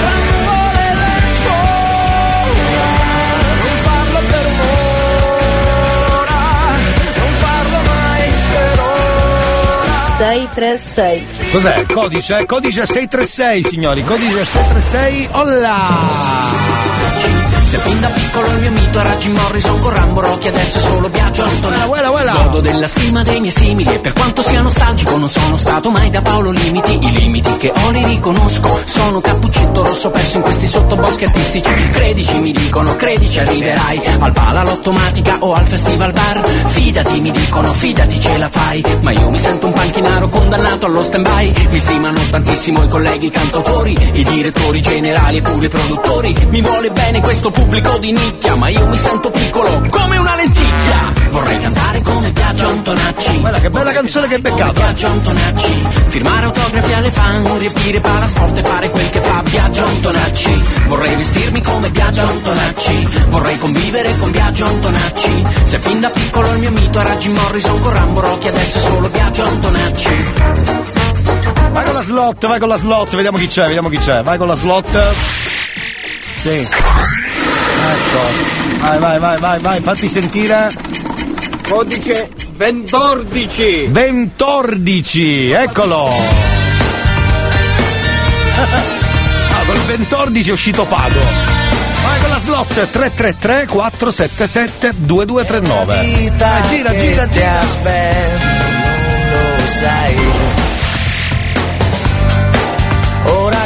Tra 0.00 0.14
nuvole 0.28 0.80
e 0.84 0.94
lenzuola 1.02 2.28
Non 3.60 3.76
farlo 3.86 4.20
per 4.30 4.44
un'ora 4.52 6.42
Non 7.16 7.32
farlo 7.40 7.78
mai 7.86 8.24
per 8.52 8.78
ora 8.80 9.08
636. 10.18 11.26
Cos'è? 11.52 11.86
Codice? 11.86 12.44
Codice 12.44 12.84
636, 12.84 13.62
signori. 13.62 14.04
Codice 14.04 14.44
636. 14.44 15.28
Olla! 15.32 16.39
Se 17.70 17.78
fin 17.78 18.00
da 18.00 18.08
piccolo 18.08 18.50
il 18.50 18.58
mio 18.58 18.72
mito 18.72 18.98
era 18.98 19.14
Jim 19.14 19.32
Morrison 19.32 19.78
con 19.78 19.94
Rambo 19.94 20.20
Rocky 20.20 20.48
adesso 20.48 20.78
è 20.78 20.80
solo 20.80 21.08
Biagio 21.08 21.44
Antonelli 21.44 21.78
Godo 22.32 22.60
della 22.60 22.88
stima 22.88 23.22
dei 23.22 23.38
miei 23.38 23.52
simili 23.52 23.94
e 23.94 24.00
per 24.00 24.12
quanto 24.12 24.42
sia 24.42 24.60
nostalgico 24.60 25.16
non 25.16 25.28
sono 25.28 25.56
stato 25.56 25.88
mai 25.90 26.10
da 26.10 26.20
Paolo 26.20 26.50
Limiti. 26.50 26.98
I 27.00 27.12
limiti 27.12 27.56
che 27.58 27.72
ho 27.72 27.90
li 27.90 28.04
riconosco. 28.04 28.80
Sono 28.86 29.20
cappuccetto 29.20 29.84
rosso 29.84 30.10
perso 30.10 30.38
in 30.38 30.42
questi 30.42 30.66
sottoboschi 30.66 31.24
artistici. 31.24 31.70
Credici 31.92 32.38
mi 32.40 32.50
dicono, 32.50 32.96
credici 32.96 33.38
arriverai 33.38 34.02
Al 34.18 34.32
bala 34.32 34.60
all'automatica 34.60 35.36
o 35.40 35.54
al 35.54 35.68
festival 35.68 36.12
bar. 36.12 36.48
Fidati 36.48 37.20
mi 37.20 37.30
dicono, 37.30 37.68
fidati 37.68 38.20
ce 38.20 38.36
la 38.36 38.48
fai. 38.48 38.82
Ma 39.02 39.12
io 39.12 39.30
mi 39.30 39.38
sento 39.38 39.66
un 39.66 39.72
panchinaro 39.72 40.28
condannato 40.28 40.86
allo 40.86 41.04
stand 41.04 41.28
by 41.28 41.68
Mi 41.70 41.78
stimano 41.78 42.20
tantissimo 42.30 42.82
i 42.82 42.88
colleghi 42.88 43.30
cantautori 43.30 43.96
I 44.12 44.24
direttori 44.24 44.80
generali 44.80 45.38
e 45.38 45.42
pure 45.42 45.66
i 45.66 45.68
produttori. 45.68 46.36
Mi 46.48 46.62
vuole 46.62 46.90
bene 46.90 47.20
questo 47.20 47.50
pubblico 47.50 47.59
di 48.00 48.12
nicchia 48.12 48.56
Ma 48.56 48.68
io 48.68 48.86
mi 48.86 48.96
sento 48.96 49.30
piccolo 49.30 49.86
come 49.90 50.16
una 50.16 50.34
lenticchia 50.34 51.12
Vorrei 51.30 51.60
cantare 51.60 52.02
come 52.02 52.30
Biagio 52.30 52.66
Antonacci 52.66 53.38
Guarda 53.38 53.60
che 53.60 53.70
bella 53.70 53.92
canzone 53.92 54.26
che 54.28 54.38
beccato. 54.38 54.72
Biagio 54.72 55.06
Antonacci 55.06 55.86
Firmare 56.08 56.46
autografi 56.46 56.92
alle 56.92 57.10
fan 57.12 57.58
Riempire 57.58 58.00
palasport 58.00 58.58
e 58.58 58.62
fare 58.62 58.90
quel 58.90 59.10
che 59.10 59.20
fa 59.20 59.42
Biagio 59.42 59.84
Antonacci 59.84 60.64
Vorrei 60.86 61.14
vestirmi 61.14 61.62
come 61.62 61.90
Biagio 61.90 62.22
Antonacci 62.22 63.08
Vorrei 63.28 63.58
convivere 63.58 64.18
con 64.18 64.30
Biagio 64.30 64.64
Antonacci 64.64 65.44
Se 65.64 65.78
fin 65.78 66.00
da 66.00 66.08
piccolo 66.08 66.52
il 66.52 66.58
mio 66.58 66.70
mito 66.70 67.00
era 67.00 67.14
Jim 67.16 67.34
Morrison 67.34 67.80
con 67.80 67.92
Rambo 67.92 68.20
Rocky 68.20 68.48
Adesso 68.48 68.78
è 68.78 68.80
solo 68.80 69.08
Biagio 69.08 69.44
Antonacci 69.44 70.24
Vai 71.70 71.84
con 71.84 71.94
la 71.94 72.02
slot, 72.02 72.46
vai 72.48 72.58
con 72.58 72.68
la 72.68 72.76
slot, 72.76 73.14
vediamo 73.14 73.38
chi 73.38 73.46
c'è, 73.46 73.66
vediamo 73.66 73.88
chi 73.88 73.98
c'è. 73.98 74.24
Vai 74.24 74.38
con 74.38 74.48
la 74.48 74.56
slot. 74.56 75.14
Sì. 76.20 76.66
Ecco. 77.80 78.78
Vai, 78.80 78.98
vai, 78.98 79.18
vai, 79.18 79.38
vai, 79.38 79.58
vai, 79.60 79.80
fatti 79.80 80.08
sentire. 80.08 80.68
Codice 81.68 82.28
14. 82.56 83.86
Ventordici, 83.88 85.50
eccolo. 85.50 86.08
Ah, 89.52 89.64
col 89.66 89.84
14 89.84 90.50
è 90.50 90.52
uscito 90.52 90.84
pago. 90.84 91.18
Vai 92.02 92.20
con 92.20 92.30
la 92.30 92.38
slot 92.38 92.90
333 92.90 93.66
477 93.66 94.92
2239. 94.96 95.84
Vai, 95.84 96.32
gira, 96.68 96.96
gira, 96.96 97.26
ti 97.26 97.32
gira. 97.32 97.60
aspetto, 97.60 98.44
non 99.30 99.56
lo 99.56 99.66
sai. 99.66 100.59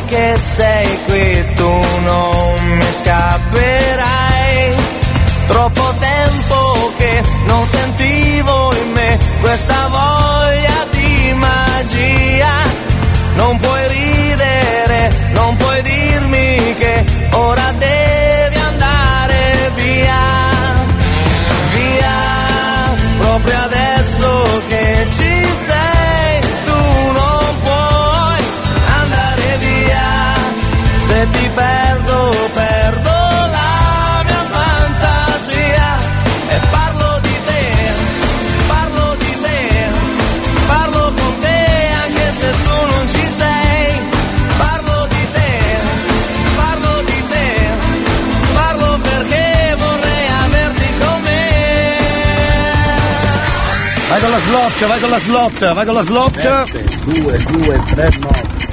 Che 0.07 0.37
sei 0.37 0.99
qui 1.07 1.55
tu 1.55 1.73
non 2.05 2.77
mi 2.77 2.93
scapperai. 2.93 4.77
Troppo 5.47 5.95
tempo 5.99 6.93
che 6.97 7.23
non 7.47 7.65
sentivo 7.65 8.73
in 8.75 8.93
me 8.93 9.19
questa 9.41 9.89
voglia 9.89 10.87
di 10.91 11.33
magia. 11.35 12.53
Non 13.37 13.57
puoi 13.57 13.89
ridere, 13.89 15.13
non 15.33 15.57
puoi 15.57 15.83
dirmi 15.83 16.75
che 16.79 17.05
ora 17.33 17.73
devi 17.79 18.04
slot, 54.75 54.89
vai 54.89 55.01
con 55.01 55.11
la 55.11 55.19
slot, 55.19 55.75
vai 55.75 55.85
con 55.85 55.95
la 55.95 56.03
slot. 56.03 56.39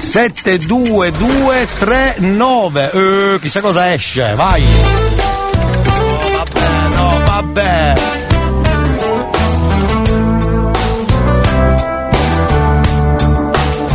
72239. 0.00 2.90
Eh, 2.92 3.38
chissà 3.40 3.60
cosa 3.60 3.92
esce, 3.92 4.34
vai. 4.34 4.62
No, 4.62 6.30
vabbè, 6.32 6.88
no, 6.94 7.20
vabbè. 7.24 7.94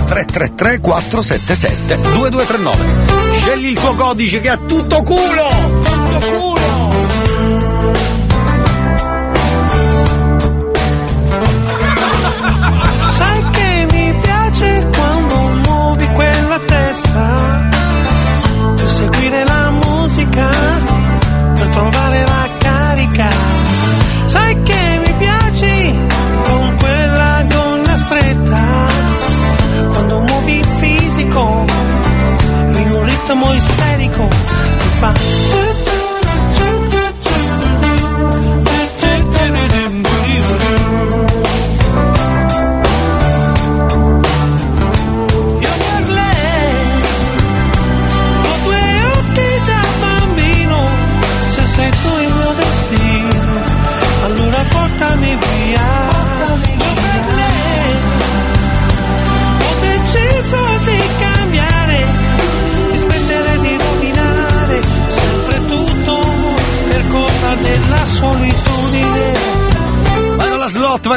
...333 0.07 0.79
477 0.81 1.99
2239 2.13 3.33
Scegli 3.33 3.67
il 3.67 3.77
tuo 3.77 3.93
codice 3.93 4.39
che 4.39 4.49
ha 4.49 4.57
tutto 4.57 5.03
culo! 5.03 5.47
Tutto 5.83 6.25
culo! 6.25 6.56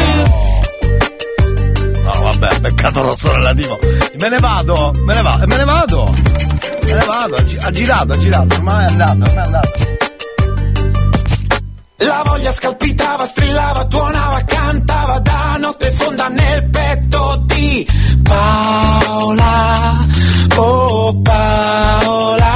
No, 2.03 2.13
vabbè, 2.21 2.61
peccato 2.61 3.03
rosso 3.03 3.33
relativo. 3.33 3.79
Me 4.19 4.29
ne 4.29 4.39
vado, 4.39 4.93
me 5.05 5.15
ne 5.15 5.23
vado, 5.23 5.47
me 5.47 5.57
ne 5.57 5.65
vado. 5.65 6.13
Me 6.85 6.93
ne 6.93 7.05
vado, 7.05 7.37
ha 7.37 7.71
girato, 7.71 8.13
ha 8.13 8.19
girato, 8.19 8.55
ormai 8.55 8.87
è 8.87 8.89
andato, 8.89 9.13
ormai 9.13 9.35
è 9.35 9.41
andato. 9.41 9.88
La 12.01 12.23
voglia 12.25 12.53
scalpitava, 12.53 13.27
strillava, 13.27 13.85
tuonava, 13.87 14.45
cantava 14.45 15.19
da 15.19 15.57
notte 15.59 15.91
fonda 15.91 16.29
nel 16.29 16.71
petto 16.71 17.43
di 17.47 17.85
Paola. 18.23 20.07
Oh 20.55 21.21
Paola. 21.21 22.53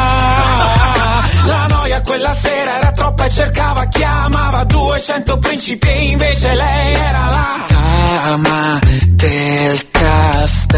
La 1.44 1.66
noia 1.66 2.02
quella 2.02 2.30
sera 2.30 2.76
era 2.76 2.92
troppa 2.92 3.24
e 3.24 3.30
cercava, 3.30 3.84
chiamava 3.86 4.62
200 4.62 5.38
principi 5.38 5.88
e 5.88 6.04
invece 6.12 6.54
lei 6.54 6.94
era 6.94 7.28
la 7.28 7.66
dama 8.08 8.78
del 9.08 9.90
castello. 9.90 10.70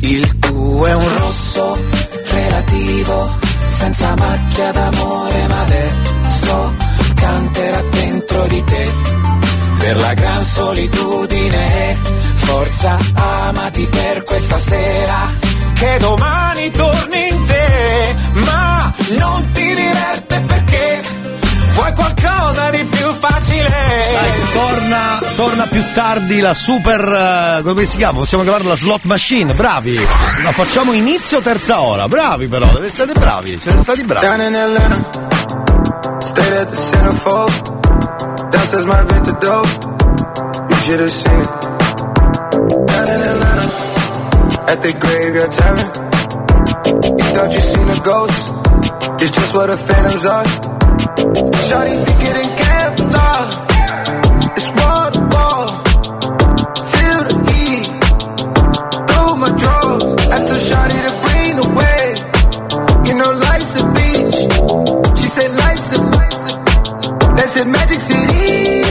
Il 0.00 0.38
tuo 0.40 0.86
è 0.86 0.94
un 0.94 1.18
rosso 1.18 1.78
relativo, 2.32 3.38
senza 3.68 4.16
macchia 4.16 4.72
d'amore, 4.72 5.46
ma 5.46 5.64
adesso 6.50 6.74
canterà 7.14 7.82
dentro 7.90 8.46
di 8.46 8.64
te. 8.64 8.92
Per 9.78 9.96
la 9.96 10.14
gran 10.14 10.44
solitudine, 10.44 11.96
forza 12.34 12.98
amati 13.14 13.86
per 13.86 14.24
questa 14.24 14.58
sera, 14.58 15.30
che 15.74 15.96
domani 15.98 16.70
torni 16.70 17.28
in 17.28 17.44
te, 17.46 18.14
ma 18.32 18.92
non 19.16 19.50
ti 19.52 19.74
diverte 19.74 20.40
perché 20.46 21.02
vuoi 21.72 21.94
qualcosa 21.94 22.70
di 22.70 22.84
più 22.84 23.10
facile. 23.12 23.68
Dai, 23.70 24.52
torna, 24.52 25.22
torna 25.34 25.66
più 25.66 25.82
tardi 25.94 26.40
la 26.40 26.52
super. 26.52 27.00
eh, 27.00 27.62
come 27.62 27.86
si 27.86 27.96
chiama? 27.96 28.18
Possiamo 28.18 28.42
chiamarla 28.42 28.68
la 28.68 28.76
slot 28.76 29.04
machine, 29.04 29.54
bravi! 29.54 29.94
La 29.94 30.52
facciamo 30.52 30.92
inizio 30.92 31.40
terza 31.40 31.80
ora, 31.80 32.06
bravi 32.06 32.48
però, 32.48 32.66
deve 32.66 32.86
essere 32.86 33.12
bravi, 33.12 33.58
siete 33.58 33.80
stati 33.80 34.02
bravi. 34.02 34.26
Stayed 36.40 36.56
at 36.56 36.70
the 36.70 36.76
centerfold. 36.76 37.52
Downstairs 38.50 38.86
my 38.86 39.02
vintage 39.02 39.40
dope. 39.44 39.72
You 40.70 40.76
should 40.84 41.00
have 41.00 41.10
seen 41.10 41.40
it. 41.44 41.50
Down 42.88 43.06
in 43.14 43.20
Atlanta, 43.30 43.68
at 44.72 44.78
the 44.80 44.92
graveyard 45.02 45.52
tavern. 45.52 45.90
You 47.18 47.26
thought 47.34 47.52
you 47.52 47.60
seen 47.60 47.88
a 47.88 48.00
ghost? 48.02 49.22
It's 49.22 49.30
just 49.36 49.54
what 49.54 49.66
the 49.66 49.76
phantoms 49.76 50.24
are. 50.24 50.44
Shawty 51.68 52.04
think 52.06 52.22
it 52.22 52.36
in 52.42 52.50
Kevlar. 52.56 53.69
That's 67.40 67.56
a 67.56 67.64
magic 67.64 68.00
city. 68.00 68.82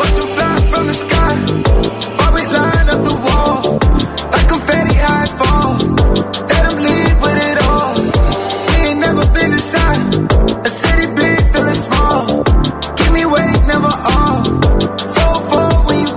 Watch 0.00 0.18
'em 0.22 0.28
fly 0.36 0.54
from 0.70 0.86
the 0.86 0.94
sky. 1.04 1.34
While 2.16 2.32
we 2.32 2.44
line 2.46 2.88
up 2.94 3.00
the 3.04 3.16
wall. 3.26 3.78
Like 4.32 4.48
confetti 4.48 4.94
high 4.94 5.28
falls. 5.38 5.82
Let 6.50 6.62
'em 6.68 6.78
leave 6.86 7.16
with 7.24 7.38
it 7.50 7.58
all. 7.68 7.94
We 8.68 8.76
ain't 8.88 9.00
never 9.00 9.26
been 9.36 9.52
inside. 9.52 10.02
A 10.64 10.70
city 10.80 11.06
bleed 11.16 11.44
feeling 11.52 11.80
small. 11.88 12.42
Give 12.96 13.12
me 13.18 13.24
weight, 13.26 13.60
never 13.72 13.92
all. 14.14 14.38
Four, 15.14 15.36
four, 15.50 15.72
when 15.86 15.98
you 16.04 16.12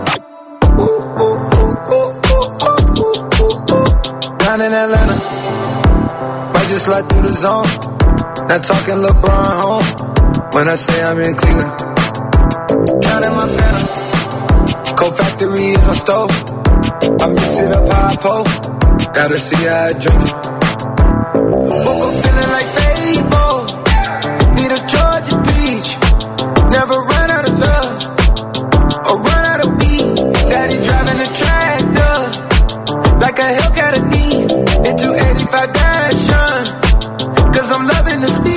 down 4.39 4.59
in 4.67 4.73
Atlanta. 4.83 5.17
Might 6.53 6.67
just 6.71 6.85
slide 6.85 7.05
through 7.09 7.27
the 7.27 7.35
zone. 7.45 7.71
Not 8.47 8.63
talking 8.63 8.99
LeBron 9.03 9.51
home. 9.63 10.14
When 10.55 10.69
I 10.69 10.75
say 10.75 11.03
I'm 11.03 11.19
in 11.19 11.35
Cleveland. 11.35 11.79
Counting 13.03 13.35
my 13.35 13.47
phantom. 13.57 14.95
Cold 14.95 15.17
factory 15.17 15.67
is 15.75 15.85
my 15.85 15.91
stove. 15.91 16.31
I 17.19 17.27
mix 17.27 17.59
it 17.59 17.71
up 17.75 17.91
how 17.91 18.07
I. 18.07 18.43
Gotta 19.13 19.35
see 19.35 19.61
how 19.67 19.83
I 19.83 19.91
drink 19.99 20.21
it. 20.23 20.33
Woke 21.83 22.03
up 22.07 22.13
feeling 22.23 22.51
like 22.55 22.69
Fable. 22.79 23.57
Need 24.55 24.71
a 24.71 24.81
Georgia 24.93 25.35
peach. 25.43 25.89
Never 26.71 26.97
run 27.03 27.27
out 27.35 27.45
of 27.49 27.55
love. 27.67 27.95
Or 29.09 29.15
run 29.27 29.43
out 29.51 29.59
of 29.59 29.69
weed. 29.75 30.15
Daddy 30.51 30.77
driving 30.87 31.19
a 31.19 31.29
tractor 31.35 32.15
like 33.19 33.37
a 33.39 33.47
Hellcat 33.59 33.93
a 33.99 34.01
D 34.07 34.15
into 34.89 35.07
85 35.31 35.69
Dashin. 35.75 36.31
Uh, 36.31 37.51
Cause 37.51 37.69
I'm 37.73 37.85
loving 37.85 38.21
the 38.21 38.31
speed. 38.31 38.54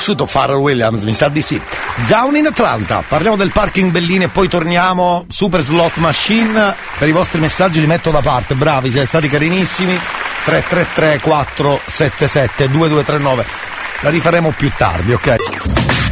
Avete 0.00 0.12
riconosciuto 0.12 0.24
Pharrell 0.24 0.58
Williams? 0.58 1.02
Mi 1.02 1.14
sa 1.14 1.28
di 1.28 1.42
sì. 1.42 1.60
Down 2.06 2.36
in 2.36 2.46
Atlanta, 2.46 3.04
parliamo 3.06 3.36
del 3.36 3.50
parking 3.50 3.90
Bellini 3.90 4.24
e 4.24 4.28
poi 4.28 4.48
torniamo. 4.48 5.26
Super 5.28 5.60
slot 5.60 5.96
machine. 5.96 6.74
Per 6.98 7.06
i 7.06 7.12
vostri 7.12 7.38
messaggi 7.38 7.80
li 7.80 7.86
metto 7.86 8.10
da 8.10 8.20
parte. 8.20 8.54
Bravi, 8.54 8.90
siete 8.90 9.06
stati 9.06 9.28
carinissimi. 9.28 9.98
333 10.44 11.20
477 11.20 12.70
2239. 12.70 13.44
La 14.00 14.10
rifaremo 14.10 14.54
più 14.56 14.70
tardi, 14.74 15.12
ok? 15.12 16.09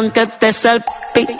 aunque 0.00 0.26
te 0.26 0.50
salpique. 0.50 1.39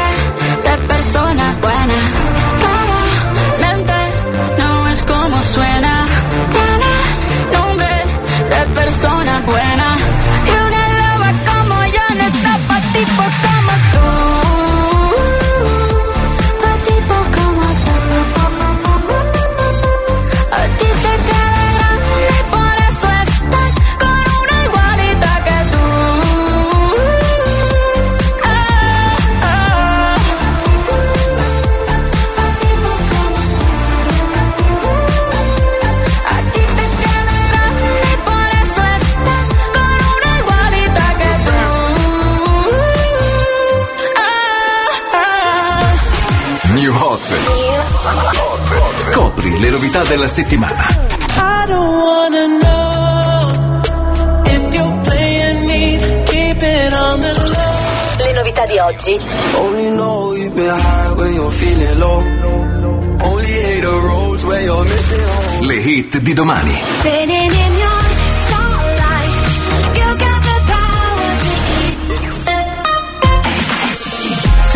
persona 1.11 1.55
buena. 1.61 1.99
Claramente 3.57 3.93
no 4.57 4.87
es 4.87 5.01
como 5.01 5.43
suena. 5.43 6.05
Tiene 6.53 7.59
nombre 7.59 8.03
de 8.49 8.65
persona 8.79 9.41
buena. 9.45 10.00
Della 50.21 50.27
settimana. 50.27 50.85
I 51.35 51.65
don't 51.65 51.97
wanna 52.05 52.45
know 52.61 53.51
if 54.45 54.73
you're 54.73 55.01
playing 55.01 55.65
me, 55.65 55.97
keep 56.25 56.61
it 56.61 56.93
on 56.93 57.19
the 57.19 57.33
low. 57.33 58.23
Le 58.23 58.33
novità 58.33 58.65
di 58.67 58.77
oggi. 58.77 59.19
Only 59.55 59.89
know 59.89 60.35
you've 60.35 60.53
been 60.53 60.69
high 60.69 61.11
when 61.15 61.33
you're 61.33 61.51
feeling 61.51 61.97
low. 61.97 62.23
Only 63.23 63.51
hate 63.51 63.81
the 63.81 63.99
roads 63.99 64.43
where 64.43 64.61
you're 64.61 64.83
missing 64.83 65.25
home. 65.25 65.65
Le 65.65 65.81
hit 65.81 66.19
di 66.19 66.33
domani. 66.33 66.79
Spinning 66.99 67.40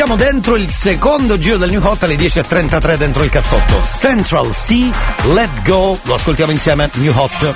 Siamo 0.05 0.21
dentro 0.21 0.55
il 0.55 0.69
secondo 0.69 1.35
giro 1.39 1.57
del 1.57 1.71
New 1.71 1.83
Hot 1.83 2.03
alle 2.03 2.13
10.33 2.13 2.95
dentro 2.95 3.23
il 3.23 3.31
cazzotto. 3.31 3.81
Central 3.81 4.51
C, 4.51 4.91
Let 5.33 5.63
Go. 5.65 5.97
Lo 6.03 6.13
ascoltiamo 6.13 6.51
insieme. 6.51 6.91
New 6.93 7.11
Hot. 7.11 7.55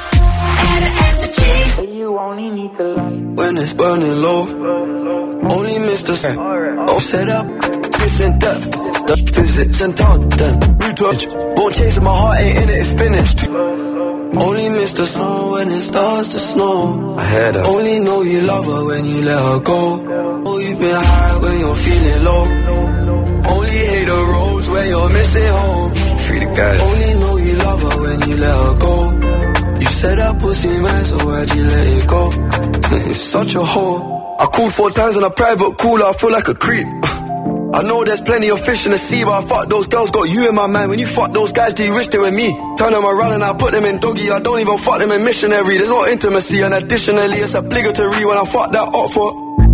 When 3.35 3.57
it's 3.57 3.73
burning 3.73 4.15
low, 4.15 4.47
only 5.47 5.77
Mr. 5.77 6.15
Oh, 6.87 6.97
set 6.97 7.29
up, 7.29 7.45
missing 7.99 8.39
depth, 8.39 8.71
the 9.05 9.31
physics 9.31 9.81
and 9.81 9.95
talk 9.95 10.19
done. 10.35 10.57
New 10.79 10.93
touch, 10.95 11.27
won't 11.55 11.75
chase 11.75 11.99
my 12.01 12.17
heart, 12.17 12.39
ain't 12.39 12.57
in 12.63 12.69
it, 12.69 12.79
it's 12.79 12.91
finished. 12.93 13.45
Only 13.47 14.69
miss 14.69 14.93
the 14.93 15.05
sun 15.05 15.51
when 15.51 15.69
it 15.69 15.81
starts 15.81 16.29
to 16.29 16.39
snow. 16.39 17.15
I 17.15 17.23
had 17.23 17.55
her. 17.55 17.63
Only 17.63 17.99
know 17.99 18.23
you 18.23 18.41
love 18.41 18.65
her 18.65 18.85
when 18.85 19.05
you 19.05 19.21
let 19.21 19.39
her 19.39 19.59
go. 19.59 20.08
Been 20.79 20.95
high 20.95 21.37
when 21.39 21.59
you're 21.59 21.75
feeling 21.75 22.23
low. 22.23 22.43
Only 23.53 23.69
hate 23.69 24.05
the 24.05 24.25
roads 24.33 24.69
where 24.69 24.87
you're 24.87 25.09
missing 25.09 25.47
home. 25.47 25.93
Free 25.95 26.39
the 26.39 26.45
guys. 26.55 26.81
Only 26.81 27.13
know 27.15 27.35
you 27.37 27.53
love 27.55 27.81
her 27.81 28.01
when 28.01 28.29
you 28.29 28.37
let 28.37 28.55
her 28.63 28.75
go. 28.79 28.95
You 29.81 29.87
said 29.87 30.17
that 30.19 30.39
pussy 30.39 30.77
man, 30.79 31.03
so 31.03 31.17
why'd 31.25 31.53
you 31.53 31.63
let 31.65 31.87
it 31.87 32.07
go? 32.07 32.31
You're 33.05 33.13
such 33.13 33.55
a 33.55 33.59
whore. 33.59 34.39
I 34.39 34.45
called 34.45 34.73
four 34.73 34.91
times 34.91 35.17
on 35.17 35.25
a 35.25 35.29
private 35.29 35.77
cooler, 35.77 36.05
I 36.05 36.13
feel 36.13 36.31
like 36.31 36.47
a 36.47 36.55
creep. 36.55 36.87
I 37.73 37.81
know 37.83 38.05
there's 38.05 38.21
plenty 38.21 38.49
of 38.49 38.61
fish 38.61 38.85
in 38.85 38.93
the 38.93 38.97
sea, 38.97 39.25
but 39.25 39.33
I 39.33 39.47
fuck 39.47 39.67
those 39.67 39.87
girls, 39.87 40.11
got 40.11 40.29
you 40.29 40.47
in 40.47 40.55
my 40.55 40.67
mind. 40.67 40.91
When 40.91 40.99
you 40.99 41.07
fuck 41.07 41.33
those 41.33 41.51
guys, 41.51 41.73
do 41.73 41.83
you 41.83 41.93
wish 41.93 42.07
they 42.07 42.19
were 42.19 42.31
me? 42.31 42.49
Turn 42.77 42.93
them 42.93 43.05
around 43.05 43.33
and 43.33 43.43
I 43.43 43.51
put 43.53 43.73
them 43.73 43.83
in 43.83 43.99
doggy. 43.99 44.31
I 44.31 44.39
don't 44.39 44.61
even 44.61 44.77
fuck 44.77 44.99
them 44.99 45.11
in 45.11 45.25
missionary. 45.25 45.77
There's 45.77 45.89
no 45.89 46.07
intimacy, 46.07 46.61
and 46.61 46.73
additionally, 46.73 47.37
it's 47.37 47.53
obligatory 47.53 48.23
when 48.23 48.37
I 48.37 48.45
fuck 48.45 48.71
that 48.71 48.87
up 48.95 49.11
for. 49.11 49.48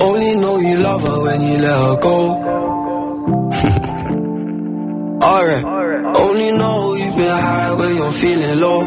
Only 0.00 0.34
know 0.34 0.58
you 0.58 0.76
love 0.78 1.02
her 1.02 1.22
when 1.22 1.40
you 1.42 1.58
let 1.58 1.78
her 1.84 1.96
go. 2.00 2.18
Alright. 5.22 5.64
Only 6.16 6.50
know 6.52 6.94
you've 6.94 7.16
been 7.16 7.30
high 7.30 7.72
when 7.72 7.96
you're 7.96 8.12
feeling 8.12 8.60
low. 8.60 8.80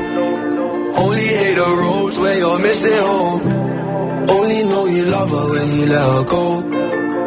Only 0.95 1.25
hate 1.25 1.55
the 1.55 1.69
roads 1.81 2.19
where 2.19 2.37
you're 2.37 2.59
missing 2.59 2.97
home. 2.97 3.41
Only 4.29 4.63
know 4.63 4.85
you 4.85 5.05
love 5.05 5.29
her 5.29 5.49
when 5.49 5.71
you 5.77 5.85
let 5.85 6.01
her 6.01 6.23
go. 6.23 6.61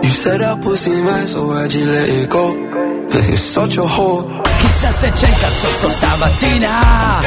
You 0.03 0.11
said 0.11 0.41
that 0.41 0.61
pussy 0.63 0.91
man, 0.91 1.27
so 1.27 1.47
why'd 1.47 1.73
you 1.73 1.87
let 1.87 2.09
it 2.09 2.29
go? 2.31 2.55
You're 3.29 3.37
such 3.37 3.77
a 3.79 3.83
whore. 3.83 4.43
Chissà 4.61 4.91
se 4.91 5.11
c'è 5.11 5.29
il 5.29 5.39
cazzotto 5.39 5.91
stamattina 5.91 7.21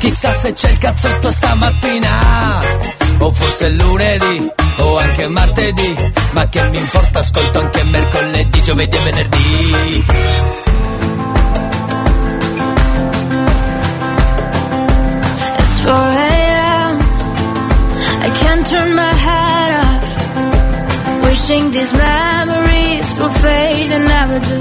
Chissà 0.00 0.32
se 0.32 0.52
c'è 0.52 0.70
il 0.70 0.78
cazzotto 0.78 1.30
stamattina 1.30 2.99
O 3.22 3.30
forse 3.30 3.68
lunedì 3.68 4.50
O 4.78 4.96
anche 4.98 5.28
martedì 5.28 5.94
Ma 6.32 6.48
che 6.48 6.62
mi 6.70 6.78
importa 6.78 7.18
ascolto 7.18 7.60
anche 7.60 7.82
mercoledì 7.84 8.62
Giovedì 8.62 8.96
e 8.96 9.00
venerdì 9.02 10.04
It's 15.58 15.84
4 15.84 15.92
a.m. 15.92 16.98
I 18.22 18.30
can't 18.40 18.66
turn 18.66 18.94
my 18.94 19.12
head 19.26 19.70
off. 19.84 20.06
Wishing 21.24 21.70
these 21.70 21.92
memories 21.94 23.08
will 23.18 23.34
fade 23.44 23.92
and 23.96 24.04
never 24.14 24.38
do. 24.50 24.58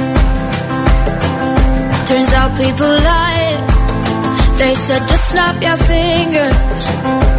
Turns 2.07 2.33
out 2.33 2.51
people 2.57 2.93
lie. 3.11 3.57
They 4.57 4.75
said 4.75 5.01
just 5.07 5.29
snap 5.31 5.61
your 5.61 5.77
fingers. 5.77 7.38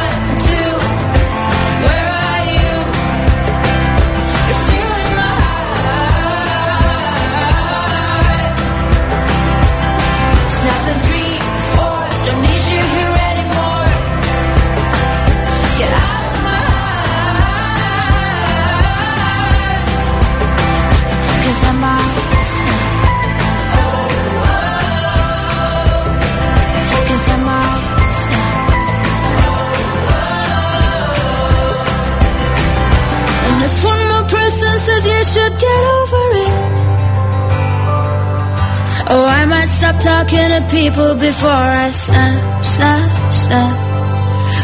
stop 39.91 40.27
talking 40.27 40.49
to 40.49 40.67
people 40.69 41.15
before 41.15 41.49
I 41.49 41.91
snap, 41.91 42.65
snap, 42.65 43.33
snap. 43.33 43.77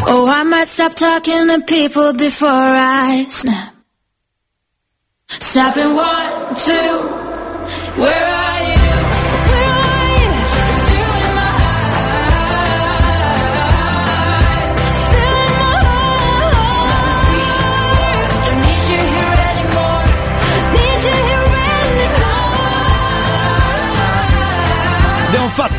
Oh, 0.06 0.26
I 0.28 0.42
might 0.44 0.68
stop 0.68 0.94
talking 0.94 1.48
to 1.48 1.60
people 1.66 2.12
before 2.12 2.48
I 2.48 3.26
snap. 3.28 3.74
Snapping 5.28 5.94
one, 5.94 6.54
two. 6.56 8.00
Where 8.00 8.37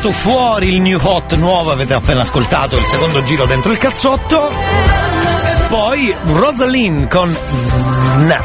fatto 0.00 0.12
fuori 0.12 0.68
il 0.68 0.80
new 0.80 0.98
hot 0.98 1.34
nuovo, 1.36 1.70
avete 1.70 1.92
appena 1.92 2.22
ascoltato 2.22 2.78
il 2.78 2.84
secondo 2.86 3.22
giro 3.22 3.44
dentro 3.44 3.70
il 3.70 3.76
cazzotto. 3.76 4.50
Poi 5.68 6.16
Rosalind 6.24 7.06
con 7.06 7.36
Snap. 7.50 8.44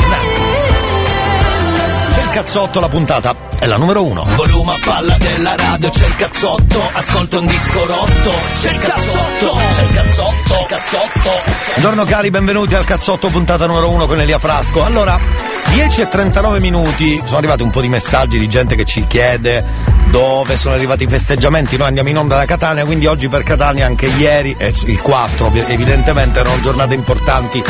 Snap. 0.00 0.24
C'è 2.12 2.22
il 2.22 2.30
cazzotto, 2.30 2.80
la 2.80 2.88
puntata 2.88 3.49
è 3.60 3.66
la 3.66 3.76
numero 3.76 4.02
uno. 4.02 4.24
Volume 4.36 4.72
a 4.72 4.78
palla 4.82 5.16
della 5.18 5.54
radio, 5.54 5.90
c'è 5.90 6.06
il 6.06 6.16
cazzotto, 6.16 6.80
ascolta 6.92 7.38
un 7.40 7.46
disco 7.46 7.86
rotto, 7.86 8.32
c'è 8.58 8.70
il 8.70 8.78
cazzotto, 8.78 9.58
c'è 9.74 9.82
il 9.82 9.90
cazzotto, 9.90 10.32
c'è 10.44 10.60
il 10.60 10.66
cazzotto. 10.66 11.30
Buongiorno 11.72 12.04
cari, 12.04 12.30
benvenuti 12.30 12.74
al 12.74 12.86
cazzotto 12.86 13.28
puntata 13.28 13.66
numero 13.66 13.90
uno 13.90 14.06
con 14.06 14.18
Elia 14.18 14.38
Frasco. 14.38 14.82
Allora, 14.82 15.18
10 15.72 16.00
e 16.00 16.08
39 16.08 16.58
minuti, 16.58 17.18
sono 17.22 17.36
arrivati 17.36 17.62
un 17.62 17.68
po' 17.68 17.82
di 17.82 17.88
messaggi 17.88 18.38
di 18.38 18.48
gente 18.48 18.76
che 18.76 18.86
ci 18.86 19.06
chiede 19.06 19.62
dove 20.10 20.56
sono 20.56 20.74
arrivati 20.74 21.04
i 21.04 21.06
festeggiamenti. 21.06 21.76
Noi 21.76 21.88
andiamo 21.88 22.08
in 22.08 22.16
onda 22.16 22.36
da 22.36 22.46
Catania, 22.46 22.86
quindi 22.86 23.06
oggi 23.06 23.28
per 23.28 23.42
Catania 23.42 23.84
anche 23.84 24.06
ieri, 24.06 24.56
e 24.58 24.72
il 24.86 25.00
4 25.02 25.52
evidentemente 25.66 26.40
erano 26.40 26.58
giornate 26.60 26.94
importanti 26.94 27.62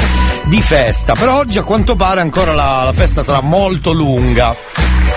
di 0.44 0.62
festa. 0.62 1.14
Però 1.14 1.36
oggi 1.36 1.58
a 1.58 1.62
quanto 1.64 1.96
pare 1.96 2.20
ancora 2.20 2.54
la, 2.54 2.84
la 2.84 2.92
festa 2.92 3.24
sarà 3.24 3.40
molto 3.40 3.92
lunga. 3.92 4.54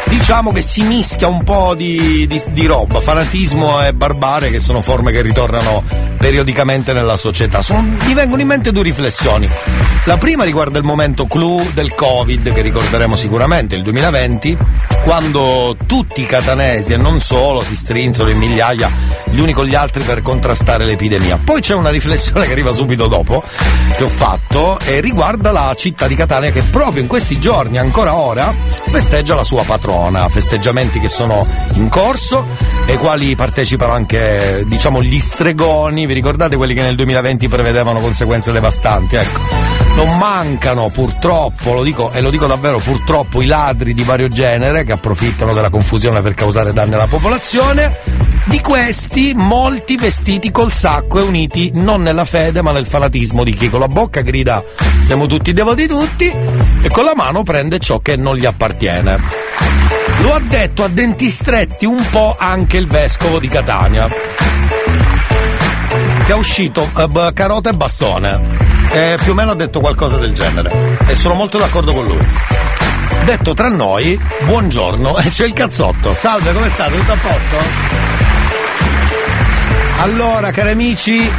Diciamo 0.05 0.51
che 0.51 0.61
si 0.61 0.81
mischia 0.83 1.27
un 1.27 1.43
po' 1.43 1.73
di, 1.75 2.25
di- 2.27 2.41
di 2.51 2.65
roba, 2.65 3.01
fanatismo 3.01 3.83
e 3.85 3.93
barbare 3.93 4.51
che 4.51 4.59
sono 4.59 4.81
forme 4.81 5.11
che 5.11 5.21
ritornano 5.21 5.83
periodicamente 6.17 6.93
nella 6.93 7.17
società. 7.17 7.61
Sono- 7.61 7.81
mi 8.05 8.13
vengono 8.13 8.41
in 8.41 8.47
mente 8.47 8.71
due 8.71 8.83
riflessioni. 8.83 9.49
La 10.05 10.17
prima 10.17 10.43
riguarda 10.43 10.77
il 10.77 10.83
momento 10.83 11.25
clou 11.25 11.65
del 11.73 11.93
Covid, 11.95 12.53
che 12.53 12.61
ricorderemo 12.61 13.15
sicuramente, 13.15 13.75
il 13.75 13.83
2020, 13.83 14.57
quando 15.03 15.75
tutti 15.87 16.21
i 16.21 16.25
catanesi 16.25 16.93
e 16.93 16.97
non 16.97 17.19
solo 17.21 17.61
si 17.61 17.75
strinsero 17.75 18.29
in 18.29 18.37
migliaia 18.37 18.91
gli 19.29 19.39
uni 19.39 19.53
con 19.53 19.65
gli 19.65 19.75
altri 19.75 20.03
per 20.03 20.21
contrastare 20.21 20.85
l'epidemia. 20.85 21.39
Poi 21.43 21.59
c'è 21.61 21.73
una 21.73 21.89
riflessione 21.89 22.45
che 22.45 22.51
arriva 22.51 22.71
subito 22.71 23.07
dopo, 23.07 23.43
che 23.97 24.03
ho 24.03 24.09
fatto, 24.09 24.77
e 24.79 24.99
riguarda 24.99 25.51
la 25.51 25.73
città 25.77 26.07
di 26.07 26.15
Catania 26.15 26.51
che 26.51 26.61
proprio 26.61 27.01
in 27.01 27.07
questi 27.07 27.39
giorni, 27.39 27.77
ancora 27.77 28.13
ora, 28.15 28.53
festeggia 28.89 29.35
la 29.35 29.43
sua 29.43 29.63
patrona. 29.63 30.02
Festeggiamenti 30.29 30.99
che 30.99 31.09
sono 31.09 31.45
in 31.73 31.89
corso 31.89 32.45
e 32.85 32.93
ai 32.93 32.97
quali 32.97 33.35
partecipano 33.35 33.93
anche, 33.93 34.63
diciamo, 34.65 35.01
gli 35.01 35.19
stregoni. 35.19 36.05
Vi 36.05 36.13
ricordate 36.13 36.55
quelli 36.55 36.73
che 36.73 36.81
nel 36.81 36.95
2020 36.95 37.47
prevedevano 37.47 37.99
conseguenze 37.99 38.51
devastanti? 38.51 39.15
Ecco. 39.15 39.39
Non 39.95 40.17
mancano 40.17 40.89
purtroppo, 40.89 41.73
lo 41.73 41.83
dico 41.83 42.11
e 42.11 42.21
lo 42.21 42.31
dico 42.31 42.47
davvero 42.47 42.79
purtroppo, 42.79 43.41
i 43.41 43.45
ladri 43.45 43.93
di 43.93 44.03
vario 44.03 44.27
genere 44.27 44.83
che 44.83 44.91
approfittano 44.91 45.53
della 45.53 45.69
confusione 45.69 46.21
per 46.21 46.33
causare 46.33 46.73
danni 46.73 46.95
alla 46.95 47.07
popolazione. 47.07 47.95
Di 48.45 48.59
questi, 48.59 49.33
molti 49.35 49.95
vestiti 49.95 50.51
col 50.51 50.73
sacco 50.73 51.19
e 51.19 51.21
uniti 51.21 51.71
non 51.75 52.01
nella 52.01 52.25
fede 52.25 52.61
ma 52.61 52.71
nel 52.71 52.85
fanatismo 52.87 53.43
di 53.43 53.53
chi 53.53 53.69
con 53.69 53.79
la 53.79 53.87
bocca 53.87 54.21
grida 54.21 54.61
siamo 55.01 55.27
tutti 55.27 55.53
devoti 55.53 55.87
tutti 55.87 56.25
e 56.81 56.89
con 56.89 57.05
la 57.05 57.13
mano 57.15 57.43
prende 57.43 57.79
ciò 57.79 57.99
che 57.99 58.15
non 58.15 58.35
gli 58.35 58.45
appartiene. 58.45 59.92
Lo 60.23 60.33
ha 60.33 60.39
detto 60.39 60.85
a 60.85 60.87
denti 60.87 61.29
stretti 61.29 61.85
un 61.85 62.01
po' 62.09 62.37
anche 62.39 62.77
il 62.77 62.87
vescovo 62.87 63.39
di 63.39 63.49
Catania, 63.49 64.07
che 66.25 66.31
è 66.31 66.33
uscito 66.33 66.89
eh, 66.95 67.31
carota 67.33 67.69
e 67.69 67.73
bastone. 67.73 68.39
E 68.89 69.17
più 69.21 69.33
o 69.33 69.35
meno 69.35 69.51
ha 69.51 69.55
detto 69.55 69.81
qualcosa 69.81 70.15
del 70.15 70.33
genere. 70.33 70.71
E 71.07 71.15
sono 71.15 71.33
molto 71.33 71.57
d'accordo 71.57 71.91
con 71.91 72.05
lui. 72.05 72.25
Detto 73.25 73.53
tra 73.53 73.67
noi, 73.67 74.17
buongiorno, 74.45 75.17
e 75.19 75.27
c'è 75.27 75.43
il 75.43 75.53
cazzotto. 75.53 76.15
Salve, 76.17 76.53
come 76.53 76.69
state? 76.69 76.95
Tutto 76.95 77.11
a 77.11 77.17
posto? 77.17 77.57
Allora, 80.03 80.51
cari 80.51 80.69
amici, 80.69 81.29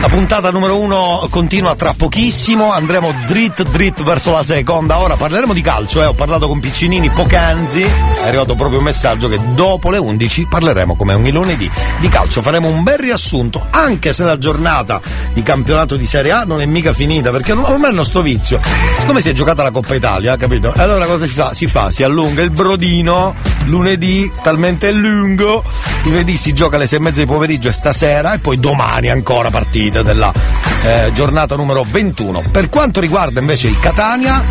La 0.00 0.06
puntata 0.06 0.52
numero 0.52 0.78
uno 0.78 1.26
continua 1.28 1.74
tra 1.74 1.92
pochissimo, 1.92 2.70
andremo 2.72 3.12
drit 3.26 3.64
drit 3.64 4.04
verso 4.04 4.30
la 4.30 4.44
seconda. 4.44 5.00
Ora 5.00 5.16
parleremo 5.16 5.52
di 5.52 5.60
calcio, 5.60 6.00
eh. 6.00 6.06
ho 6.06 6.14
parlato 6.14 6.46
con 6.46 6.60
Piccinini 6.60 7.10
poc'anzi, 7.10 7.82
è 7.82 8.26
arrivato 8.28 8.54
proprio 8.54 8.78
un 8.78 8.84
messaggio 8.84 9.28
che 9.28 9.40
dopo 9.54 9.90
le 9.90 9.98
11 9.98 10.46
parleremo 10.48 10.94
come 10.94 11.14
ogni 11.14 11.32
lunedì 11.32 11.68
di 11.98 12.08
calcio. 12.08 12.42
Faremo 12.42 12.68
un 12.68 12.84
bel 12.84 12.98
riassunto, 12.98 13.66
anche 13.70 14.12
se 14.12 14.22
la 14.22 14.38
giornata 14.38 15.00
di 15.32 15.42
campionato 15.42 15.96
di 15.96 16.06
Serie 16.06 16.30
A 16.30 16.44
non 16.44 16.60
è 16.60 16.64
mica 16.66 16.92
finita, 16.92 17.32
perché 17.32 17.50
ormai 17.50 17.90
hanno 17.90 18.04
sto 18.04 18.22
vizio. 18.22 18.60
Siccome 19.00 19.20
si 19.20 19.30
è 19.30 19.32
giocata 19.32 19.64
la 19.64 19.72
Coppa 19.72 19.96
Italia, 19.96 20.36
capito? 20.36 20.72
E 20.74 20.80
allora 20.80 21.06
cosa 21.06 21.26
si 21.26 21.34
fa? 21.34 21.52
Si 21.54 21.66
fa, 21.66 21.90
si 21.90 22.04
allunga 22.04 22.42
il 22.42 22.50
brodino, 22.50 23.34
lunedì 23.64 24.30
talmente 24.42 24.92
lungo, 24.92 25.64
lunedì 26.04 26.36
si 26.36 26.52
gioca 26.52 26.76
alle 26.76 26.86
sei 26.86 26.98
e 26.98 27.02
mezza 27.02 27.20
di 27.20 27.26
pomeriggio 27.26 27.66
e 27.66 27.72
stasera 27.72 28.34
e 28.34 28.38
poi 28.38 28.60
domani 28.60 29.10
ancora 29.10 29.50
partite 29.88 30.02
della 30.02 30.32
eh, 30.84 31.10
giornata 31.14 31.56
numero 31.56 31.82
21. 31.82 32.44
Per 32.50 32.68
quanto 32.68 33.00
riguarda 33.00 33.40
invece 33.40 33.68
il 33.68 33.78
Catania, 33.80 34.42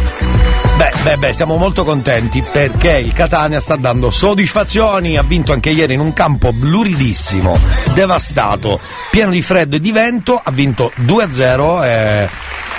beh, 0.77 0.91
beh, 1.03 1.17
beh, 1.17 1.33
siamo 1.33 1.57
molto 1.57 1.83
contenti 1.83 2.43
perché 2.51 2.97
il 2.97 3.13
Catania 3.13 3.59
sta 3.59 3.75
dando 3.75 4.11
soddisfazioni, 4.11 5.17
ha 5.17 5.23
vinto 5.23 5.53
anche 5.53 5.69
ieri 5.69 5.93
in 5.93 5.99
un 5.99 6.13
campo 6.13 6.51
bluridissimo, 6.51 7.57
devastato, 7.93 8.79
pieno 9.11 9.31
di 9.31 9.41
freddo 9.41 9.75
e 9.75 9.79
di 9.79 9.91
vento, 9.91 10.39
ha 10.43 10.51
vinto 10.51 10.91
2-0 11.05 11.83
e 11.83 12.29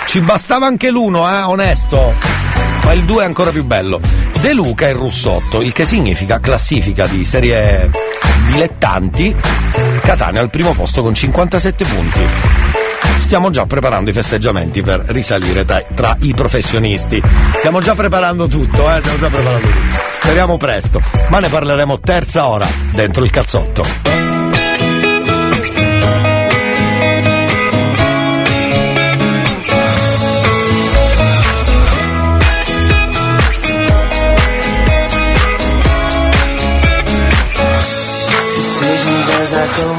ci 0.05 0.19
bastava 0.19 0.65
anche 0.65 0.89
l'uno, 0.89 1.27
eh, 1.29 1.41
onesto, 1.43 2.13
ma 2.83 2.91
il 2.91 3.03
2 3.03 3.23
è 3.23 3.25
ancora 3.25 3.51
più 3.51 3.63
bello. 3.63 3.99
De 4.39 4.53
Luca 4.53 4.87
e 4.87 4.93
Russotto, 4.93 5.61
il 5.61 5.73
che 5.73 5.85
significa 5.85 6.39
classifica 6.39 7.07
di 7.07 7.25
serie 7.25 7.89
dilettanti, 8.47 9.35
Catania 10.09 10.41
al 10.41 10.49
primo 10.49 10.73
posto 10.73 11.03
con 11.03 11.13
57 11.13 11.85
punti. 11.85 12.19
Stiamo 13.19 13.51
già 13.51 13.67
preparando 13.67 14.09
i 14.09 14.13
festeggiamenti 14.13 14.81
per 14.81 15.03
risalire 15.09 15.65
tra, 15.65 15.83
tra 15.93 16.17
i 16.21 16.33
professionisti. 16.33 17.21
Stiamo 17.53 17.79
già 17.79 17.93
preparando 17.93 18.47
tutto, 18.47 18.91
eh? 18.91 18.97
Stiamo 19.01 19.19
già 19.19 19.27
preparando 19.27 19.67
tutto. 19.67 19.99
Speriamo 20.13 20.57
presto, 20.57 20.99
ma 21.27 21.37
ne 21.37 21.49
parleremo 21.49 21.99
terza 21.99 22.47
ora 22.47 22.67
dentro 22.91 23.23
il 23.23 23.29
cazzotto. 23.29 24.29
I 39.11 39.75
go 39.75 39.98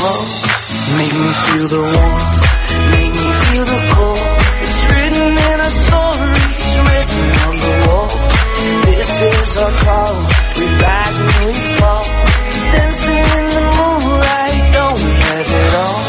Make. 0.00 0.50
Me 0.98 1.06
feel 1.44 1.68
the 1.68 1.82
warmth, 1.94 2.34
make 2.92 3.12
me 3.12 3.28
feel 3.44 3.64
the 3.64 3.80
cold. 3.94 4.26
It's 4.66 4.82
written 4.90 5.28
in 5.48 5.56
our 5.66 5.74
stories, 5.84 6.68
written 6.88 7.28
on 7.46 7.54
the 7.64 7.72
wall. 7.86 8.08
This 8.86 9.12
is 9.22 9.56
our 9.58 9.72
call, 9.84 10.14
we 10.58 10.66
rise 10.82 11.18
and 11.18 11.32
we 11.46 11.52
fall. 11.78 12.04
Dancing 12.74 13.24
in 13.38 13.46
the 13.56 13.62
moonlight, 13.76 14.62
don't 14.72 14.98
we 15.04 15.12
have 15.26 15.50
it 15.62 15.74
all? 15.84 16.00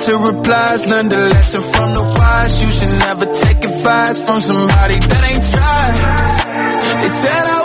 to 0.06 0.18
replies. 0.18 0.86
Learn 0.86 1.10
the 1.10 1.18
lesson 1.18 1.62
from 1.62 1.94
the 1.94 2.04
wise. 2.04 2.62
You 2.62 2.70
should 2.70 2.94
never 3.00 3.26
take 3.26 3.58
advice 3.58 4.24
from 4.26 4.40
somebody 4.40 4.98
that 5.10 5.24
ain't 5.30 5.46
tried. 5.54 5.98
They 7.02 7.12
said 7.22 7.44
I 7.56 7.65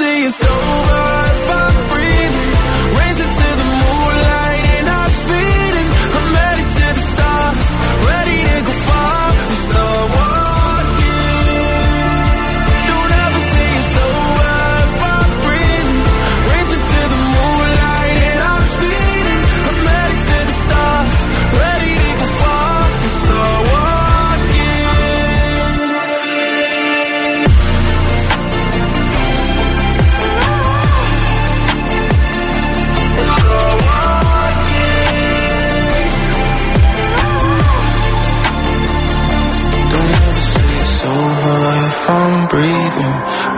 say 0.00 0.22
it's 0.24 0.42
over 0.42 1.39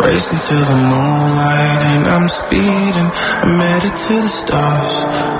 Racing 0.02 0.38
to 0.48 0.56
the 0.70 0.76
moonlight 0.90 1.82
and 1.92 2.06
I'm 2.06 2.28
speeding. 2.28 3.10
I'm 3.42 3.58
headed 3.60 3.96
to 3.96 4.14
the 4.14 4.28
stars, 4.28 4.94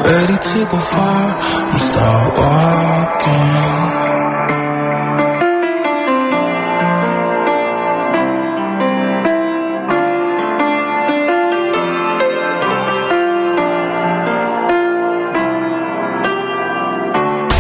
ready 0.07 0.37
to 0.39 0.59
go 0.71 0.79
far. 0.79 1.37
I'm 1.69 1.79
start 1.79 2.39
walking. 2.39 3.93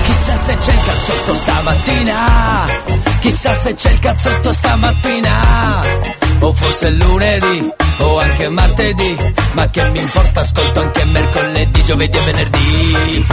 Chissà 0.05 0.37
se 0.37 0.55
c'è 0.57 0.73
il 0.73 0.85
cazzotto 0.85 1.35
stamattina. 1.35 2.17
Chissà 3.21 3.55
se 3.55 3.75
c'è 3.75 3.91
il 3.91 3.99
cazzotto 3.99 4.53
stamattina. 4.53 6.12
O 6.43 6.53
forse 6.53 6.91
lunedì, 6.91 7.73
o 7.99 8.19
anche 8.19 8.49
martedì. 8.49 9.17
Ma 9.55 9.71
che 9.71 9.83
mi 9.91 10.01
importa, 10.01 10.41
ascolto 10.41 10.81
anche 10.81 11.05
mercoledì, 11.05 11.85
giovedì 11.85 12.19
e 12.19 12.25
venerdì. 12.25 13.27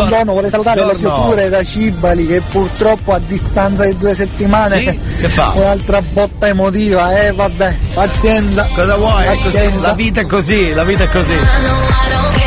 Allora- 0.00 0.16
Bondono 0.16 0.32
vuole 0.32 0.50
salutare 0.50 0.78
le 0.80 0.84
Buongiorno. 0.86 1.14
chiusure 1.16 1.48
da 1.48 1.64
Cibali 1.64 2.26
che 2.26 2.40
purtroppo 2.50 3.12
a 3.12 3.18
distanza 3.18 3.84
di 3.84 3.96
due 3.96 4.14
settimane 4.14 4.78
Sì? 4.78 4.98
Che 5.20 5.28
fa? 5.28 5.52
un'altra 5.54 6.00
botta 6.02 6.46
emotiva 6.48 7.20
e 7.22 7.32
vabbè 7.32 7.76
pazienza 7.94 8.68
Cosa 8.74 8.96
vuoi? 8.96 9.24
Così, 9.26 9.42
pazienza 9.42 9.88
La 9.88 9.94
vita 9.94 10.20
è 10.20 10.26
così, 10.26 10.72
la 10.74 10.84
vita 10.84 11.04
è 11.04 11.08
così. 11.08 11.36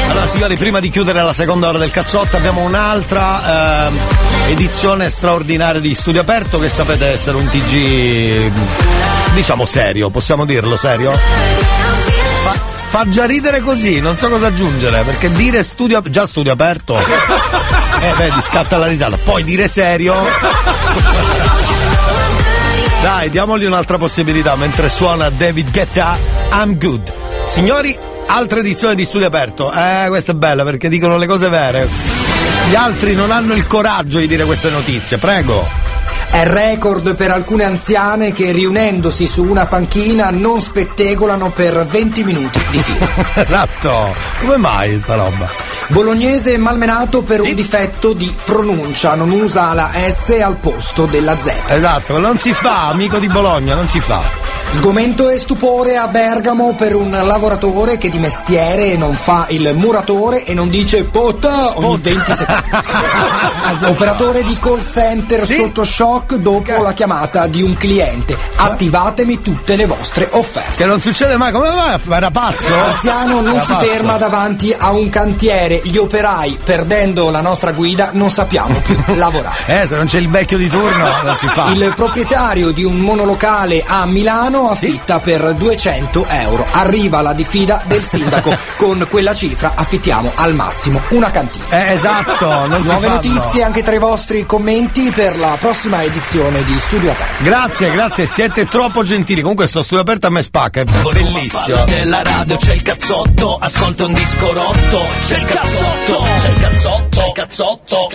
Allora 0.10 0.26
signori, 0.28 0.58
prima 0.58 0.80
di 0.80 0.90
chiudere 0.90 1.22
la 1.22 1.34
seconda 1.34 1.68
ora 1.68 1.78
del 1.78 1.92
cazzotto 1.92 2.36
abbiamo 2.36 2.62
un'altra 2.62 3.88
ehm, 3.88 3.98
edizione 4.50 5.10
straordinaria 5.12 5.80
di 5.80 5.94
Studio 5.94 6.22
Aperto 6.22 6.58
che 6.60 6.68
sapete 6.70 7.06
essere 7.12 7.38
un 7.38 7.48
TG 7.48 8.52
diciamo 9.36 9.66
serio, 9.66 10.10
possiamo 10.10 10.46
dirlo 10.46 10.76
serio? 10.78 11.12
Fa, 12.90 13.08
già 13.08 13.26
ridere 13.26 13.62
così, 13.62 14.00
non 14.00 14.18
so 14.18 14.30
cosa 14.30 14.48
aggiungere, 14.48 15.04
perché 15.04 15.32
dire 15.32 15.62
studio 15.64 16.02
già 16.10 16.26
studio 16.26 16.52
aperto. 16.52 16.98
Eh 18.02 18.14
vedi, 18.14 18.42
scatta 18.42 18.78
la 18.78 18.88
risata. 18.88 19.18
Poi 19.18 19.44
dire 19.44 19.68
serio. 19.68 20.16
Dai, 23.02 23.30
diamogli 23.30 23.66
un'altra 23.66 23.98
possibilità 23.98 24.56
mentre 24.56 24.88
suona 24.88 25.30
David 25.30 25.70
Guetta 25.70 26.18
I'm 26.54 26.78
Good. 26.78 27.14
Signori, 27.46 27.98
altra 28.28 28.60
edizione 28.60 28.96
di 28.96 29.04
Studio 29.04 29.28
Aperto. 29.28 29.70
Eh, 29.70 30.06
questa 30.08 30.32
è 30.32 30.36
bella 30.36 30.64
perché 30.64 30.88
dicono 30.88 31.18
le 31.18 31.28
cose 31.28 31.50
vere. 31.50 31.90
Gli 32.70 32.76
altri 32.76 33.16
non 33.16 33.32
hanno 33.32 33.54
il 33.54 33.68
coraggio 33.68 34.20
di 34.20 34.28
dire 34.28 34.46
queste 34.46 34.70
notizie, 34.70 35.18
prego. 35.18 35.89
È 36.32 36.46
record 36.46 37.16
per 37.16 37.32
alcune 37.32 37.64
anziane 37.64 38.32
che 38.34 38.52
riunendosi 38.52 39.26
su 39.26 39.44
una 39.44 39.66
panchina 39.66 40.30
non 40.30 40.62
spettegolano 40.62 41.52
per 41.52 41.86
20 41.86 42.24
minuti 42.24 42.62
di 42.70 42.78
fila. 42.78 43.08
esatto. 43.44 44.14
Come 44.40 44.58
mai 44.58 45.00
sta 45.00 45.16
roba? 45.16 45.50
Bolognese 45.88 46.56
malmenato 46.58 47.24
per 47.24 47.42
un 47.42 47.54
difetto 47.56 48.14
di 48.14 48.34
pronuncia, 48.46 49.16
non 49.16 49.32
usa 49.32 49.74
la 49.74 49.90
S 49.92 50.40
al 50.42 50.58
posto 50.58 51.06
della 51.06 51.36
Z. 51.40 51.52
Esatto, 51.68 52.20
non 52.20 52.38
si 52.38 52.54
fa, 52.54 52.88
amico 52.90 53.18
di 53.18 53.28
Bologna, 53.28 53.74
non 53.74 53.88
si 53.88 54.00
fa. 54.00 54.50
Sgomento 54.72 55.30
e 55.30 55.40
stupore 55.40 55.98
a 55.98 56.08
Bergamo 56.08 56.76
per 56.76 56.96
un 56.96 57.10
lavoratore 57.10 57.98
che 57.98 58.10
di 58.10 58.20
mestiere 58.20 58.96
non 58.98 59.16
fa 59.16 59.48
il 59.50 59.74
muratore 59.76 60.46
e 60.46 60.54
non 60.54 60.70
dice 60.70 61.06
potta 61.06 61.78
ogni 61.80 61.98
20 61.98 62.36
secondi. 62.36 63.86
Operatore 63.90 64.44
di 64.44 64.58
call 64.60 64.80
center 64.80 65.44
sotto 65.44 65.84
shock 65.84 66.19
dopo 66.28 66.82
la 66.82 66.94
chiamata 66.94 67.48
di 67.48 67.62
un 67.62 67.76
cliente. 67.76 68.38
Attivatemi 68.56 69.42
tutte 69.42 69.76
le 69.76 69.86
vostre 69.86 70.28
offerte. 70.32 70.76
Che 70.78 70.86
non 70.86 71.00
succede 71.00 71.38
mai, 71.38 71.52
come 71.52 71.70
mai? 71.70 72.00
Ma 72.04 72.18
Era 72.18 72.32
pazzo? 72.32 72.74
L'anziano 72.74 73.42
non 73.42 73.56
Era 73.56 73.64
si 73.64 73.72
pazzo. 73.74 73.86
ferma 73.86 74.18
davanti 74.18 74.76
a 74.78 74.92
un 74.92 75.10
cantiere, 75.10 75.82
gli 75.84 75.98
operai, 75.98 76.60
perdendo 76.64 77.30
la 77.30 77.42
nostra 77.42 77.72
guida, 77.72 78.10
non 78.14 78.30
sappiamo 78.30 78.76
più 78.84 78.98
lavorare. 79.16 79.82
Eh, 79.82 79.88
se 79.88 79.96
non 79.96 80.06
c'è 80.06 80.20
il 80.20 80.30
vecchio 80.30 80.58
di 80.58 80.68
turno 80.70 81.22
non 81.24 81.38
si 81.38 81.48
fa. 81.48 81.70
Il 81.72 81.94
proprietario 81.96 82.72
di 82.72 82.84
un 82.84 82.98
monolocale 82.98 83.84
a 83.86 84.06
Milano 84.06 84.70
affitta 84.70 85.20
per 85.20 85.54
200 85.54 86.26
euro. 86.30 86.66
Arriva 86.72 87.22
la 87.22 87.34
diffida 87.34 87.82
del 87.86 88.04
sindaco. 88.04 88.56
Con 88.78 89.06
quella 89.10 89.34
cifra 89.34 89.74
affittiamo 89.76 90.32
al 90.36 90.54
massimo 90.54 91.02
una 91.10 91.32
cantina. 91.32 91.66
Eh, 91.70 91.94
esatto, 91.94 92.68
non 92.68 92.84
si 92.84 92.92
Nuove 92.92 93.08
notizie 93.08 93.64
anche 93.64 93.84
tra 93.84 93.96
i 93.96 94.00
vostri 94.00 94.46
commenti 94.46 95.10
per 95.12 95.38
la 95.38 95.56
prossima 95.60 96.02
edizione 96.10 96.64
di 96.64 96.78
Studio 96.78 97.12
Aperto. 97.12 97.44
Grazie, 97.44 97.92
grazie, 97.92 98.28
siete 98.28 98.66
troppo 98.66 99.04
gentili. 99.04 99.42
Comunque 99.42 99.68
sto 99.68 99.84
studio 99.84 100.02
aperto 100.02 100.28
a 100.28 100.30
me 100.30 100.42
spacca, 100.42 100.82
è 100.82 100.84
bellissimo. 100.84 101.86
Della 101.86 102.24
radio 102.24 102.58
c'è 102.58 102.74
il 102.74 102.82
cazzotto, 102.82 103.58
ascolta 103.58 104.06
un 104.06 104.14
disco 104.14 104.52
rotto, 104.52 105.02
c'è 105.28 105.38
il 105.38 105.46
cazzotto, 105.46 106.24
c'è 106.42 106.50
il 106.50 106.60
cazzotto, 106.60 107.10
c'è 107.10 107.26
il 107.26 107.34
cazzotto. 107.34 108.08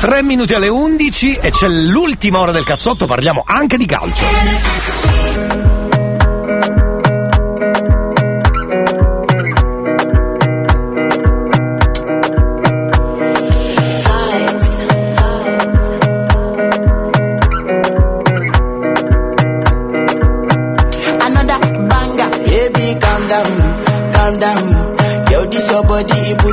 Tre 0.00 0.22
minuti 0.22 0.54
alle 0.54 0.68
11 0.68 1.38
e 1.40 1.50
c'è 1.50 1.68
l'ultima 1.68 2.40
ora 2.40 2.52
del 2.52 2.64
cazzotto, 2.64 3.06
parliamo 3.06 3.44
anche 3.46 3.76
di 3.76 3.86
calcio. 3.86 5.77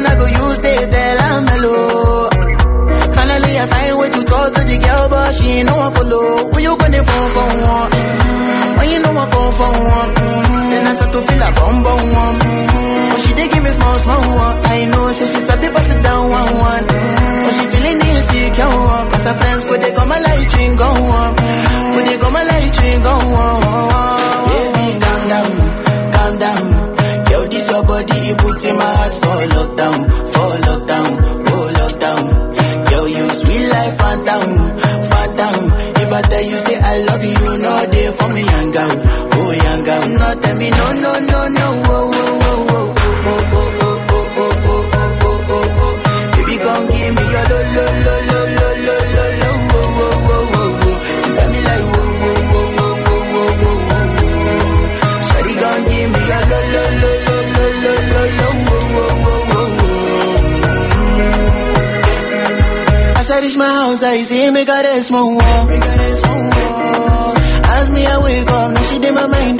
situation, 0.00 0.06
I 0.06 0.14
go 0.16 0.26
use 0.26 0.58
they 0.58 0.90
tell 0.90 1.18
I'm. 1.20 1.46
Finally, 3.14 3.58
I 3.58 3.66
find 3.66 3.98
way 3.98 4.08
to 4.10 4.24
talk 4.24 4.52
to 4.54 4.60
the 4.64 4.78
girl, 4.78 5.08
but 5.08 5.34
she 5.34 5.46
ain't 5.60 5.66
no 5.68 5.76
one 5.76 5.92
follow. 5.94 6.50
When 6.52 6.62
you 6.62 6.76
gonna 6.76 7.02
phone 7.04 7.30
for 7.34 7.48
one? 7.68 7.90
Mm-hmm. 7.90 8.78
When 8.78 8.88
you 8.90 8.98
know 9.00 9.12
I 9.12 9.26
come 9.30 9.52
for 9.58 9.70
one? 9.70 10.10
Mm-hmm. 10.14 10.70
Then 10.70 10.86
I 10.86 10.92
start 10.96 11.12
to 11.12 11.20
feel 11.22 11.42
a 11.42 11.50
bum 11.52 11.76
bum 11.82 12.02
one. 12.24 12.38
Mm-hmm. 12.40 13.08
But 13.10 13.18
she 13.20 13.30
dey 13.34 13.48
give 13.48 13.62
me 13.62 13.70
small 13.70 13.94
small 14.04 14.24
one. 14.44 14.56
I 14.64 14.84
know, 14.90 15.12
say 15.12 15.26
she's 15.32 15.48
a 15.52 15.56
bit 15.60 15.72
pass 15.74 15.90
it 15.94 16.02
down 16.02 16.22
one 16.30 16.52
one. 16.58 16.84
Mm-hmm. 16.88 17.42
But 17.44 17.52
she 17.56 17.64
feeling 17.72 17.98
insecure 18.00 18.72
one. 18.72 19.04
Cause 19.10 19.24
her 19.28 19.34
friends 19.40 19.64
go 19.68 19.74
they 19.76 19.92
come 19.92 20.10
a 20.12 20.18
light 20.20 20.46
ching 20.50 20.76
go 20.76 20.88
on. 20.88 21.30
Go 21.36 21.98
they 22.08 22.16
come 22.18 22.36
a 22.36 22.42
light 22.50 22.70
ching 22.72 23.02
go 23.02 23.14
on. 23.20 23.60
Baby, 24.48 24.86
calm 25.04 25.22
down, 25.28 25.50
calm 26.14 26.32
down. 26.40 26.69
Yo, 28.30 28.36
this 28.36 28.38
your 28.38 28.38
body, 28.38 28.38
it 28.38 28.38
puts 28.38 28.64
in 28.64 28.76
my 28.76 28.84
heart 28.84 29.14
for 29.14 29.38
lockdown, 29.54 29.98
for 30.32 30.50
lockdown, 30.66 31.10
oh 31.50 31.66
lockdown. 31.78 32.22
Yo, 32.90 33.04
you 33.06 33.28
sweet 33.30 33.68
life, 33.68 33.96
phantom, 33.98 34.48
phantom. 35.10 35.56
If 36.02 36.12
I 36.12 36.22
tell 36.22 36.42
you, 36.42 36.58
say 36.58 36.78
I 36.80 36.98
love 37.04 37.24
you, 37.24 37.30
you 37.30 37.58
know 37.62 37.86
they 37.86 38.12
for 38.12 38.28
me, 38.28 38.42
young 38.42 38.70
girl, 38.70 38.92
oh 39.32 39.52
young 39.52 39.84
girl. 39.84 40.08
No, 40.18 40.40
tell 40.40 40.56
me, 40.56 40.70
no, 40.70 40.92
no, 40.92 41.12
no, 41.20 41.48
no, 41.48 41.66
oh, 41.86 42.10
oh, 42.14 42.19
make 64.48 64.66
que 64.66 64.72
eres 64.72 65.10
more. 65.10 65.36
Hazme 67.68 68.06
a 68.06 68.20
wake 68.20 68.50
up, 68.50 68.72
now 68.72 68.82
she 68.82 68.98
did 68.98 69.14
my 69.14 69.26
mind. 69.26 69.59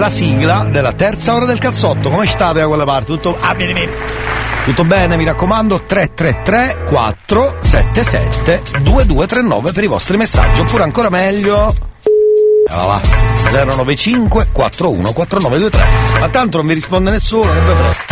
la 0.00 0.08
sigla 0.08 0.66
della 0.68 0.94
terza 0.94 1.34
ora 1.34 1.44
del 1.44 1.58
cazzotto. 1.58 2.08
Come 2.08 2.26
state 2.26 2.60
da 2.60 2.66
quella 2.66 2.84
parte? 2.84 3.04
Tutto. 3.04 3.36
Ah, 3.38 3.54
bene, 3.54 3.74
bene. 3.74 3.92
Tutto 4.64 4.84
bene, 4.84 5.16
mi 5.18 5.24
raccomando, 5.24 5.82
333 5.86 6.84
477 6.86 8.62
2239 8.80 9.72
per 9.72 9.84
i 9.84 9.86
vostri 9.86 10.16
messaggi, 10.16 10.60
oppure 10.60 10.84
ancora 10.84 11.10
meglio. 11.10 11.74
Eccola 12.66 12.86
là, 12.86 13.00
095 13.74 14.48
41 14.52 15.12
4923. 15.12 16.18
Ma 16.20 16.28
tanto 16.28 16.56
non 16.56 16.66
mi 16.66 16.74
risponde 16.74 17.10
nessuno, 17.10 17.52
che 17.52 17.60
vedrete. 17.60 18.09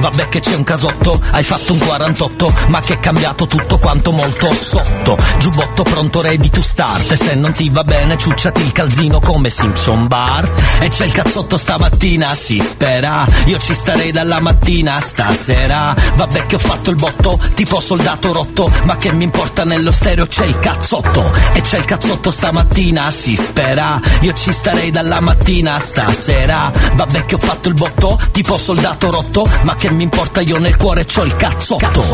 Vabbè 0.00 0.28
che 0.28 0.40
c'è 0.40 0.54
un 0.54 0.64
casotto, 0.64 1.20
hai 1.30 1.42
fatto 1.42 1.72
un 1.72 1.78
48, 1.78 2.54
ma 2.68 2.80
che 2.80 2.94
è 2.94 3.00
cambiato 3.00 3.46
tutto 3.46 3.78
quanto 3.78 4.12
molto 4.12 4.52
sotto. 4.52 5.16
Giubbotto 5.38 5.82
pronto 5.82 6.20
ready 6.20 6.50
to 6.50 6.62
start, 6.62 7.14
se 7.14 7.34
non 7.34 7.52
ti 7.52 7.70
va 7.70 7.82
bene 7.82 8.16
ciucciati 8.18 8.62
il 8.62 8.72
calzino 8.72 9.20
come 9.20 9.50
Simpson 9.50 10.06
Bar. 10.06 10.50
E 10.80 10.88
c'è 10.88 11.06
il 11.06 11.12
cazzotto 11.12 11.56
stamattina, 11.56 12.34
si 12.34 12.60
spera, 12.60 13.26
io 13.46 13.58
ci 13.58 13.74
starei 13.74 14.12
dalla 14.12 14.40
mattina 14.40 15.00
stasera. 15.00 15.94
Vabbè 16.14 16.46
che 16.46 16.56
ho 16.56 16.60
fatto 16.60 16.90
il 16.90 16.96
botto, 16.96 17.40
tipo 17.54 17.80
soldato 17.80 18.32
rotto, 18.32 18.70
ma 18.84 18.96
che 18.96 19.12
mi 19.12 19.24
importa 19.24 19.64
nello 19.64 19.92
stereo 19.92 20.26
c'è 20.26 20.44
il 20.44 20.58
cazzotto. 20.58 21.32
E 21.52 21.60
c'è 21.62 21.78
il 21.78 21.84
cazzotto 21.84 22.30
stamattina, 22.30 23.10
si 23.10 23.34
spera, 23.34 24.00
io 24.20 24.32
ci 24.34 24.52
starei 24.52 24.90
dalla 24.90 25.20
mattina 25.20 25.80
stasera. 25.80 26.70
Vabbè 26.94 27.24
che 27.24 27.34
ho 27.34 27.38
fatto 27.38 27.68
il 27.68 27.74
botto, 27.74 28.20
tipo 28.32 28.58
soldato 28.58 29.10
rotto, 29.10 29.48
ma 29.62 29.74
che 29.74 29.85
mi 29.90 30.02
importa 30.02 30.40
io 30.40 30.58
nel 30.58 30.76
cuore 30.76 31.04
c'ho 31.04 31.24
il 31.24 31.36
cazzotto. 31.36 32.04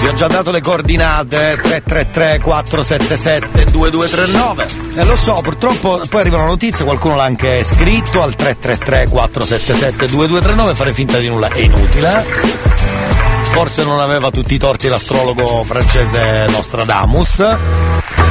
Vi 0.00 0.06
ho 0.10 0.14
già 0.14 0.26
dato 0.26 0.50
le 0.50 0.60
coordinate 0.60 1.58
333 1.62 2.40
477 2.40 3.70
2239 3.70 4.66
e 4.96 5.04
lo 5.04 5.16
so 5.16 5.40
purtroppo 5.42 6.02
poi 6.08 6.20
arriva 6.20 6.36
una 6.36 6.46
notizia 6.46 6.84
qualcuno 6.84 7.16
l'ha 7.16 7.24
anche 7.24 7.64
scritto 7.64 8.20
al 8.20 8.36
333 8.36 9.08
477 9.08 10.06
2239 10.14 10.74
fare 10.74 10.92
finta 10.92 11.18
di 11.18 11.28
nulla. 11.28 11.48
È 11.48 11.58
inutile. 11.58 12.24
Forse 13.52 13.84
non 13.84 14.00
aveva 14.00 14.30
tutti 14.30 14.54
i 14.54 14.58
torti 14.58 14.88
l'astrologo 14.88 15.64
francese 15.64 16.46
Nostradamus. 16.50 17.56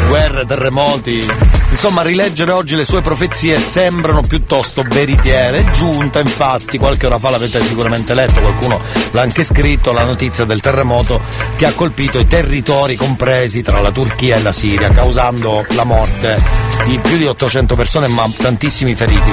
Guerre, 0.07 0.45
terremoti 0.45 1.25
insomma 1.73 2.03
rileggere 2.03 2.51
oggi 2.51 2.75
le 2.75 2.85
sue 2.85 3.01
profezie 3.01 3.59
sembrano 3.59 4.21
piuttosto 4.21 4.83
veritiere. 4.87 5.65
Giunta 5.71 6.19
infatti 6.19 6.77
qualche 6.77 7.07
ora 7.07 7.17
fa 7.17 7.31
l'avete 7.31 7.61
sicuramente 7.63 8.13
letto 8.13 8.39
qualcuno 8.39 8.79
l'ha 9.11 9.21
anche 9.21 9.43
scritto 9.43 9.91
la 9.91 10.03
notizia 10.05 10.45
del 10.45 10.61
terremoto 10.61 11.19
che 11.55 11.65
ha 11.65 11.73
colpito 11.73 12.19
i 12.19 12.27
territori 12.27 12.95
compresi 12.95 13.63
tra 13.63 13.81
la 13.81 13.91
Turchia 13.91 14.35
e 14.35 14.41
la 14.43 14.51
Siria 14.51 14.91
causando 14.91 15.65
la 15.69 15.83
morte 15.83 16.41
di 16.85 16.99
più 16.99 17.17
di 17.17 17.25
800 17.25 17.75
persone 17.75 18.07
ma 18.07 18.29
tantissimi 18.37 18.93
feriti. 18.93 19.31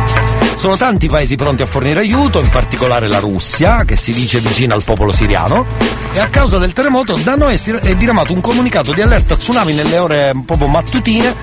Sono 0.56 0.76
tanti 0.76 1.08
paesi 1.08 1.36
pronti 1.36 1.62
a 1.62 1.66
fornire 1.66 2.00
aiuto, 2.00 2.38
in 2.38 2.50
particolare 2.50 3.08
la 3.08 3.18
Russia, 3.18 3.84
che 3.86 3.96
si 3.96 4.12
dice 4.12 4.40
vicina 4.40 4.74
al 4.74 4.84
popolo 4.84 5.10
siriano, 5.10 5.64
e 6.12 6.20
a 6.20 6.26
causa 6.26 6.58
del 6.58 6.74
terremoto 6.74 7.16
da 7.16 7.34
noi 7.34 7.58
è 7.80 7.94
diramato 7.94 8.34
un 8.34 8.42
comunicato 8.42 8.92
di 8.92 9.00
allerta 9.00 9.36
tsunami 9.36 9.72
nelle 9.72 9.96
ore 9.96 10.34
proprio 10.44 10.68
mattutine, 10.68 11.34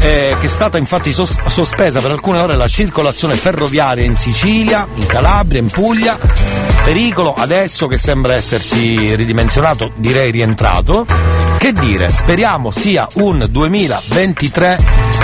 eh, 0.00 0.36
che 0.38 0.46
è 0.46 0.50
stata 0.50 0.78
infatti 0.78 1.12
sos- 1.12 1.36
sospesa 1.46 2.00
per 2.00 2.12
alcune 2.12 2.38
ore 2.38 2.56
la 2.56 2.68
circolazione 2.68 3.34
ferroviaria 3.34 4.04
in 4.04 4.16
Sicilia, 4.16 4.86
in 4.94 5.06
Calabria, 5.06 5.60
in 5.60 5.68
Puglia. 5.70 6.18
Pericolo 6.84 7.34
adesso 7.34 7.86
che 7.86 7.98
sembra 7.98 8.34
essersi 8.34 9.14
ridimensionato, 9.14 9.92
direi 9.96 10.30
rientrato. 10.30 11.06
Che 11.58 11.72
dire, 11.72 12.08
speriamo 12.10 12.70
sia 12.70 13.06
un 13.14 13.46
2023 13.50 14.78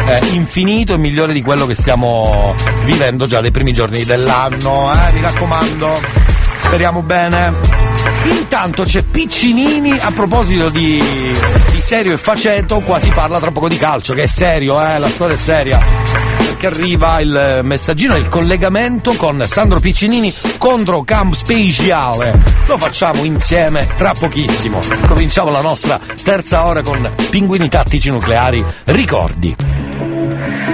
eh, 0.06 0.26
infinito 0.32 0.94
e 0.94 0.98
migliore 0.98 1.32
di 1.32 1.42
quello 1.42 1.66
che 1.66 1.74
stiamo 1.74 2.54
vivendo 2.84 3.26
già 3.26 3.40
dai 3.40 3.52
primi 3.52 3.72
giorni 3.72 4.04
dell'anno, 4.04 4.92
eh, 4.92 5.12
mi 5.12 5.22
raccomando, 5.22 6.00
speriamo 6.58 7.02
bene. 7.02 7.83
Intanto 8.24 8.84
c'è 8.84 9.02
Piccinini 9.02 9.98
a 9.98 10.10
proposito 10.10 10.68
di, 10.70 11.02
di 11.70 11.80
serio 11.80 12.14
e 12.14 12.16
faceto, 12.16 12.80
qua 12.80 12.98
si 12.98 13.10
parla 13.10 13.38
tra 13.38 13.50
poco 13.50 13.68
di 13.68 13.76
calcio, 13.76 14.14
che 14.14 14.24
è 14.24 14.26
serio, 14.26 14.80
eh, 14.80 14.98
la 14.98 15.08
storia 15.08 15.34
è 15.34 15.38
seria. 15.38 15.82
Perché 16.36 16.66
arriva 16.66 17.20
il 17.20 17.60
messaggino, 17.62 18.16
il 18.16 18.28
collegamento 18.28 19.14
con 19.14 19.42
Sandro 19.46 19.80
Piccinini 19.80 20.32
contro 20.58 21.02
Camp 21.02 21.34
Speciale. 21.34 22.40
Lo 22.66 22.78
facciamo 22.78 23.24
insieme 23.24 23.88
tra 23.96 24.12
pochissimo. 24.12 24.80
Cominciamo 25.06 25.50
la 25.50 25.60
nostra 25.60 25.98
terza 26.22 26.64
ora 26.64 26.82
con 26.82 27.10
Pinguini 27.30 27.68
Tattici 27.68 28.10
Nucleari. 28.10 28.64
Ricordi. 28.84 30.73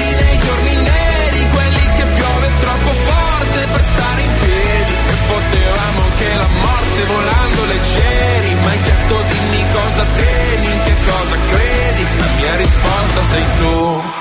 morte 7.01 7.05
volando 7.05 7.65
leggeri 7.65 8.55
Ma 8.55 8.69
hai 8.69 8.81
chiesto 8.83 9.21
dimmi 9.21 9.65
cosa 9.73 10.05
temi, 10.15 10.71
in 10.71 10.83
che 10.83 10.95
cosa 11.05 11.35
credi 11.49 12.05
La 12.17 12.27
mia 12.37 12.55
risposta 12.55 13.23
sei 13.31 13.43
tu 13.57 14.20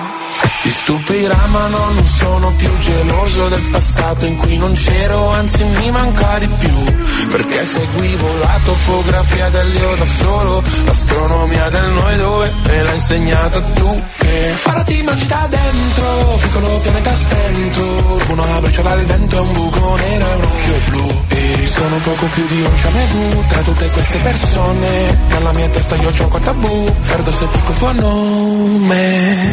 ti 0.62 0.68
stupirà 0.68 1.38
ma 1.46 1.66
no, 1.68 1.90
non 1.92 2.06
sono 2.06 2.52
più 2.52 2.68
geloso 2.80 3.48
del 3.48 3.62
passato 3.70 4.26
in 4.26 4.36
cui 4.36 4.56
non 4.58 4.74
c'ero, 4.74 5.30
anzi 5.30 5.64
mi 5.64 5.90
manca 5.90 6.38
di 6.38 6.48
più. 6.58 6.84
Perché 7.30 7.64
seguivo 7.64 8.36
la 8.38 8.58
topografia 8.64 9.48
dell'io 9.48 9.94
da 9.94 10.04
solo, 10.04 10.62
l'astronomia 10.84 11.68
del 11.70 11.90
noi 11.90 12.16
dove 12.16 12.52
me 12.66 12.82
l'ha 12.82 12.92
insegnata 12.92 13.60
tu. 13.60 14.02
Che 14.18 14.54
parati 14.62 15.02
da 15.26 15.46
dentro, 15.48 16.38
piccolo 16.40 16.78
pianeta 16.78 17.16
spento, 17.16 18.20
una 18.28 18.60
briciola 18.60 18.90
al 18.90 19.04
vento 19.04 19.36
e 19.36 19.40
un 19.40 19.52
buco 19.52 19.96
nero 19.96 20.26
e 20.26 20.34
un 20.34 20.42
occhio 20.42 20.74
blu. 20.88 21.22
E 21.28 21.66
sono 21.66 21.96
poco 22.04 22.26
più 22.34 22.46
di 22.46 22.60
un 22.60 22.76
jamais 22.76 23.46
tra 23.48 23.60
tutte 23.62 23.88
queste 23.90 24.18
persone. 24.18 25.18
Nella 25.28 25.52
mia 25.52 25.68
testa 25.68 25.96
io 25.96 26.10
gioco 26.10 26.36
a 26.36 26.40
tabù, 26.40 26.94
perdo 27.06 27.30
se 27.30 27.46
dico 27.50 27.70
il 27.70 27.78
tuo 27.78 27.92
nome. 27.92 29.48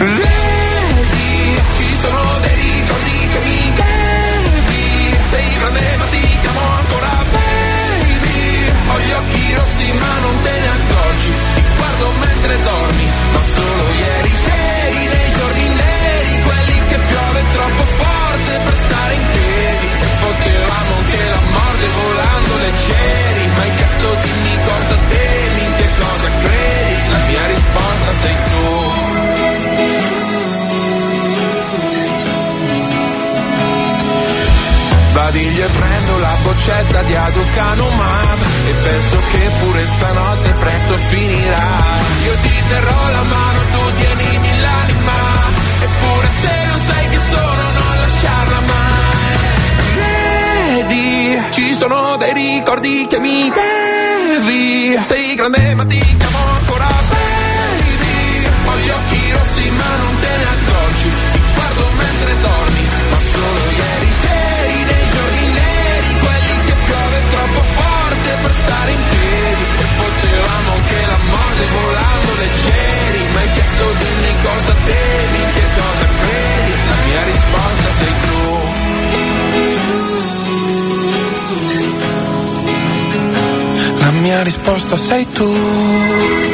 Sono 2.07 2.39
dei 2.39 2.55
ricordi 2.55 3.27
che 3.33 3.39
mi 3.43 3.73
devi 3.75 5.17
Sei 5.29 5.57
ma 5.59 6.05
ti 6.07 6.37
chiamo 6.39 6.63
ancora 6.79 7.11
baby. 7.35 8.71
Ho 8.87 8.99
gli 9.03 9.11
occhi 9.11 9.53
rossi 9.55 9.87
ma 9.91 10.13
non 10.23 10.35
te 10.41 10.53
ne 10.63 10.69
accorgi. 10.77 11.31
Ti 11.55 11.63
guardo 11.75 12.07
mentre 12.23 12.63
dormi. 12.63 13.07
Ma 13.33 13.41
solo 13.55 13.83
ieri 13.91 14.31
c'eri 14.45 15.01
nei 15.15 15.31
giorni 15.35 15.67
neri 15.67 16.41
Quelli 16.47 16.77
che 16.87 16.97
piove 17.11 17.43
troppo 17.51 17.83
forte 17.99 18.51
per 18.63 18.75
stare 18.87 19.13
in 19.13 19.25
piedi. 19.33 19.87
E 19.99 20.07
potevamo 20.23 20.91
anche 20.95 21.21
la 21.27 21.41
morte 21.55 21.87
volando 21.99 22.53
leggeri 22.63 23.43
Ma 23.51 23.61
hai 23.63 23.71
chiesto 23.75 24.07
dimmi 24.23 24.55
cosa 24.63 24.95
temi, 25.11 25.61
in 25.67 25.75
che 25.75 25.89
cosa 25.99 26.27
credi? 26.39 27.11
La 27.11 27.19
mia 27.27 27.45
risposta 27.47 28.11
sei 28.21 28.35
tu 28.47 29.26
Sbadiglio 35.27 35.65
e 35.65 35.67
prendo 35.67 36.17
la 36.19 36.37
boccetta 36.41 37.01
di 37.01 37.13
Aducanumab 37.13 38.39
E 38.65 38.73
penso 38.81 39.19
che 39.29 39.49
pure 39.59 39.85
stanotte 39.85 40.51
presto 40.53 40.95
finirà 41.09 41.83
Io 42.23 42.33
ti 42.41 42.53
terrò 42.69 43.09
la 43.11 43.23
mano, 43.23 43.59
tu 43.71 43.91
tienimi 43.97 44.59
l'anima 44.61 45.19
Eppure 45.81 46.29
se 46.39 46.65
non 46.67 46.79
sai 46.79 47.09
che 47.09 47.19
sono 47.29 47.61
non 47.71 47.97
lasciarla 47.99 48.59
mai. 48.61 49.37
Vedi, 50.75 51.43
ci 51.51 51.73
sono 51.73 52.17
dei 52.17 52.33
ricordi 52.33 53.07
che 53.09 53.19
mi 53.19 53.51
devi. 53.51 54.97
Sei 55.03 55.35
grande 55.35 55.75
ma 55.75 55.85
ti 55.85 55.99
chiamo 55.99 56.37
ancora 56.57 56.87
baby. 57.09 58.47
Ho 58.65 58.77
gli 58.77 58.89
occhi 58.89 59.31
rossi 59.31 59.69
ma 59.71 59.95
non 59.97 60.19
te 60.21 60.27
ne 60.37 60.45
accorgi. 60.55 61.11
Ti 61.33 61.39
guardo 61.53 61.89
mentre 61.97 62.41
dormi, 62.41 62.87
forte 68.27 68.35
per 68.41 68.53
stare 68.63 68.91
in 68.91 69.03
piedi. 69.09 69.63
E 69.79 69.85
potevamo 69.97 70.71
anche 70.73 70.99
la 71.05 71.19
morte 71.31 71.63
volando 71.77 72.29
leggeri, 72.43 73.21
ma 73.33 73.39
hai 73.39 73.51
chiesto 73.53 73.85
dimmi 74.01 74.33
cosa 74.43 74.73
temi, 74.85 75.39
che 75.55 75.65
cosa 75.79 76.05
credi. 76.21 76.73
La 76.89 76.97
mia 77.07 77.23
risposta 77.31 77.89
sei 77.99 78.13
tu. 78.25 78.35
La 83.99 84.11
mia 84.11 84.43
risposta 84.43 84.97
sei 84.97 85.31
tu. 85.31 86.46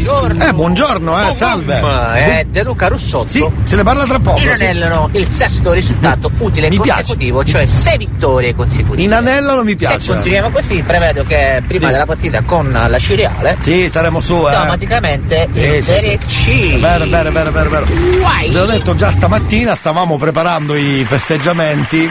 Buongiorno. 0.00 0.44
Eh, 0.44 0.52
buongiorno, 0.52 1.28
eh, 1.28 1.32
salve. 1.32 1.80
Ma 1.80 2.14
è 2.14 2.44
De 2.48 2.62
Luca 2.62 2.88
Russotto. 2.88 3.28
Sì, 3.28 3.44
se 3.64 3.76
ne 3.76 3.82
parla 3.82 4.04
tra 4.04 4.18
poco. 4.18 4.38
sì. 4.38 4.44
Inanellano 4.44 5.08
il 5.12 5.26
sesto 5.26 5.72
risultato 5.72 6.30
utile 6.38 6.68
Mi 6.68 6.78
piace. 6.80 7.00
consecutivo, 7.02 7.44
cioè 7.44 7.66
6 7.66 7.98
vittorie 7.98 8.54
consecutive. 8.54 9.02
Inanellano 9.02 9.62
mi 9.62 9.74
piace. 9.76 10.00
Se 10.00 10.12
continuiamo 10.12 10.50
così, 10.50 10.82
prevedo 10.82 11.24
che 11.24 11.62
prima 11.66 11.86
Sì. 11.86 11.92
della 11.92 12.06
partita 12.06 12.42
con 12.42 12.70
la 12.70 12.98
Cireale 12.98 13.56
Sì, 13.60 13.88
saremo 13.88 14.20
su, 14.20 14.34
eh. 14.34 14.54
automaticamente 14.54 15.48
Sì, 15.52 15.60
in 15.60 15.72
sì, 15.74 15.82
Serie 15.82 16.18
sì. 16.26 16.50
C. 16.76 16.80
Vero, 16.80 17.06
vero, 17.06 17.30
vero, 17.30 17.50
vero, 17.50 17.70
vero. 17.70 17.86
Guai. 18.18 18.48
Vi 18.50 18.56
ho 18.58 18.66
detto 18.66 18.94
già 18.96 19.10
stamattina, 19.10 19.74
stavamo 19.74 20.16
preparando 20.18 20.74
i 20.74 21.04
festeggiamenti. 21.06 22.10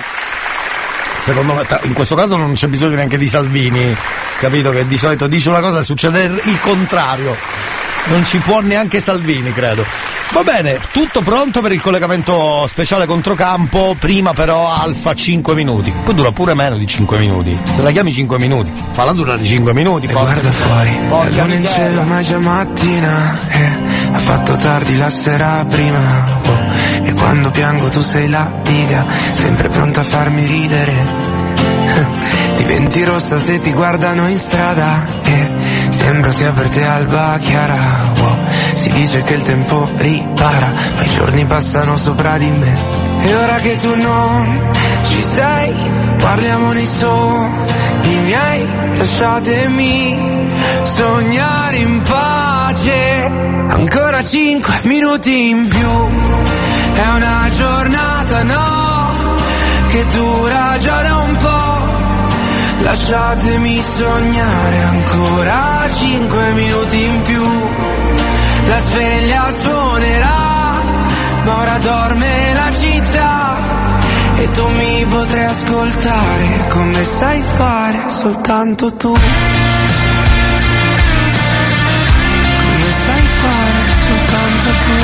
Secondo 1.22 1.54
me, 1.54 1.66
in 1.84 1.94
questo 1.94 2.16
caso 2.16 2.36
non 2.36 2.54
c'è 2.54 2.68
bisogno 2.68 2.96
neanche 2.96 3.18
di 3.18 3.28
Salvini, 3.28 3.96
capito? 4.40 4.72
Che 4.72 4.88
di 4.88 4.98
solito 4.98 5.28
dice 5.28 5.50
una 5.50 5.60
cosa 5.60 5.80
e 5.80 5.84
succede 5.84 6.24
il 6.24 6.60
contrario. 6.60 7.38
Non 8.06 8.26
ci 8.26 8.40
può 8.40 8.60
neanche 8.60 9.00
Salvini, 9.00 9.54
credo. 9.54 9.86
Va 10.34 10.44
bene, 10.44 10.80
tutto 10.94 11.22
pronto 11.22 11.60
per 11.60 11.74
il 11.74 11.82
collegamento 11.82 12.66
speciale 12.68 13.06
controcampo. 13.06 13.98
Prima 14.00 14.32
però 14.34 14.72
Alfa 14.72 15.14
5 15.14 15.54
minuti. 15.54 15.92
Poi 15.92 16.14
dura 16.14 16.32
pure 16.32 16.54
meno 16.54 16.78
di 16.78 16.88
5 16.88 17.18
minuti. 17.18 17.58
Se 17.74 17.82
la 17.82 17.92
chiami 17.92 18.14
5 18.14 18.40
minuti, 18.40 18.72
falla 18.92 19.12
durare 19.12 19.44
5 19.44 19.74
minuti. 19.74 20.06
E 20.06 20.14
porca- 20.14 20.32
guarda 20.32 20.52
fuori, 20.52 20.98
Porca 21.10 21.44
luna 21.44 21.56
in 21.56 21.66
cielo 21.66 22.04
ma 22.04 22.20
è 22.20 22.24
già 22.24 22.40
mattina 22.40 23.38
eh, 23.50 23.72
Ha 24.14 24.18
fatto 24.20 24.56
tardi 24.56 24.96
la 24.98 25.10
sera 25.10 25.66
prima 25.66 26.40
oh, 26.46 27.06
E 27.06 27.14
quando 27.14 27.52
piango 27.52 27.90
tu 27.90 28.02
sei 28.02 28.30
la 28.30 28.52
diga 28.64 29.06
Sempre 29.32 29.68
pronta 29.68 30.00
a 30.00 30.04
farmi 30.04 30.46
ridere 30.46 30.94
Diventi 32.56 33.04
rossa 33.04 33.38
se 33.38 33.60
ti 33.60 33.72
guardano 33.74 34.28
in 34.28 34.38
strada 34.38 35.06
eh, 35.24 35.50
Sembra 35.90 36.32
sia 36.32 36.52
per 36.52 36.70
te 36.70 36.84
alba 36.84 37.38
chiara 37.42 38.12
wow. 38.16 38.38
Si 38.82 38.90
dice 38.90 39.22
che 39.22 39.36
il 39.36 39.44
tempo 39.44 39.88
ripara 39.98 40.74
Ma 40.96 41.04
i 41.04 41.10
giorni 41.10 41.46
passano 41.46 41.96
sopra 41.98 42.40
di 42.40 42.50
me. 42.50 42.84
E 43.22 43.36
ora 43.36 43.58
che 43.58 43.78
tu 43.78 43.96
non 43.96 44.72
ci 45.04 45.22
sei 45.22 45.72
Parliamo 46.18 46.72
nei 46.72 46.88
sogni 46.88 48.16
miei 48.24 48.68
Lasciatemi 48.98 50.18
sognare 50.82 51.78
in 51.78 52.02
pace. 52.02 53.30
Ancora 53.68 54.24
cinque 54.24 54.80
minuti 54.86 55.50
in 55.50 55.68
più. 55.68 56.08
È 56.96 57.08
una 57.18 57.50
giornata 57.56 58.44
no 58.44 59.10
Che 59.90 60.06
dura 60.08 60.78
già 60.80 61.02
da 61.04 61.18
un 61.18 61.36
po' 61.38 62.82
Lasciatemi 62.82 63.80
sognare 63.80 64.82
ancora 64.82 65.88
cinque 65.94 66.52
minuti 66.54 67.04
in 67.04 67.22
più 67.22 67.91
La 68.72 68.80
sveglia 68.80 69.52
suonerà 69.52 70.40
Ma 71.44 71.58
ora 71.58 71.78
dorme 71.80 72.54
la 72.54 72.72
città. 72.72 73.58
E 74.38 74.50
tu 74.52 74.66
mi 74.70 75.06
potrai 75.10 75.46
ascoltare 75.46 76.68
Come 76.70 77.04
sai 77.04 77.42
fare 77.42 78.08
soltanto 78.08 78.94
tu. 78.96 79.12
Come 79.12 79.20
sai 83.06 83.26
fare 83.42 83.82
soltanto 84.06 84.70
tu. 84.86 84.96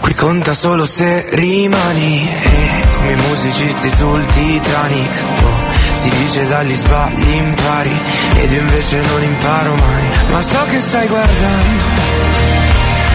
Qui 0.00 0.14
conta 0.14 0.54
solo 0.54 0.84
se 0.86 1.28
rimani 1.30 2.28
eh, 2.42 2.86
Come 2.96 3.12
i 3.12 3.16
musicisti 3.28 3.90
sul 3.90 4.24
Titanic. 4.26 5.24
Oh, 5.44 5.77
Si 5.98 6.08
dice 6.10 6.46
dagli 6.46 6.76
sbagli 6.76 7.28
impari 7.28 8.00
Ed 8.36 8.52
io 8.52 8.60
invece 8.60 9.00
non 9.00 9.22
imparo 9.24 9.74
mai. 9.74 10.02
Ma 10.30 10.40
so 10.40 10.64
che 10.70 10.80
stai 10.80 11.08
guardando 11.08 11.84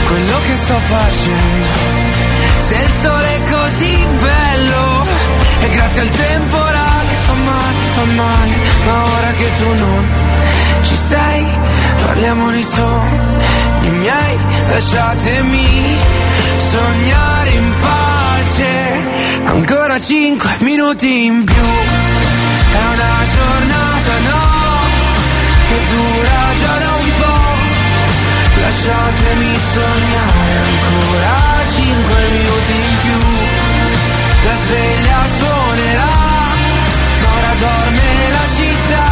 Quello 0.07 0.37
che 0.45 0.55
sto 0.57 0.79
facendo. 0.79 1.67
Se 2.59 2.75
il 2.75 2.91
sole 3.01 3.35
è 3.35 3.51
così 3.51 4.07
bello 4.21 5.05
E 5.61 5.69
grazie 5.69 6.01
al 6.01 6.09
temporale 6.09 7.09
fa 7.25 7.33
male, 7.33 7.85
fa 7.95 8.03
male. 8.03 8.55
Ma 8.85 9.03
ora 9.03 9.31
che 9.31 9.51
tu 9.57 9.73
non 9.73 10.07
ci 10.81 10.95
sei 10.97 11.45
Parliamo 12.05 12.51
di 12.51 12.63
sogni 12.63 13.89
miei 13.91 14.37
Lasciatemi 14.67 15.97
sognare 16.69 17.49
in 17.49 17.73
pace. 17.79 19.41
Ancora 19.45 19.99
cinque 20.01 20.49
minuti 20.59 21.25
in 21.25 21.45
più 21.45 22.12
È 22.73 22.83
una 22.93 23.15
giornata 23.35 24.13
no 24.29 24.45
Che 25.67 25.77
dura 25.91 26.39
già 26.61 26.77
da 26.83 26.93
un 27.03 27.11
po' 27.19 27.41
Lasciatemi 28.61 29.51
sognare 29.73 30.53
ancora 30.69 31.35
cinque 31.75 32.29
minuti 32.29 32.73
in 32.73 32.95
più. 33.03 33.19
La 34.45 34.55
sveglia 34.55 35.19
suonerà 35.37 36.15
Ma 37.21 37.29
ora 37.37 37.53
dorme 37.65 38.29
la 38.37 38.45
città. 38.57 39.07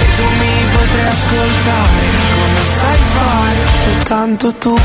E 0.00 0.14
tu 0.16 0.22
mi 0.22 0.64
potrai 0.72 1.08
ascoltare 1.08 2.06
Come 2.38 2.62
sai 2.78 3.00
fare 3.14 3.62
soltanto 3.82 4.54
tu 4.54 4.76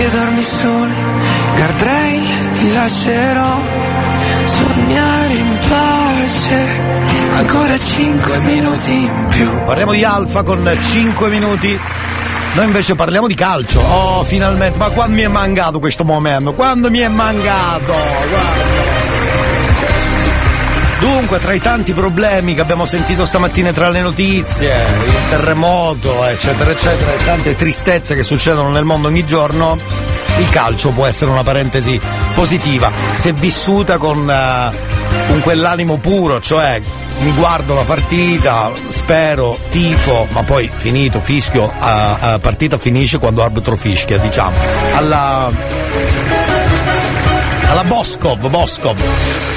che 0.00 0.08
dormi 0.08 0.42
solo 0.42 0.92
Guardrail 1.56 2.58
ti 2.58 2.72
lascerò 2.72 3.58
Sognare 4.44 5.34
in 5.34 5.58
pace 5.68 6.66
Ancora 7.34 7.78
cinque 7.78 8.38
minuti 8.38 8.92
in 8.92 9.26
più 9.28 9.62
Parliamo 9.64 9.92
di 9.92 10.04
Alfa 10.04 10.42
con 10.42 10.78
5 10.80 11.28
minuti. 11.28 11.78
Noi 12.52 12.64
invece 12.64 12.96
parliamo 12.96 13.28
di 13.28 13.34
calcio. 13.34 13.80
Oh, 13.80 14.24
finalmente. 14.24 14.76
Ma 14.76 14.90
quando 14.90 15.14
mi 15.14 15.22
è 15.22 15.28
mancato 15.28 15.78
questo 15.78 16.04
momento? 16.04 16.52
Quando 16.52 16.90
mi 16.90 16.98
è 16.98 17.08
mancato? 17.08 17.94
Guarda. 18.28 18.79
Dunque, 21.00 21.38
tra 21.38 21.54
i 21.54 21.58
tanti 21.58 21.94
problemi 21.94 22.54
che 22.54 22.60
abbiamo 22.60 22.84
sentito 22.84 23.24
stamattina 23.24 23.72
tra 23.72 23.88
le 23.88 24.02
notizie, 24.02 24.74
il 25.06 25.30
terremoto, 25.30 26.26
eccetera, 26.26 26.70
eccetera, 26.70 27.14
e 27.14 27.24
tante 27.24 27.54
tristezze 27.54 28.14
che 28.14 28.22
succedono 28.22 28.68
nel 28.68 28.84
mondo 28.84 29.08
ogni 29.08 29.24
giorno, 29.24 29.78
il 30.38 30.50
calcio 30.50 30.90
può 30.90 31.06
essere 31.06 31.30
una 31.30 31.42
parentesi 31.42 31.98
positiva, 32.34 32.92
se 33.14 33.32
vissuta 33.32 33.96
con, 33.96 34.30
eh, 34.30 34.70
con 35.26 35.40
quell'animo 35.40 35.96
puro, 35.96 36.38
cioè 36.38 36.78
mi 37.20 37.32
guardo 37.32 37.74
la 37.74 37.84
partita, 37.84 38.70
spero, 38.88 39.58
tifo, 39.70 40.26
ma 40.32 40.42
poi 40.42 40.70
finito, 40.74 41.18
fischio, 41.20 41.72
la 41.78 42.38
partita 42.42 42.76
finisce 42.76 43.18
quando 43.18 43.42
arbitro 43.42 43.74
fischia, 43.76 44.18
diciamo. 44.18 44.54
Alla, 44.94 45.50
alla 47.80 47.82
la 47.82 47.84
Boscov, 47.84 48.48
Boscov. 48.48 48.98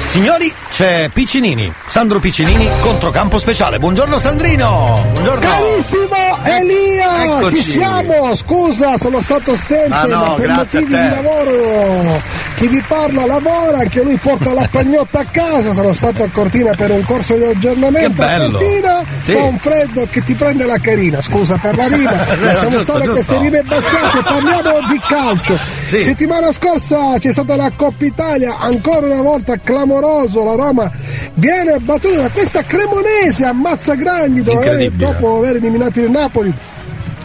Signori, 0.06 0.52
c'è 0.70 1.08
Piccinini, 1.12 1.72
Sandro 1.86 2.20
Piccinini, 2.20 2.68
controcampo 2.80 3.38
speciale. 3.38 3.78
Buongiorno 3.78 4.18
Sandrino! 4.18 5.04
Buongiorno! 5.12 5.40
Carissimo 5.48 6.38
Elia, 6.44 7.24
Eccoci. 7.24 7.56
ci 7.56 7.62
siamo. 7.72 8.34
Scusa, 8.36 8.96
sono 8.96 9.20
stato 9.20 9.52
assente, 9.52 9.88
Ma 9.88 10.04
no, 10.04 10.18
ma 10.28 10.34
per 10.34 10.48
motivi 10.50 10.86
di 10.86 10.92
lavoro 10.92 12.20
chi 12.54 12.68
vi 12.68 12.82
parla 12.86 13.26
lavora, 13.26 13.78
anche 13.78 14.02
lui 14.02 14.16
porta 14.16 14.52
la 14.52 14.68
pagnotta 14.70 15.20
a 15.20 15.24
casa. 15.30 15.72
Sono 15.72 15.92
stato 15.92 16.22
a 16.22 16.28
Cortina 16.30 16.72
per 16.74 16.90
un 16.92 17.04
corso 17.04 17.34
di 17.36 17.44
aggiornamento 17.44 18.08
Che 18.10 18.14
bello. 18.14 18.56
a 18.58 18.60
Cortina 18.60 19.02
Sì. 19.22 19.32
con 19.32 19.58
freddo 19.58 20.06
che 20.10 20.22
ti 20.22 20.34
prende 20.34 20.64
la 20.66 20.78
carina. 20.78 21.20
Scusa 21.20 21.56
per 21.56 21.76
la 21.76 21.88
rima, 21.88 22.12
giusto, 22.24 22.80
stare 22.82 23.04
giusto. 23.04 23.10
queste 23.10 23.38
rime 23.38 23.62
baciate, 23.62 24.22
parliamo 24.22 24.86
di 24.88 25.00
calcio. 25.08 25.58
Settimana 25.88 26.52
scorsa 26.52 27.18
c'è 27.18 27.32
stata 27.32 27.56
la 27.56 27.70
Coppa 27.74 28.04
Italia, 28.14 28.58
ancora 28.58 29.06
una 29.06 29.22
volta 29.22 29.56
clamoroso, 29.56 30.44
la 30.44 30.54
Roma 30.54 30.90
viene 31.34 31.78
battuta 31.80 32.22
da 32.22 32.30
questa 32.30 32.62
Cremonese, 32.62 33.44
ammazza 33.44 33.94
Grandi 33.96 34.38
Incredibile. 34.38 34.90
dopo 35.12 35.38
aver 35.38 35.56
eliminato 35.56 36.00
il 36.00 36.10
Napoli. 36.10 36.54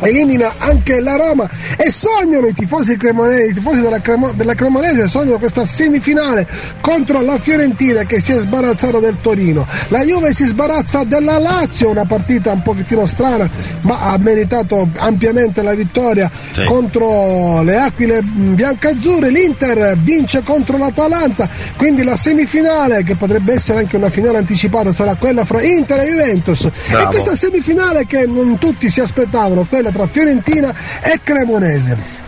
Elimina 0.01 0.53
anche 0.57 0.99
la 1.01 1.15
Roma 1.15 1.47
e 1.77 1.89
sognano 1.91 2.47
i 2.47 2.53
tifosi 2.53 2.95
cremonesi, 2.97 3.51
i 3.51 3.53
tifosi 3.53 3.81
della, 3.81 3.99
Cremo- 3.99 4.31
della 4.31 4.53
Cremonese 4.55 5.07
sognano 5.07 5.37
questa 5.39 5.65
semifinale 5.65 6.47
contro 6.81 7.21
la 7.21 7.37
Fiorentina 7.39 8.03
che 8.03 8.19
si 8.19 8.31
è 8.31 8.39
sbarazzata 8.39 8.99
del 8.99 9.17
Torino. 9.21 9.65
La 9.89 10.01
Juve 10.03 10.33
si 10.33 10.45
sbarazza 10.45 11.03
della 11.03 11.37
Lazio, 11.39 11.89
una 11.89 12.05
partita 12.05 12.51
un 12.51 12.61
pochettino 12.61 13.05
strana, 13.05 13.49
ma 13.81 13.99
ha 14.11 14.17
meritato 14.17 14.87
ampiamente 14.97 15.61
la 15.61 15.73
vittoria 15.73 16.29
Sì. 16.51 16.63
contro 16.65 17.61
le 17.63 17.77
Aquile 17.77 18.21
biancazzurre. 18.23 19.29
L'Inter 19.29 19.97
vince 19.97 20.41
contro 20.43 20.77
l'Atalanta, 20.77 21.47
quindi 21.77 22.03
la 22.03 22.15
semifinale, 22.15 23.03
che 23.03 23.15
potrebbe 23.15 23.53
essere 23.53 23.79
anche 23.79 23.95
una 23.97 24.09
finale 24.09 24.37
anticipata, 24.37 24.93
sarà 24.93 25.15
quella 25.15 25.45
fra 25.45 25.61
Inter 25.61 25.99
e 26.01 26.09
Juventus. 26.09 26.69
Bravo. 26.89 27.03
E 27.05 27.11
questa 27.13 27.35
semifinale 27.35 28.05
che 28.05 28.25
non 28.25 28.57
tutti 28.57 28.89
si 28.89 29.01
aspettavano, 29.01 29.65
quella 29.67 29.88
tra 29.91 30.07
Fiorentina 30.07 30.73
e 31.01 31.19
Cremonese. 31.23 32.19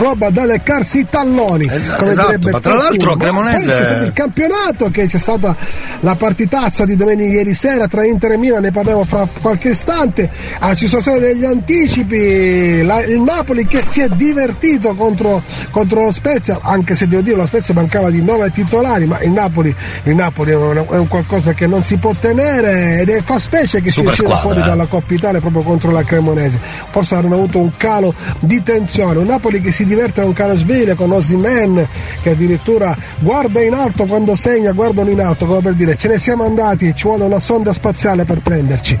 Roba 0.00 0.30
da 0.30 0.46
leccarsi 0.46 1.00
i 1.00 1.06
talloni, 1.08 1.68
Esatto, 1.70 1.98
come 1.98 2.10
esatto, 2.12 2.48
ma 2.50 2.60
tra 2.60 2.74
l'altro 2.74 3.16
Cremonese- 3.16 3.70
poi 3.70 3.82
c'è 3.82 4.02
il 4.04 4.12
campionato, 4.14 4.90
che 4.90 5.06
c'è 5.06 5.18
stata 5.18 5.54
la 6.00 6.14
partitazza 6.14 6.86
di 6.86 6.96
domenica 6.96 7.30
ieri 7.34 7.52
sera 7.52 7.86
tra 7.86 8.04
Inter 8.06 8.32
e 8.32 8.36
Milan, 8.38 8.62
ne 8.62 8.72
parliamo 8.72 9.04
fra 9.04 9.28
qualche 9.42 9.70
istante. 9.70 10.30
Ah, 10.60 10.74
ci 10.74 10.88
sono 10.88 11.02
stati 11.02 11.20
degli 11.20 11.44
anticipi, 11.44 12.82
la- 12.82 13.02
il 13.04 13.20
Napoli 13.20 13.66
che 13.66 13.82
si 13.82 14.00
è 14.00 14.08
divertito 14.08 14.94
contro, 14.94 15.42
contro 15.70 16.04
lo 16.04 16.10
Spezia, 16.10 16.58
anche 16.62 16.94
se 16.94 17.06
devo 17.06 17.20
dire 17.22 17.36
lo 17.36 17.44
Spezia 17.46 17.74
mancava 17.74 18.10
di 18.10 18.22
nove 18.22 18.50
titolari, 18.50 19.04
ma 19.04 19.20
il 19.20 19.30
Napoli, 19.30 19.74
il 20.04 20.14
Napoli 20.14 20.52
è, 20.52 20.56
un, 20.56 20.84
è 20.90 20.96
un 20.96 21.08
qualcosa 21.08 21.52
che 21.52 21.66
non 21.66 21.82
si 21.82 21.96
può 21.98 22.14
tenere 22.18 23.00
ed 23.00 23.10
è 23.10 23.22
fa 23.22 23.38
specie 23.38 23.82
che 23.82 23.90
Super 23.90 24.14
si 24.14 24.22
uscire 24.22 24.40
fuori 24.40 24.60
eh. 24.60 24.64
dalla 24.64 24.86
Coppa 24.86 25.12
Italia 25.14 25.40
proprio 25.40 25.62
contro 25.62 25.90
la 25.90 26.02
Cremonese. 26.02 26.58
Forse 26.90 27.14
avranno 27.16 27.34
avuto 27.34 27.58
un 27.58 27.70
calo 27.76 28.14
di 28.38 28.62
tensione, 28.62 29.18
un 29.18 29.26
Napoli 29.26 29.60
che 29.60 29.72
si 29.72 29.84
diverte 29.94 30.22
con 30.22 30.34
Sveglia, 30.54 30.94
con 30.94 31.10
Osimen 31.10 31.86
che 32.22 32.30
addirittura 32.30 32.96
guarda 33.18 33.60
in 33.60 33.74
alto 33.74 34.06
quando 34.06 34.36
segna, 34.36 34.70
guardano 34.70 35.10
in 35.10 35.20
alto, 35.20 35.46
come 35.46 35.60
per 35.60 35.74
dire 35.74 35.96
ce 35.96 36.08
ne 36.08 36.18
siamo 36.18 36.44
andati, 36.44 36.94
ci 36.94 37.08
vuole 37.08 37.24
una 37.24 37.40
sonda 37.40 37.72
spaziale 37.72 38.24
per 38.24 38.38
prenderci. 38.38 38.98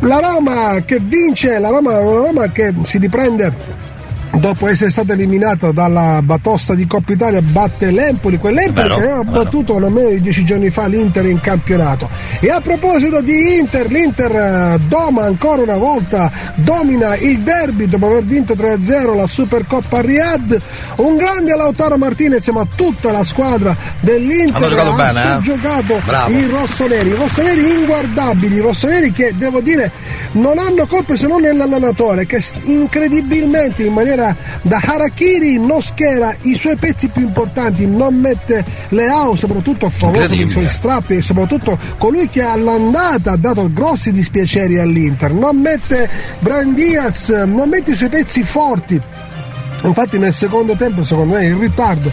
La 0.00 0.18
Roma 0.18 0.82
che 0.84 0.98
vince, 1.00 1.58
la 1.58 1.68
Roma, 1.68 1.98
una 1.98 2.26
Roma 2.26 2.50
che 2.50 2.72
si 2.84 2.98
riprende 2.98 3.75
dopo 4.32 4.68
essere 4.68 4.90
stata 4.90 5.12
eliminata 5.12 5.72
dalla 5.72 6.20
batosta 6.22 6.74
di 6.74 6.86
Coppa 6.86 7.12
Italia 7.12 7.40
batte 7.42 7.90
l'Empoli, 7.90 8.38
quell'Empoli 8.38 8.88
Vero, 8.88 8.96
che 8.96 9.02
aveva 9.02 9.24
battuto 9.24 9.78
non 9.78 9.92
meno 9.92 10.08
di 10.10 10.20
dieci 10.20 10.44
giorni 10.44 10.70
fa 10.70 10.86
l'Inter 10.86 11.26
in 11.26 11.40
campionato. 11.40 12.08
E 12.40 12.50
a 12.50 12.60
proposito 12.60 13.20
di 13.20 13.58
Inter, 13.58 13.90
l'Inter 13.90 14.34
eh, 14.34 14.78
doma 14.86 15.24
ancora 15.24 15.62
una 15.62 15.76
volta, 15.76 16.30
domina 16.54 17.16
il 17.16 17.40
derby 17.40 17.86
dopo 17.86 18.06
aver 18.06 18.24
vinto 18.24 18.54
3-0 18.54 19.14
la 19.14 19.26
Supercoppa 19.26 20.00
Riyadh. 20.00 20.60
Un 20.96 21.16
grande 21.16 21.54
Lautaro 21.56 21.96
Martinez, 21.96 22.46
ma 22.48 22.66
tutta 22.74 23.12
la 23.12 23.24
squadra 23.24 23.76
dell'Inter 24.00 24.56
Hanno 24.56 24.68
giocato 24.68 24.90
ha 24.90 24.94
bene, 24.94 25.20
eh? 25.20 25.32
soggiogato 25.34 26.00
Bravo. 26.04 26.32
i 26.32 26.46
rossoneri, 26.46 27.08
i 27.08 27.14
rossoneri 27.14 27.72
inguardabili, 27.72 28.56
i 28.56 28.60
rossoneri 28.60 29.12
che 29.12 29.34
devo 29.36 29.60
dire 29.60 29.90
non 30.32 30.58
hanno 30.58 30.86
colpe 30.86 31.16
se 31.16 31.26
non 31.26 31.40
nell'allenatore 31.40 32.26
che 32.26 32.42
incredibilmente 32.64 33.84
in 33.84 33.92
maniera 33.92 34.15
da 34.16 34.80
harakiri 34.82 35.58
non 35.58 35.80
schiera 35.82 36.34
i 36.42 36.56
suoi 36.56 36.76
pezzi 36.76 37.08
più 37.08 37.22
importanti, 37.22 37.86
non 37.86 38.14
mette 38.14 38.64
le 38.88 39.06
AU 39.06 39.34
soprattutto 39.36 39.86
a 39.86 39.90
favore 39.90 40.28
dei 40.28 40.48
suoi 40.48 40.68
strappi 40.68 41.16
e 41.16 41.20
soprattutto 41.20 41.78
colui 41.98 42.28
che 42.28 42.42
all'andata 42.42 43.32
ha 43.32 43.36
dato 43.36 43.70
grossi 43.72 44.12
dispiaceri 44.12 44.78
all'Inter, 44.78 45.32
non 45.32 45.58
mette 45.58 46.08
Brian 46.38 46.74
Diaz, 46.74 47.28
non 47.46 47.68
mette 47.68 47.92
i 47.92 47.94
suoi 47.94 48.08
pezzi 48.08 48.42
forti. 48.42 49.00
Infatti 49.82 50.18
nel 50.18 50.32
secondo 50.32 50.74
tempo, 50.74 51.04
secondo 51.04 51.34
me, 51.34 51.44
in 51.44 51.58
ritardo, 51.60 52.10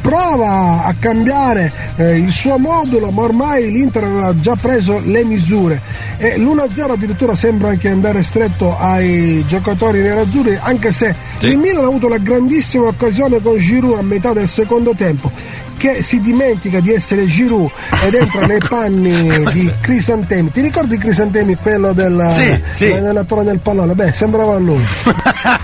prova 0.00 0.82
a 0.84 0.94
cambiare 0.98 1.70
eh, 1.96 2.16
il 2.18 2.30
suo 2.32 2.58
modulo, 2.58 3.10
ma 3.10 3.22
ormai 3.22 3.70
l'Inter 3.70 4.02
aveva 4.04 4.34
già 4.40 4.56
preso 4.60 5.00
le 5.04 5.22
misure 5.24 5.80
e 6.16 6.38
l'1-0 6.38 6.90
addirittura 6.90 7.34
sembra 7.36 7.68
anche 7.68 7.88
andare 7.88 8.22
stretto 8.24 8.76
ai 8.78 9.44
giocatori 9.46 10.00
nerazzurri, 10.02 10.58
anche 10.60 10.92
se 10.92 11.14
Sì. 11.38 11.46
il 11.48 11.58
Milan 11.58 11.84
ha 11.84 11.86
avuto 11.88 12.08
la 12.08 12.18
grandissima 12.18 12.86
occasione 12.86 13.40
con 13.40 13.56
Giroud 13.58 13.98
a 13.98 14.02
metà 14.02 14.32
del 14.32 14.48
secondo 14.48 14.92
tempo 14.96 15.30
che 15.76 16.02
si 16.04 16.20
dimentica 16.20 16.78
di 16.80 16.92
essere 16.92 17.26
Giroud 17.26 17.70
ed 18.04 18.14
entra 18.14 18.46
nei 18.46 18.58
panni 18.68 19.28
di 19.52 19.72
Crisantemi. 19.80 20.50
Ti 20.52 20.60
ricordi 20.60 20.96
Crisantemi, 20.98 21.56
quello 21.56 21.92
del 21.92 22.32
Sì, 22.36 22.60
sì. 22.72 22.84
dell'allenatore 22.86 23.42
del 23.44 23.58
pallone? 23.58 23.94
Beh, 23.94 24.12
sembrava 24.12 24.58
lui. 24.58 24.82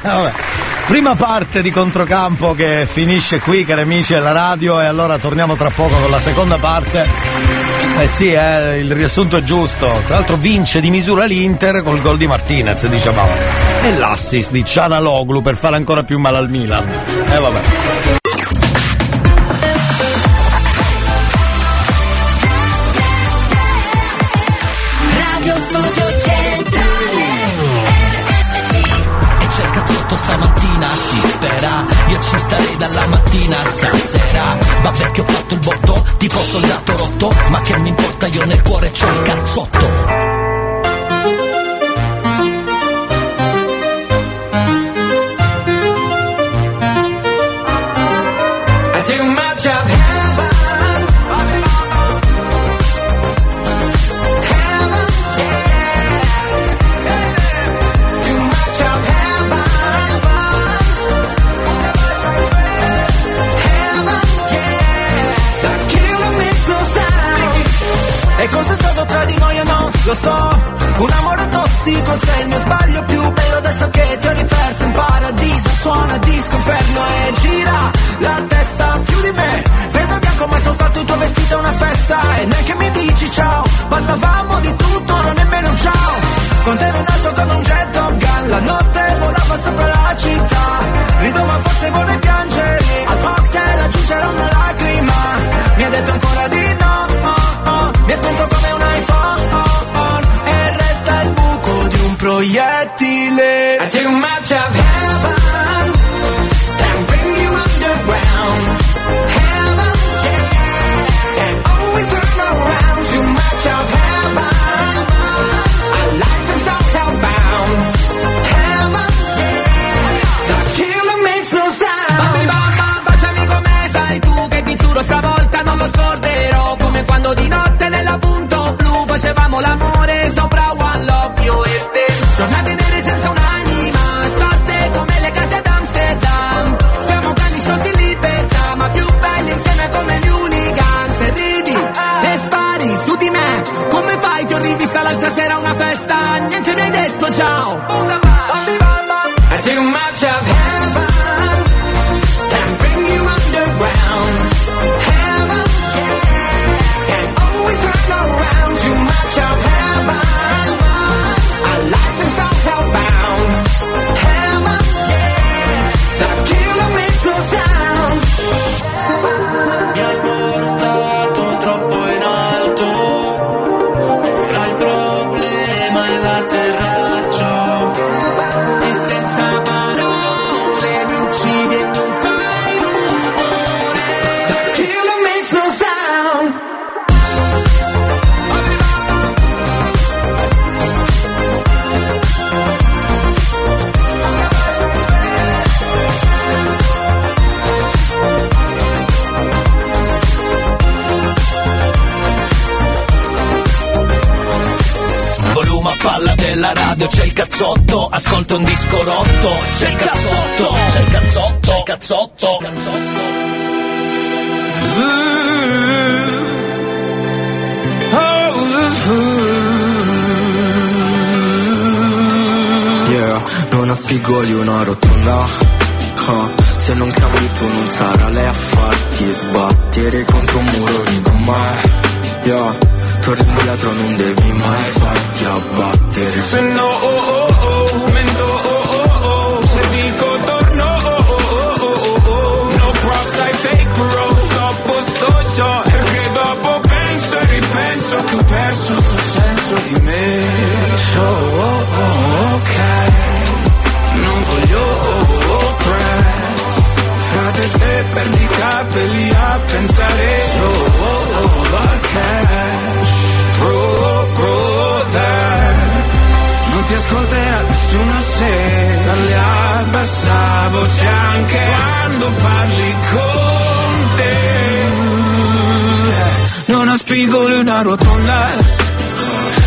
Vabbè. 0.02 0.30
Prima 0.89 1.15
parte 1.15 1.60
di 1.60 1.70
controcampo 1.70 2.55
che 2.55 2.86
finisce 2.90 3.40
qui, 3.40 3.66
cari 3.66 3.82
amici 3.82 4.15
della 4.15 4.32
radio, 4.32 4.81
e 4.81 4.86
allora 4.86 5.19
torniamo 5.19 5.55
tra 5.55 5.69
poco 5.69 5.94
con 5.94 6.10
la 6.10 6.19
seconda 6.19 6.56
parte. 6.56 7.06
Eh 8.01 8.06
sì, 8.06 8.32
eh, 8.32 8.78
il 8.78 8.90
riassunto 8.90 9.36
è 9.36 9.43
giusto. 9.43 9.86
Tra 10.06 10.16
l'altro 10.16 10.36
vince 10.36 10.81
di 10.81 10.89
misura 10.89 11.27
l'Inter 11.27 11.82
col 11.82 12.01
gol 12.01 12.16
di 12.16 12.27
Martinez, 12.27 12.86
dicevamo. 12.86 13.32
E 13.82 13.98
l'assist 13.98 14.51
di 14.51 14.65
Cianaloglu 14.65 15.43
per 15.43 15.56
fare 15.56 15.77
ancora 15.77 16.05
più 16.05 16.19
male 16.19 16.39
al 16.39 16.48
Milan. 16.48 16.89
E 17.31 17.39
vabbè. 17.39 18.18
Spera. 31.16 31.85
Io 32.09 32.20
ci 32.20 32.39
starei 32.39 32.76
dalla 32.76 33.06
mattina 33.06 33.59
stasera. 33.60 34.56
Vabbè 34.82 35.10
che 35.10 35.20
ho 35.20 35.24
fatto 35.24 35.55
il 35.55 35.60
botto, 35.60 36.05
tipo 36.18 36.39
soldato 36.43 36.97
rotto 36.97 37.32
Ma 37.48 37.60
che 37.60 37.76
mi 37.78 37.89
importa, 37.89 38.26
io 38.26 38.44
nel 38.44 38.62
cuore 38.62 38.90
c'ho 38.90 39.06
il 39.06 39.22
cazzotto 39.22 39.97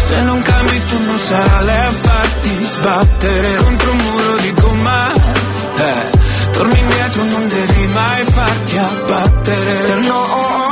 se 0.04 0.22
non 0.24 0.42
cambi 0.42 0.84
tu 0.86 0.98
non 1.04 1.18
sarà 1.18 1.62
lei 1.62 1.86
a 1.86 1.92
farti 1.92 2.66
sbattere 2.66 3.56
contro 3.56 3.92
un 3.92 3.98
muro 3.98 4.36
di 4.38 4.54
gomma. 4.54 5.14
Eh, 5.14 6.52
torni 6.52 6.80
indietro, 6.80 7.24
non 7.24 7.48
devi 7.48 7.88
mai 7.88 8.24
farti 8.26 8.78
abbattere. 8.78 9.72
Se 9.86 9.96
no, 10.08 10.16
oh, 10.16 10.66
oh, 10.66 10.71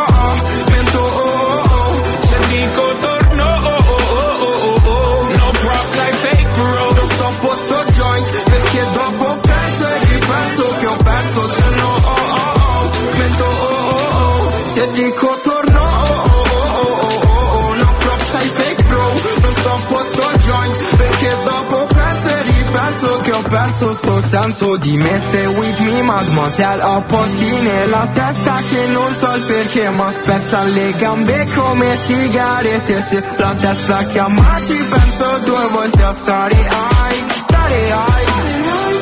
perso 23.50 23.96
sto 23.98 24.22
senso 24.24 24.78
di 24.78 24.96
me. 24.96 25.22
Stay 25.28 25.46
with 25.46 25.80
me 25.80 26.02
mademoiselle 26.04 26.84
Ho 26.84 27.02
posti 27.02 27.52
nella 27.62 28.08
testa 28.14 28.62
che 28.70 28.86
non 28.88 29.16
so 29.16 29.36
il 29.36 29.44
perché. 29.44 29.90
Ma 29.90 30.12
spezza 30.12 30.64
le 30.64 30.94
gambe 30.94 31.48
come 31.56 31.98
sigarette. 32.06 33.02
Se 33.02 33.24
la 33.38 33.54
testa 33.60 34.04
chiama 34.06 34.62
ci 34.64 34.76
penso 34.90 35.40
due 35.46 35.68
volte 35.68 36.04
a 36.04 36.14
stare 36.14 36.56
ai. 36.56 37.24
Stare 37.28 37.92
ai. 37.92 38.26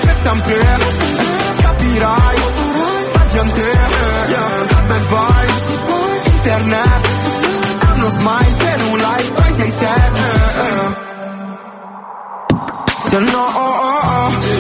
Per 0.02 0.16
sempre 0.22 0.78
Capirai. 1.62 2.38
Sta 3.10 3.26
gente 3.26 3.62
Che 4.28 4.82
bel 4.88 5.06
vibes. 5.12 5.76
Internet 6.26 7.08
È 7.80 7.92
uno 7.96 8.10
smile 8.10 8.56
per 8.58 8.82
un 8.92 8.98
like 8.98 9.32
Poi 9.32 9.54
sei 9.54 9.72
sad. 9.72 11.06
Se 13.10 13.20
no, 13.20 13.40
oh, 13.40 13.62
oh, 13.62 13.87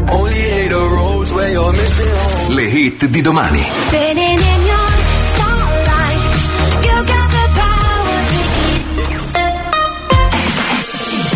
Only 0.08 0.40
hate 0.40 0.68
the 0.70 0.88
roads 0.88 1.30
when 1.30 1.50
you're 1.52 1.72
missing 1.72 2.14
home. 2.14 2.54
Le 2.54 2.62
hit 2.62 3.06
di 3.06 3.20
domani. 3.20 3.68
Fading 3.90 4.40
in 4.40 4.69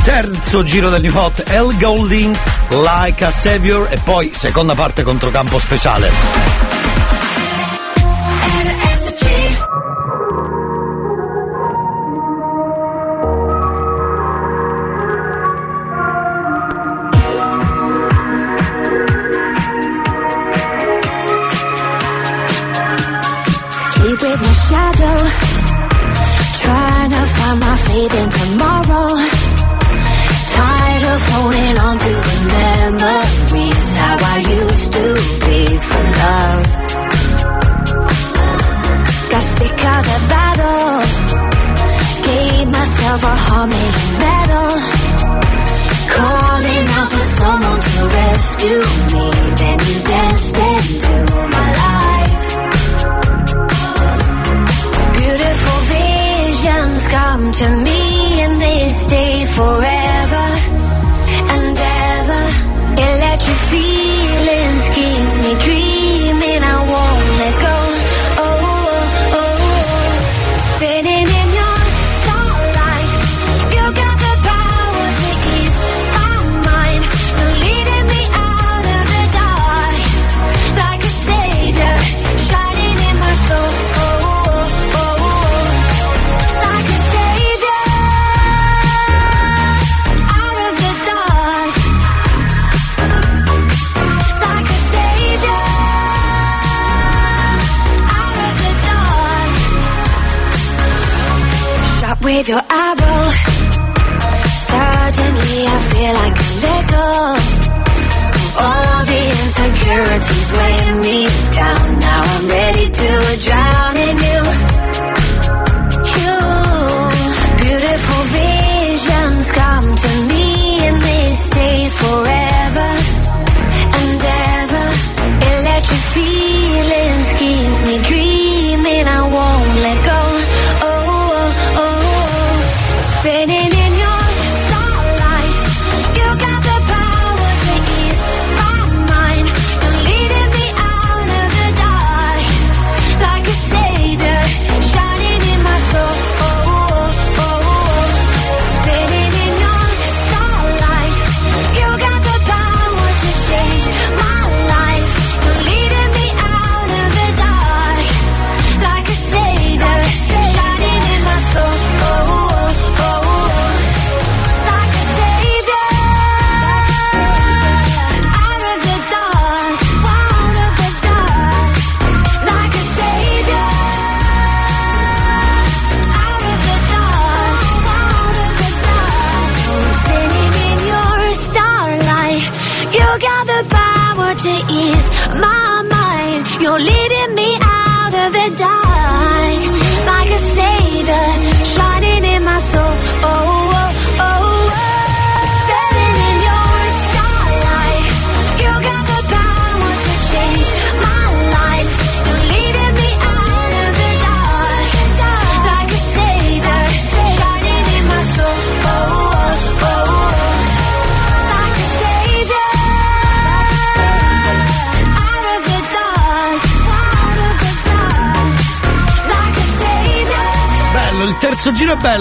Terzo 0.05 0.63
giro 0.63 0.91
del 0.91 1.01
New 1.01 1.17
Hot, 1.17 1.43
El 1.49 1.79
Golding, 1.81 2.37
Like 2.69 3.25
a 3.25 3.31
Savior 3.31 3.89
e 3.91 3.99
poi 4.05 4.31
seconda 4.35 4.75
parte 4.75 5.03
controcampo 5.03 5.59
speciale. 5.59 6.74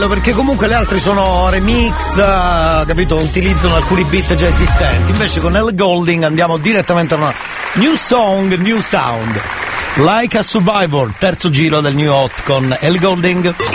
Bello 0.04 0.08
perché 0.08 0.32
comunque 0.34 0.68
le 0.68 0.74
altre 0.74 1.00
sono 1.00 1.50
remix, 1.50 2.18
eh, 2.18 2.84
capito? 2.86 3.18
Utilizzano 3.18 3.76
alcuni 3.76 4.04
beat 4.04 4.36
già 4.36 4.48
esistenti. 4.48 5.12
Invece 5.12 5.40
con 5.40 5.56
El 5.56 5.76
Golding 5.76 6.24
andiamo 6.24 6.58
direttamente 6.58 7.14
a 7.14 7.18
una 7.18 7.34
new 7.74 7.96
song, 7.96 8.54
new 8.56 8.80
sound. 8.82 9.40
Like 9.96 10.38
a 10.38 10.44
Survivor, 10.44 11.14
terzo 11.18 11.50
giro 11.50 11.82
del 11.82 11.96
New 11.96 12.12
Hot 12.12 12.44
con 12.44 12.76
El 12.80 13.00
Golding. 13.00 13.73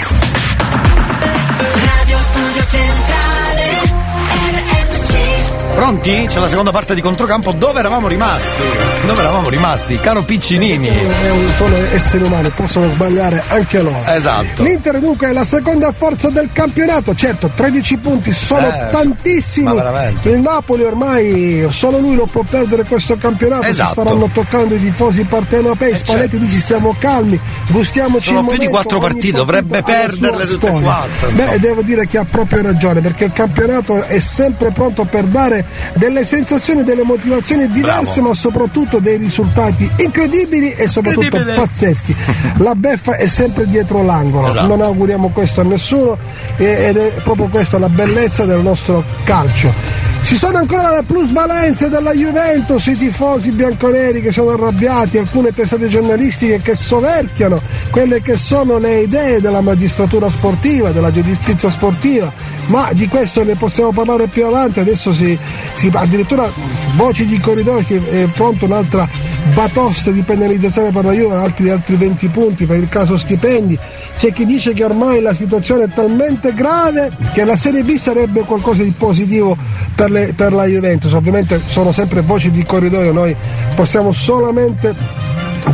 Pronti? 5.83 6.25
C'è 6.27 6.41
la 6.41 6.49
seconda 6.49 6.73
parte 6.73 6.93
di 6.93 7.01
controcampo. 7.01 7.53
Dove 7.53 7.79
eravamo 7.79 8.09
rimasti? 8.09 8.65
Dove 9.07 9.21
eravamo 9.21 9.49
rimasti? 9.49 9.97
Caro 10.01 10.25
Piccinini. 10.25 10.89
È 10.89 11.31
un- 11.31 11.51
sono 11.57 11.77
esseri 11.93 12.25
umani, 12.25 12.51
possono 12.51 12.89
sbagliare 12.89 13.45
anche 13.47 13.81
loro. 13.81 14.03
Esatto. 14.05 14.65
L'Inter 14.65 14.99
dunque 14.99 15.29
è 15.29 15.33
la 15.33 15.45
seconda 15.45 15.93
forza 15.97 16.31
del 16.31 16.49
campionato, 16.53 17.15
certo 17.15 17.53
13 17.55 17.97
punti 17.99 18.33
sono 18.33 18.67
Eh, 18.67 18.89
tantissimi. 18.91 19.81
Il 20.23 20.41
Napoli 20.41 20.83
ormai 20.83 21.65
solo 21.71 21.99
lui 21.99 22.17
non 22.17 22.29
può 22.29 22.43
perdere 22.43 22.83
questo 22.83 23.17
campionato, 23.17 23.63
Esatto. 23.67 23.87
si 23.87 24.01
staranno 24.01 24.29
toccando 24.33 24.75
i 24.75 24.81
tifosi 24.81 25.23
partenopei. 25.23 25.95
Spalletti 25.97 26.39
dice 26.41 26.59
stiamo 26.59 26.97
calmi, 26.99 27.39
gustiamoci 27.69 28.27
Sono 28.31 28.41
più 28.41 28.51
di 28.59 28.67
momento, 28.67 28.71
quattro 28.73 28.99
ogni 28.99 29.07
partite, 29.13 29.37
dovrebbe 29.37 29.83
perderle 29.85 30.45
tutte 30.47 30.67
e 30.67 30.81
quattro, 30.81 31.29
Beh, 31.31 31.61
devo 31.61 31.83
dire 31.83 32.09
che 32.09 32.19
ha 32.19 32.27
proprio 32.29 32.63
ragione, 32.63 33.01
perché 33.01 33.27
il 33.27 33.33
campionato 33.33 34.03
è 34.03 34.19
sempre 34.19 34.73
pronto 34.73 35.05
per 35.05 35.23
dare 35.23 35.67
delle 35.95 36.24
sensazioni, 36.24 36.85
delle 36.85 37.03
motivazioni 37.05 37.66
diverse, 37.69 38.15
Bravo. 38.15 38.28
ma 38.28 38.35
soprattutto 38.35 38.99
dei 38.99 39.16
risultati 39.16 39.89
incredibili 39.99 40.73
e 40.73 40.89
soprattutto 40.89 41.24
Incredibile. 41.27 41.57
pazzeschi. 41.57 42.15
La 42.59 42.74
beffa 42.74 43.16
è 43.16 43.27
sempre 43.27 43.66
dietro 43.69 44.03
l'angolo, 44.03 44.51
Esatto. 44.51 44.66
non 44.66 44.81
auguriamo 44.81 45.28
questo 45.31 45.61
a 45.61 45.65
nessuno 45.65 46.16
ed 46.57 46.97
è 46.97 47.12
proprio 47.23 47.47
questa 47.49 47.78
la 47.78 47.89
bellezza 47.89 48.45
del 48.45 48.61
nostro 48.61 49.05
calcio. 49.24 50.07
Ci 50.23 50.36
sono 50.36 50.59
ancora 50.59 50.95
le 50.95 51.05
plusvalenze 51.05 51.89
della 51.89 52.12
Juventus, 52.12 52.86
i 52.86 52.97
tifosi 52.97 53.51
bianconeri 53.51 54.20
che 54.20 54.31
sono 54.31 54.51
arrabbiati, 54.51 55.16
alcune 55.16 55.53
testate 55.53 55.89
giornalistiche 55.89 56.61
che 56.61 56.74
soverchiano 56.74 57.61
quelle 57.90 58.20
che 58.20 58.36
sono 58.36 58.78
le 58.78 59.01
idee 59.01 59.40
della 59.40 59.62
magistratura 59.62 60.28
sportiva, 60.28 60.90
della 60.90 61.11
giustizia 61.11 61.70
sportiva, 61.70 62.31
ma 62.66 62.90
di 62.93 63.09
questo 63.09 63.43
ne 63.43 63.55
possiamo 63.55 63.93
parlare 63.93 64.27
più 64.27 64.45
avanti, 64.45 64.81
adesso 64.81 65.15
si, 65.15 65.39
si 65.73 65.90
addirittura 65.95 66.51
voci 66.97 67.24
di 67.24 67.40
corridoio 67.40 67.85
che 67.86 68.24
è 68.24 68.27
pronta 68.28 68.66
un'altra 68.66 69.09
batosta 69.55 70.10
di 70.10 70.23
penalizzazione 70.23 70.90
per 70.93 71.05
la 71.05 71.12
Juve, 71.12 71.36
altri, 71.36 71.70
altri 71.70 71.97
20 71.97 72.28
punti 72.28 72.66
per 72.66 72.78
il 72.78 72.89
caso 72.89 73.16
stipendi. 73.16 73.78
C'è 74.16 74.32
chi 74.32 74.44
dice 74.44 74.73
che 74.73 74.85
ormai 74.85 75.20
la 75.20 75.35
situazione 75.35 75.85
è 75.85 75.89
talmente 75.94 76.52
grave 76.55 77.10
che 77.32 77.44
la 77.44 77.56
Serie 77.56 77.82
B 77.85 77.97
sarebbe 77.97 78.40
qualcosa 78.43 78.82
di 78.82 78.93
positivo 78.97 79.56
per, 79.94 80.10
le- 80.10 80.32
per 80.35 80.52
la 80.52 80.65
Juventus. 80.65 81.12
Ovviamente 81.12 81.60
sono 81.66 81.93
sempre 81.93 82.20
voci 82.23 82.51
di 82.51 82.65
corridoio, 82.65 83.12
noi 83.12 83.35
possiamo 83.74 84.12
solamente 84.12 84.94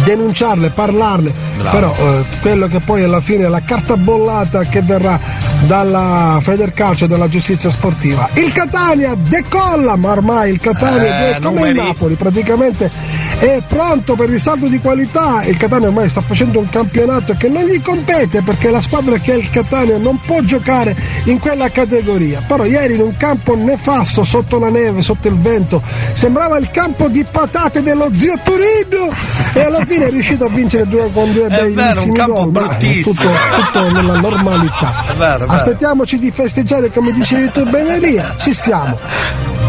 denunciarle, 0.05 0.71
parlarne, 0.71 1.33
Bravo. 1.59 1.71
però 1.77 1.95
eh, 1.97 2.25
quello 2.41 2.67
che 2.67 2.81
poi 2.81 3.03
alla 3.05 3.21
fine 3.21 3.45
è 3.45 3.49
la 3.49 3.61
carta 3.63 3.97
bollata 3.97 4.65
che 4.65 4.83
verrà 4.83 5.19
dalla 5.67 6.39
Federcalcio 6.43 7.05
e 7.05 7.09
dalla 7.09 7.29
giustizia 7.29 7.71
sportiva. 7.71 8.29
Il 8.35 8.53
Catania 8.53 9.15
decolla, 9.17 9.95
ma 9.97 10.11
ormai 10.11 10.51
il 10.51 10.59
Catania 10.59 11.29
Eh, 11.29 11.37
è 11.37 11.41
come 11.41 11.69
il 11.69 11.77
Napoli, 11.77 12.15
praticamente 12.15 12.91
è 13.39 13.61
pronto 13.67 14.15
per 14.15 14.31
il 14.31 14.41
salto 14.41 14.67
di 14.69 14.79
qualità. 14.81 15.43
Il 15.45 15.57
Catania 15.57 15.89
ormai 15.89 16.09
sta 16.09 16.21
facendo 16.21 16.59
un 16.59 16.69
campionato 16.69 17.35
che 17.37 17.49
non 17.49 17.65
gli 17.65 17.81
compete 17.81 18.43
perché 18.43 18.71
la 18.71 18.81
squadra 18.81 19.19
che 19.19 19.33
è 19.35 19.37
il 19.37 19.51
Catania 19.51 19.99
non 19.99 20.19
può 20.25 20.41
giocare 20.41 20.97
in 21.25 21.39
quella 21.39 21.69
categoria. 21.71 22.43
Però 22.47 22.65
ieri 22.65 22.95
in 22.95 23.01
un 23.01 23.17
campo 23.17 23.55
nefasto, 23.57 24.25
sotto 24.25 24.59
la 24.59 24.71
neve, 24.71 25.03
sotto 25.03 25.29
il 25.29 25.39
vento, 25.39 25.83
sembrava 26.13 26.59
il 26.59 26.71
campo 26.71 27.09
di 27.09 27.25
patate 27.31 27.83
dello 27.83 28.11
zio 28.15 28.39
Turino 28.43 29.13
e 29.53 29.61
alla 29.61 29.85
fine 29.85 30.07
è 30.07 30.11
riuscito 30.11 30.47
a 30.47 30.49
vincere 30.49 30.87
due, 30.89 31.11
con 31.13 31.33
due 31.33 31.47
È 31.47 31.49
vero, 31.49 31.67
un 31.67 31.75
bellissimi 31.75 32.17
campo 32.17 32.51
gol. 32.51 32.77
tutto, 33.03 33.13
tutto 33.13 33.91
nella 33.91 34.21
normalità. 34.21 35.05
È 35.07 35.13
vero, 35.15 35.35
è 35.45 35.47
vero. 35.47 35.53
Aspettiamoci 35.53 36.19
di 36.19 36.31
festeggiare 36.31 36.91
come 36.91 37.13
dicevi 37.13 37.51
tu 37.53 37.69
bene 37.69 37.97
Elia, 37.97 38.35
ci 38.39 38.53
siamo. 38.55 38.99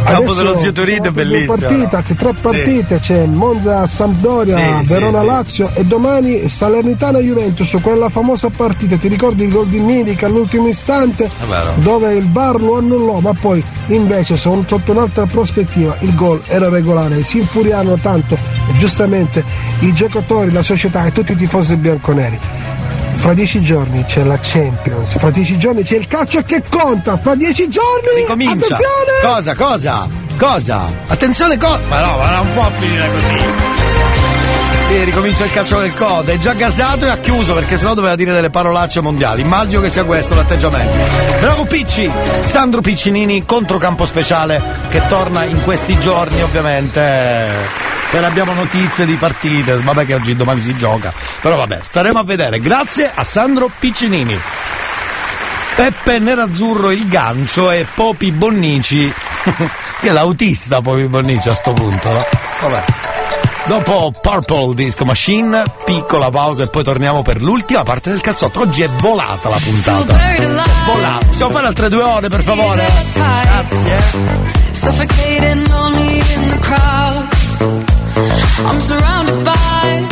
Campo 0.05 0.21
Adesso 0.31 0.35
dello 0.43 0.57
zio 0.57 0.71
Torino 0.71 1.03
è 1.03 1.07
altre 1.07 1.23
due 1.23 1.33
bellissimo. 1.33 1.55
partite, 1.67 1.95
anzi 1.95 2.15
tre 2.15 2.33
partite, 2.39 2.99
c'è 2.99 3.25
Monza 3.25 3.85
Sampdoria, 3.87 4.57
Sì, 4.57 4.63
sì, 4.85 4.93
Verona 4.93 5.19
sì. 5.21 5.25
Lazio 5.25 5.69
e 5.73 5.83
domani 5.83 6.47
Salernitana 6.47 7.19
Juventus, 7.19 7.77
quella 7.81 8.09
famosa 8.09 8.49
partita, 8.49 8.95
ti 8.97 9.07
ricordi 9.07 9.43
il 9.43 9.49
gol 9.51 9.67
di 9.67 9.79
Milik 9.79 10.23
all'ultimo 10.23 10.67
istante 10.67 11.29
dove 11.75 12.13
il 12.13 12.31
VAR 12.31 12.61
lo 12.61 12.77
annullò, 12.77 13.19
ma 13.19 13.33
poi 13.33 13.63
invece 13.87 14.37
sotto 14.37 14.79
un'altra 14.85 15.25
prospettiva 15.25 15.95
il 16.01 16.13
gol 16.15 16.41
era 16.47 16.69
regolare, 16.69 17.23
si 17.23 17.39
infuriarono 17.39 17.97
tanto 17.97 18.35
e 18.35 18.77
giustamente 18.77 19.43
i 19.79 19.93
giocatori, 19.93 20.51
la 20.51 20.61
società 20.61 21.05
e 21.05 21.11
tutti 21.11 21.31
i 21.33 21.35
tifosi 21.35 21.75
bianconeri. 21.75 22.39
Fra 23.17 23.33
dieci 23.33 23.61
giorni 23.61 24.03
c'è 24.05 24.23
la 24.23 24.37
Champions, 24.39 25.17
fra 25.17 25.31
dieci 25.31 25.57
giorni 25.57 25.81
c'è 25.83 25.97
il 25.97 26.07
calcio 26.07 26.41
che 26.43 26.61
conta, 26.69 27.17
fra 27.17 27.33
dieci 27.35 27.67
giorni 27.69 28.21
Ricomincia. 28.21 28.53
attenzione! 28.53 29.11
Cosa, 29.23 29.55
cosa? 29.55 30.07
Cosa? 30.37 30.85
Attenzione, 31.07 31.57
cosa? 31.57 31.79
Ma 31.89 31.99
no, 32.05 32.17
ma 32.17 32.29
non 32.35 32.53
può 32.53 32.69
finire 32.77 33.09
così. 33.11 33.84
Sì, 34.87 35.03
ricomincia 35.03 35.45
il 35.45 35.51
calcio 35.51 35.79
del 35.79 35.93
code, 35.93 36.33
è 36.33 36.37
già 36.37 36.53
gasato 36.53 37.05
e 37.05 37.09
ha 37.09 37.17
chiuso 37.17 37.53
perché 37.53 37.77
sennò 37.77 37.93
doveva 37.93 38.15
dire 38.15 38.31
delle 38.31 38.49
parolacce 38.49 39.01
mondiali. 39.01 39.41
Immagino 39.41 39.81
che 39.81 39.89
sia 39.89 40.03
questo 40.03 40.35
l'atteggiamento. 40.35 40.95
Bravo 41.39 41.65
Picci, 41.65 42.09
Sandro 42.41 42.81
Piccinini, 42.81 43.45
controcampo 43.45 44.05
speciale 44.05 44.61
che 44.89 45.05
torna 45.07 45.43
in 45.43 45.61
questi 45.63 45.99
giorni 45.99 46.41
ovviamente. 46.41 47.83
Per 48.11 48.23
abbiamo 48.23 48.53
notizie 48.53 49.05
di 49.05 49.15
partite, 49.15 49.75
vabbè 49.75 50.05
che 50.05 50.13
oggi 50.13 50.35
domani 50.35 50.61
si 50.61 50.77
gioca, 50.77 51.11
però 51.41 51.57
vabbè, 51.57 51.79
staremo 51.81 52.19
a 52.19 52.23
vedere. 52.23 52.59
Grazie 52.59 53.11
a 53.13 53.23
Sandro 53.23 53.69
Piccinini. 53.77 54.39
Peppe 55.75 56.19
Nerazzurro 56.19 56.91
il 56.91 57.07
gancio 57.09 57.69
e 57.69 57.85
Popi 57.93 58.31
Bonnici, 58.31 59.11
che 59.99 60.07
è 60.07 60.11
l'autista 60.11 60.81
Popi 60.81 61.07
Bonnici 61.07 61.49
a 61.49 61.55
sto 61.55 61.73
punto, 61.73 62.11
no? 62.13 62.25
Vabbè. 62.61 63.14
Dopo 63.67 64.13
Purple 64.21 64.75
Disco 64.75 65.05
Machine, 65.05 65.63
piccola 65.85 66.29
pausa 66.29 66.63
e 66.63 66.67
poi 66.67 66.83
torniamo 66.83 67.23
per 67.23 67.41
l'ultima 67.41 67.81
parte 67.81 68.11
del 68.11 68.21
cazzotto. 68.21 68.59
Oggi 68.59 68.83
è 68.83 68.89
volata 68.99 69.49
la 69.49 69.57
puntata. 69.57 70.17
Volata. 70.85 71.25
Possiamo 71.25 71.51
fare 71.51 71.67
altre 71.67 71.89
due 71.89 72.03
ore 72.03 72.29
per 72.29 72.43
favore? 72.43 72.87
Grazie. 73.13 74.03
Suffocating 74.71 75.67
lonely 75.67 76.17
in 76.19 76.49
the 76.49 76.59
crowd. 76.59 77.27
I'm 78.65 78.81
surrounded 78.81 79.43
by 79.43 80.07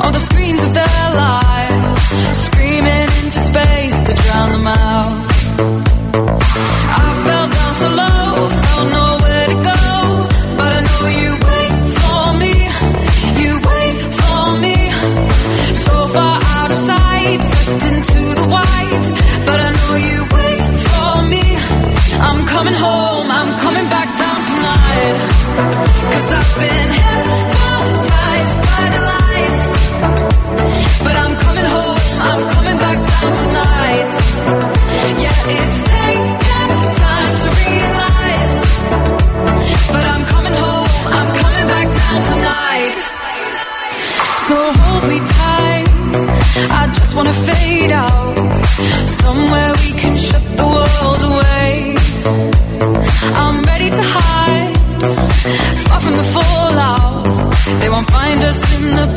all 0.00 0.10
the 0.10 0.18
screens 0.18 0.62
of 0.62 0.72
their 0.72 1.14
lives, 1.14 2.00
screaming 2.44 3.08
into 3.22 3.38
space 3.38 4.00
to 4.00 4.14
drown 4.14 4.50
them 4.50 4.66
out. 4.66 4.93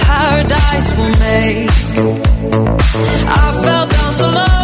Paradise 0.07 0.87
we'll 0.97 1.17
make. 1.19 1.69
I 3.39 3.45
fell 3.63 3.85
down 3.87 4.11
so 4.19 4.27
low, 4.29 4.56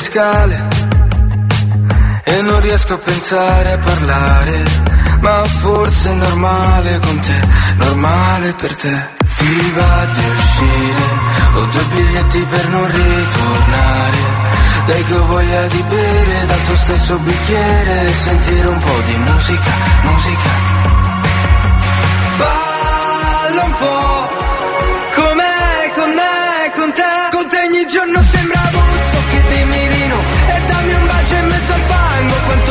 scale 0.00 0.68
e 2.24 2.42
non 2.42 2.60
riesco 2.60 2.94
a 2.94 2.98
pensare 2.98 3.72
a 3.72 3.78
parlare. 3.78 4.62
ma 5.20 5.44
forse 5.44 6.10
è 6.10 6.14
normale 6.14 6.98
con 7.00 7.20
te, 7.20 7.40
normale 7.76 8.54
per 8.54 8.74
te. 8.76 9.18
Viva 9.40 10.06
di 10.12 10.24
uscire, 10.36 11.04
ho 11.54 11.64
due 11.66 11.84
biglietti 11.92 12.46
per 12.50 12.68
non 12.68 12.86
ritornare. 12.86 14.18
Dai 14.86 15.04
che 15.04 15.14
ho 15.14 15.26
voglia 15.26 15.66
di 15.66 15.82
bere 15.88 16.46
dal 16.46 16.62
tuo 16.62 16.76
stesso 16.76 17.18
bicchiere 17.18 18.08
e 18.08 18.12
sentire 18.12 18.66
un 18.66 18.78
po' 18.78 19.00
di 19.04 19.16
musica, 19.16 19.72
musica. 20.02 20.50
Balla 22.38 23.62
un 23.64 23.74
po', 23.82 24.28
com'è 25.20 25.90
con 25.94 26.10
me, 26.20 26.72
con 26.74 26.92
te. 26.92 27.12
Con 27.30 27.48
te 27.48 27.58
ogni 27.66 27.86
giorno 27.86 28.22
sembra 28.22 28.60
Buzzo 28.70 29.18
che 29.30 29.54
dimmi 29.54 29.89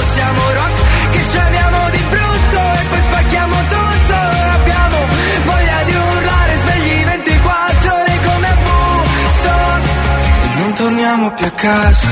siamo 0.09 0.41
rock, 0.53 1.09
che 1.11 1.23
ci 1.29 1.37
amiamo 1.37 1.89
di 1.89 2.03
brutto 2.09 2.59
e 2.79 2.83
poi 2.89 3.01
spacchiamo 3.01 3.55
tutto. 3.75 4.15
Abbiamo 4.59 4.97
voglia 5.45 5.83
di 5.83 5.95
urlare, 5.95 6.57
svegli 6.57 7.03
24 7.05 7.93
ore 7.93 8.19
come 8.25 8.47
a. 8.63 9.87
E 10.43 10.59
non 10.59 10.73
torniamo 10.73 11.31
più 11.33 11.45
a 11.45 11.51
casa. 11.51 12.07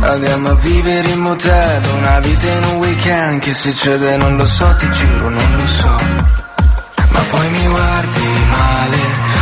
Andiamo 0.00 0.50
a 0.50 0.54
vivere 0.54 1.08
in 1.08 1.20
motel, 1.20 1.82
una 1.98 2.20
vita 2.20 2.48
in 2.48 2.64
un 2.64 2.76
weekend 2.76 3.40
Che 3.40 3.54
succede 3.54 4.16
non 4.16 4.36
lo 4.36 4.44
so, 4.44 4.72
ti 4.78 4.88
giuro 4.90 5.30
non 5.30 5.56
lo 5.56 5.66
so 5.66 5.96
Ma 7.08 7.20
poi 7.30 7.50
mi 7.50 7.66
guardi 7.66 8.26
male, 8.48 8.96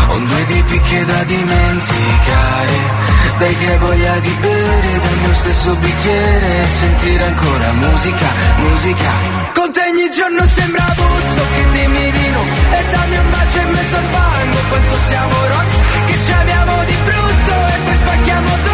ho 0.09 0.19
due 0.19 0.45
tipi 0.45 0.81
che 0.81 1.05
da 1.05 1.25
dimenticare 1.25 3.04
Dai 3.39 3.57
che 3.57 3.79
voglia 3.79 4.19
di 4.19 4.37
bere 4.41 4.99
dal 4.99 5.19
mio 5.23 5.35
stesso 5.35 5.75
bicchiere 5.77 6.63
E 6.63 6.67
sentire 6.67 7.25
ancora 7.25 7.73
musica, 7.73 8.27
musica. 8.59 9.11
Con 9.55 9.73
te 9.73 9.81
ogni 9.91 10.11
giorno 10.11 10.47
sembra 10.47 10.85
Buzzo 10.95 11.43
che 11.55 11.71
dimmi 11.73 12.11
di 12.11 12.31
no 12.31 12.43
E 12.71 12.85
dammi 12.91 13.17
un 13.17 13.31
bacio 13.31 13.59
in 13.59 13.71
mezzo 13.71 13.97
al 13.97 14.05
fango 14.11 14.59
Quanto 14.69 14.97
siamo 15.09 15.47
rock, 15.49 16.05
che 16.07 16.19
ci 16.25 16.33
amiamo 16.33 16.85
di 16.85 16.97
brutto 17.05 17.55
E 17.75 17.79
poi 17.85 17.97
spacchiamo 17.97 18.49
tutto 18.63 18.74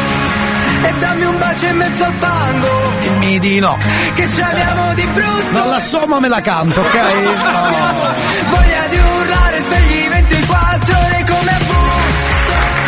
E 0.83 0.93
dammi 0.99 1.25
un 1.25 1.37
bacio 1.37 1.65
in 1.67 1.75
mezzo 1.77 2.03
al 2.03 2.13
fango, 2.19 2.69
Dimmi 3.01 3.39
di 3.39 3.59
no. 3.59 3.77
che 4.15 4.27
ci 4.27 4.41
amiamo 4.41 4.93
di 4.95 5.05
brutto. 5.13 5.51
Non 5.51 5.69
la 5.69 5.79
so 5.79 6.05
ma 6.07 6.19
me 6.19 6.27
la 6.27 6.41
canto, 6.41 6.81
ok? 6.81 6.95
No. 7.01 8.09
Voglia 8.49 8.87
di 8.89 8.97
urlare, 8.97 9.61
svegli 9.61 10.07
24 10.09 10.97
ore 10.97 11.25
come 11.27 11.51
a 11.51 11.59
Woodstock. 11.67 12.79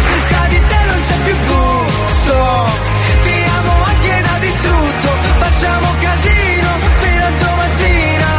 Senza 0.00 0.46
di 0.48 0.60
te 0.68 0.76
non 0.86 1.00
c'è 1.06 1.16
più 1.24 1.36
gusto. 1.46 2.36
Ti 3.22 3.44
amo 3.58 3.72
anche 3.84 4.22
da 4.22 4.38
distrutto. 4.40 5.08
Facciamo 5.38 5.88
casino 6.00 6.68
fino 7.00 7.24
a 7.24 7.30
domattina. 7.44 8.32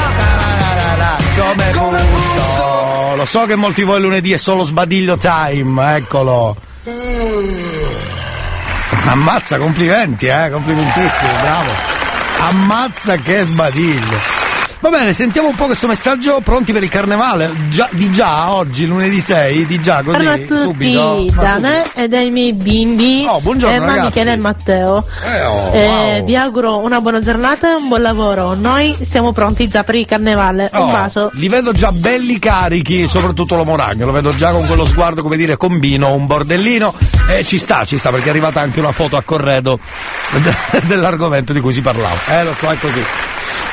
Come 1.74 2.02
gusto. 2.10 3.16
Lo 3.16 3.26
so 3.26 3.46
che 3.46 3.56
molti 3.56 3.84
voi 3.84 4.00
lunedì 4.02 4.32
è 4.34 4.38
solo 4.38 4.64
sbadiglio 4.64 5.16
time, 5.18 5.96
eccolo. 5.96 6.56
Ammazza, 9.08 9.58
complimenti, 9.58 10.26
eh, 10.26 10.50
complimentissimi, 10.50 11.32
bravo. 11.42 11.72
Ammazza 12.40 13.16
che 13.18 13.44
sbadiglio. 13.44 14.45
Va 14.86 14.92
bene, 14.92 15.14
sentiamo 15.14 15.48
un 15.48 15.56
po' 15.56 15.66
questo 15.66 15.88
messaggio, 15.88 16.42
pronti 16.42 16.72
per 16.72 16.84
il 16.84 16.90
carnevale? 16.90 17.52
Già, 17.70 17.88
di 17.90 18.12
già, 18.12 18.52
oggi, 18.52 18.86
lunedì 18.86 19.20
6, 19.20 19.66
di 19.66 19.82
già, 19.82 20.04
così, 20.04 20.24
Ciao 20.24 20.34
a 20.34 20.38
tutti, 20.38 20.62
subito. 20.62 21.26
da 21.34 21.58
me 21.60 21.86
e 21.96 22.08
dai 22.08 22.30
miei 22.30 22.54
bimbi, 22.54 23.26
Oh, 23.28 23.42
buongiorno, 23.42 23.76
eh, 23.76 23.80
ma 23.80 23.86
ragazzi. 23.88 24.06
Michele 24.06 24.34
e 24.34 24.38
Matteo. 24.38 25.04
Eh, 25.24 25.44
oh, 25.44 25.72
Eh, 25.74 25.88
wow. 25.88 26.26
Vi 26.26 26.36
auguro 26.36 26.78
una 26.84 27.02
buona 27.02 27.20
giornata 27.20 27.72
e 27.72 27.74
un 27.74 27.88
buon 27.88 28.04
lavoro. 28.04 28.54
Noi 28.54 28.96
siamo 29.02 29.32
pronti 29.32 29.68
già 29.68 29.84
per 29.84 29.96
il 29.96 30.06
carnevale. 30.06 30.70
Oh, 30.72 30.84
Un 30.86 30.92
bacio. 30.92 31.32
Li 31.34 31.50
vedo 31.50 31.72
già 31.72 31.92
belli 31.92 32.38
carichi, 32.38 33.08
soprattutto 33.08 33.56
l'uomo 33.56 33.76
ragno, 33.76 34.06
lo 34.06 34.12
vedo 34.12 34.36
già 34.36 34.52
con 34.52 34.68
quello 34.68 34.86
sguardo, 34.86 35.24
come 35.24 35.36
dire, 35.36 35.58
combino, 35.58 36.14
un 36.14 36.28
bordellino. 36.28 36.94
E 37.28 37.44
ci 37.44 37.58
sta, 37.58 37.86
ci 37.86 37.98
sta, 37.98 38.12
perché 38.12 38.28
è 38.28 38.30
arrivata 38.30 38.62
anche 38.62 38.80
una 38.82 38.92
foto 38.92 39.18
a 39.18 39.24
corredo 39.24 39.80
de- 40.44 40.82
dell'argomento 40.84 41.54
di 41.54 41.60
cui 41.60 41.74
si 41.74 41.82
parlava. 41.82 42.18
Eh, 42.28 42.44
lo 42.44 42.54
so, 42.54 42.70
è 42.70 42.78
così. 42.78 43.04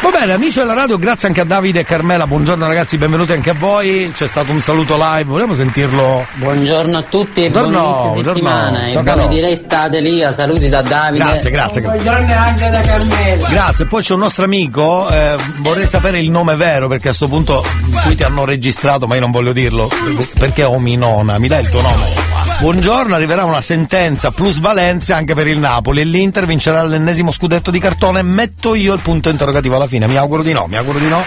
Va 0.02 0.10
bene, 0.10 0.32
amici 0.32 0.58
della 0.58 0.72
radio, 0.74 0.98
grazie 0.98 1.28
anche 1.28 1.40
a 1.40 1.44
Davide 1.44 1.80
e 1.80 1.84
Carmela, 1.84 2.26
buongiorno 2.26 2.66
ragazzi, 2.66 2.98
benvenuti 2.98 3.32
anche 3.32 3.50
a 3.50 3.54
voi. 3.54 4.10
C'è 4.12 4.26
stato 4.26 4.50
un 4.50 4.60
saluto 4.60 4.96
live, 4.98 5.24
vogliamo 5.24 5.54
sentirlo? 5.54 6.26
Buongiorno 6.34 6.96
a 6.96 7.02
tutti 7.02 7.44
e 7.44 7.50
Buongiorno, 7.50 7.78
buon 7.78 7.92
inizio 7.92 8.10
buongiorno. 8.10 8.32
settimana 8.34 8.86
e 8.86 8.92
Ciao, 8.92 9.02
buona 9.02 9.26
diretta 9.26 9.80
ad 9.82 9.94
Elia, 9.94 10.32
saluti 10.32 10.68
da 10.68 10.82
Davide. 10.82 11.24
Grazie, 11.24 11.50
grazie. 11.50 11.80
Buongiorno 11.82 12.34
anche 12.34 12.70
da 12.70 12.80
Carmela. 12.80 13.48
Grazie, 13.48 13.84
poi 13.86 14.02
c'è 14.02 14.14
un 14.14 14.20
nostro 14.20 14.44
amico, 14.44 15.08
eh, 15.08 15.36
vorrei 15.58 15.86
sapere 15.86 16.18
il 16.18 16.30
nome 16.30 16.56
vero 16.56 16.88
perché 16.88 17.10
a 17.10 17.12
sto 17.12 17.28
punto 17.28 17.64
qui 18.04 18.16
ti 18.16 18.24
hanno 18.24 18.44
registrato 18.44 19.06
ma 19.06 19.14
io 19.14 19.20
non 19.20 19.30
voglio 19.30 19.52
dirlo 19.52 19.88
perché 20.36 20.64
Ominona, 20.64 21.38
mi 21.38 21.46
dai 21.46 21.62
il 21.62 21.68
tuo 21.68 21.80
nome? 21.80 22.30
Buongiorno, 22.58 23.14
arriverà 23.14 23.44
una 23.44 23.60
sentenza 23.60 24.30
plus 24.30 24.60
valenza 24.60 25.16
anche 25.16 25.34
per 25.34 25.48
il 25.48 25.58
Napoli 25.58 26.00
e 26.02 26.04
l'Inter 26.04 26.46
vincerà 26.46 26.84
l'ennesimo 26.84 27.32
scudetto 27.32 27.72
di 27.72 27.80
cartone, 27.80 28.22
metto 28.22 28.76
io 28.76 28.94
il 28.94 29.00
punto 29.00 29.30
interrogativo 29.30 29.71
alla 29.76 29.86
fine, 29.86 30.06
mi 30.06 30.16
auguro 30.16 30.42
di 30.42 30.52
no, 30.52 30.66
mi 30.68 30.76
auguro 30.76 30.98
di 30.98 31.08
no, 31.08 31.22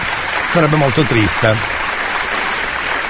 sarebbe 0.52 0.76
molto 0.76 1.02
triste. 1.02 1.84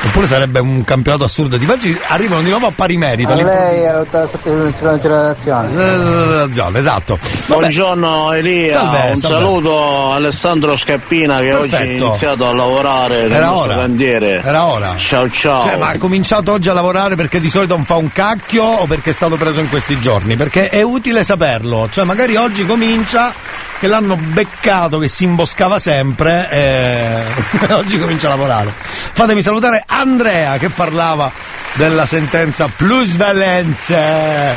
Oppure 0.05 0.27
sarebbe 0.29 0.61
un 0.61 0.85
campionato 0.85 1.25
assurdo 1.25 1.57
di 1.57 1.67
oggi 1.69 1.99
arrivano 2.09 2.43
di 2.43 2.51
nuovo 2.51 2.67
a 2.67 2.73
pari 2.73 2.97
merito. 2.97 3.33
A 3.33 3.35
lei 3.35 3.81
è 3.81 3.87
all'improvviso. 3.87 6.49
Zone, 6.53 6.79
esatto. 6.79 7.19
Buongiorno 7.47 8.33
Elia, 8.33 8.73
Salve, 8.73 9.11
un 9.11 9.17
salve. 9.17 9.37
saluto 9.37 10.13
Alessandro 10.13 10.77
Scappina 10.77 11.41
che 11.41 11.53
oggi 11.55 11.75
ha 11.75 11.79
Perfetto. 11.79 12.05
iniziato 12.07 12.49
a 12.49 12.55
lavorare 12.55 13.23
nel 13.23 13.33
Era 13.33 13.53
ora. 13.55 13.75
cantiere. 13.77 14.43
Era 14.45 14.65
ora. 14.67 14.95
Ciao 14.97 15.29
ciao. 15.31 15.63
Cioè, 15.63 15.77
ma 15.77 15.89
ha 15.89 15.99
cominciato 15.99 16.53
oggi 16.53 16.69
a 16.69 16.73
lavorare 16.73 17.17
perché 17.17 17.41
di 17.41 17.51
solito 17.51 17.75
non 17.75 17.85
fa 17.85 17.97
un 17.97 18.13
cacchio 18.13 18.63
o 18.63 18.87
perché 18.87 19.11
è 19.11 19.15
stato 19.15 19.35
preso 19.37 19.59
in 19.61 19.69
questi 19.69 19.99
giorni? 20.01 20.37
Perché 20.37 20.69
è 20.69 20.83
utile 20.83 21.25
saperlo. 21.25 21.89
Cioè, 21.91 22.05
magari 22.05 22.37
oggi 22.37 22.65
comincia 22.65 23.33
che 23.79 23.87
l'hanno 23.87 24.17
beccato 24.17 24.99
che 24.99 25.09
si 25.09 25.25
imboscava 25.25 25.79
sempre 25.79 26.49
e 26.51 27.21
oggi 27.75 27.99
comincia 27.99 28.27
a 28.27 28.31
lavorare. 28.31 28.73
Fatemi 28.77 29.43
salutare 29.43 29.83
Andrea 29.87 30.57
che 30.59 30.69
parlava 30.69 31.31
della 31.75 32.07
sentenza 32.07 32.69
plusvalenze. 32.75 34.57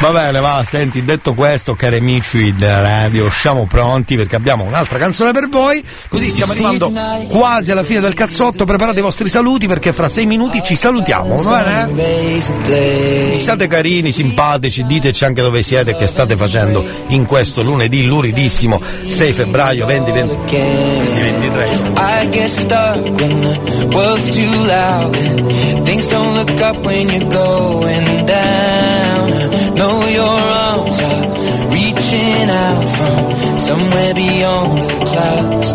Va 0.00 0.10
bene, 0.10 0.40
va, 0.40 0.62
senti, 0.66 1.04
detto 1.04 1.34
questo, 1.34 1.74
cari 1.74 1.98
amici 1.98 2.52
della 2.54 2.80
radio, 2.80 3.30
siamo 3.30 3.64
pronti 3.66 4.16
perché 4.16 4.34
abbiamo 4.34 4.64
un'altra 4.64 4.98
canzone 4.98 5.30
per 5.30 5.48
voi, 5.48 5.82
così 6.08 6.30
stiamo 6.30 6.52
arrivando 6.52 6.92
quasi 7.28 7.70
alla 7.70 7.84
fine 7.84 8.00
del 8.00 8.12
cazzotto, 8.12 8.64
preparate 8.64 8.98
i 8.98 9.02
vostri 9.02 9.28
saluti 9.28 9.68
perché 9.68 9.92
fra 9.92 10.08
sei 10.08 10.26
minuti 10.26 10.62
ci 10.64 10.74
salutiamo, 10.74 11.36
va 11.36 11.62
bene? 11.62 13.38
Siate 13.38 13.68
carini, 13.68 14.10
simpatici, 14.10 14.84
diteci 14.84 15.24
anche 15.24 15.42
dove 15.42 15.62
siete 15.62 15.92
e 15.92 15.96
che 15.96 16.08
state 16.08 16.36
facendo 16.36 16.84
in 17.08 17.24
questo 17.24 17.62
lunedì 17.62 18.02
luridissimo 18.44 18.80
6 19.08 19.32
febbraio 19.32 19.86
2020 19.86 20.34
2023. 20.46 21.94
I 21.96 22.26
get 22.30 22.50
stuck 22.50 23.04
when 23.04 23.40
the 23.40 23.90
world's 23.94 24.30
too 24.30 24.54
loud 24.66 25.16
and 25.16 25.86
things 25.86 26.06
don't 26.08 26.34
look 26.34 26.60
up 26.60 26.76
when 26.84 27.08
you're 27.08 27.30
going 27.30 28.26
down. 28.26 29.32
I 29.32 29.70
know 29.74 30.06
your 30.08 30.38
arms 30.68 31.00
are 31.00 31.24
reaching 31.70 32.50
out 32.50 32.88
from 32.96 33.58
somewhere 33.58 34.14
beyond 34.14 34.80
the 34.80 35.04
clouds. 35.10 35.68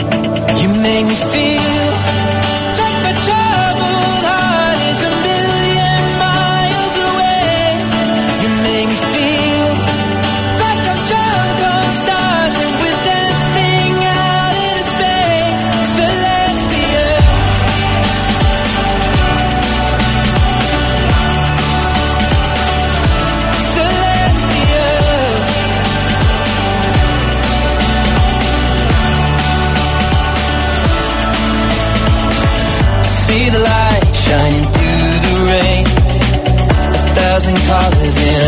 You 0.61 0.69
make 0.81 1.05
me 1.07 1.15
feel 1.15 1.38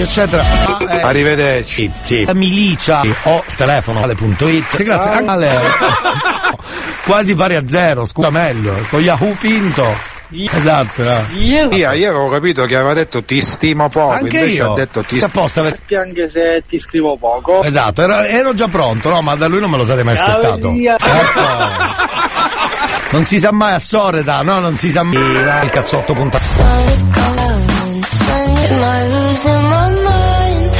it 0.00 0.06
eccetera. 0.08 0.42
Ma, 0.42 0.78
eh, 0.90 1.00
Arrivederci. 1.02 1.90
Sì, 2.02 2.24
La 2.24 2.34
milicia 2.34 3.02
o 3.24 3.44
telefono 3.56 4.02
ale.it. 4.02 4.82
Grazie. 4.82 5.10
Ah. 5.10 5.32
Ale. 5.32 5.60
Quasi 7.04 7.34
pari 7.34 7.54
a 7.56 7.62
zero, 7.66 8.04
scusa 8.04 8.30
meglio. 8.30 8.74
Con 8.88 9.00
Yahoo 9.00 9.34
finto. 9.34 10.18
Esatto. 10.32 11.02
no. 11.02 11.24
Io, 11.38 11.72
io 11.72 11.88
avevo 11.88 12.28
capito 12.28 12.64
che 12.64 12.76
aveva 12.76 12.94
detto 12.94 13.24
ti 13.24 13.40
stimo 13.40 13.88
poco, 13.88 14.12
Anche 14.12 14.38
invece 14.38 14.62
io. 14.62 14.70
ha 14.72 14.74
detto 14.76 15.02
ti 15.02 15.14
Tutto 15.18 15.26
apposta 15.26 15.62
per- 15.62 15.80
Anche 15.98 16.28
se 16.28 16.62
ti 16.68 16.78
scrivo 16.78 17.16
poco. 17.16 17.64
Esatto, 17.64 18.02
ero, 18.02 18.20
ero 18.20 18.54
già 18.54 18.68
pronto, 18.68 19.08
no? 19.08 19.22
Ma 19.22 19.34
da 19.34 19.48
lui 19.48 19.58
non 19.58 19.70
me 19.70 19.76
lo 19.76 19.84
sarei 19.84 20.04
mai 20.04 20.14
aspettato. 20.14 20.70
Ecco. 20.72 21.42
Non 23.10 23.24
si 23.24 23.40
sa 23.40 23.50
mai 23.50 23.72
a 23.72 23.80
Soreda, 23.80 24.42
no? 24.42 24.60
Non 24.60 24.76
si 24.76 24.88
sa 24.88 25.02
mai. 25.02 25.16
Il 25.64 25.70
cazzotto 25.70 26.12
puntato. 26.14 27.39
Am 28.72 28.82
I 28.84 29.00
losing 29.16 29.62
my 29.74 29.88
mind? 30.10 30.74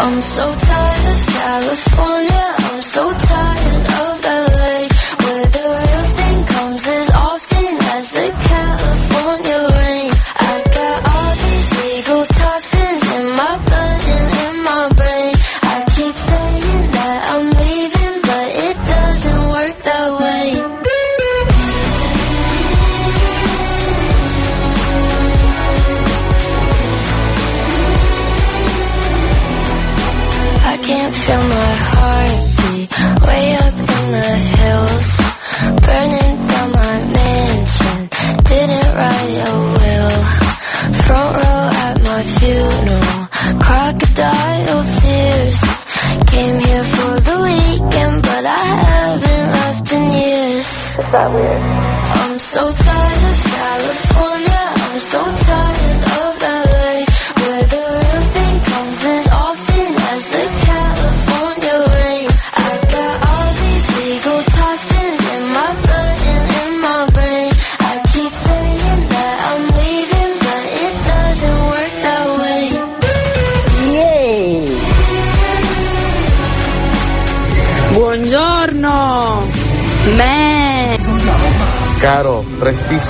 I'm 0.00 0.22
so 0.22 0.44
tired 0.50 1.06
of 1.12 1.26
California. 1.26 2.23
That 51.14 51.32
weird? 51.32 51.83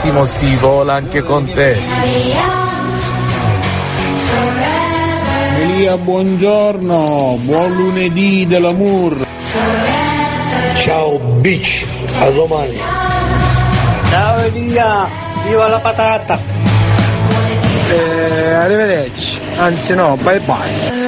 Prestissimo 0.05 0.25
si 0.27 0.55
vola 0.57 0.95
anche 0.95 1.23
con 1.23 1.51
te. 1.51 1.77
Elia, 5.61 5.97
buongiorno, 5.97 7.39
buon 7.41 7.73
lunedì 7.75 8.47
dell'amour. 8.47 9.27
Ciao 10.83 11.19
bitch, 11.19 11.87
a 12.19 12.29
domani. 12.31 12.79
Ciao 14.11 14.39
Elia, 14.41 15.09
viva 15.47 15.69
la 15.69 15.79
patata! 15.79 16.39
Eh, 17.91 18.53
arrivederci. 18.53 19.39
Anzi 19.57 19.95
no, 19.95 20.17
bye 20.23 20.41
bye. 20.41 21.04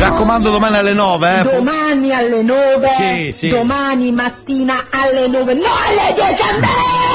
California. 0.00 0.08
raccomando 0.08 0.50
domani 0.50 0.76
alle 0.76 0.92
9, 0.92 1.38
eh. 1.38 1.42
Domani 1.42 2.14
alle 2.14 2.42
9. 2.42 2.88
Sì, 2.88 3.32
sì. 3.32 3.48
Domani 3.48 4.12
mattina 4.12 4.82
alle 4.90 5.28
9. 5.28 5.54
No, 5.54 5.60
alle 5.60 6.14
10 6.14 6.42
a 6.42 6.58
me! 6.58 7.08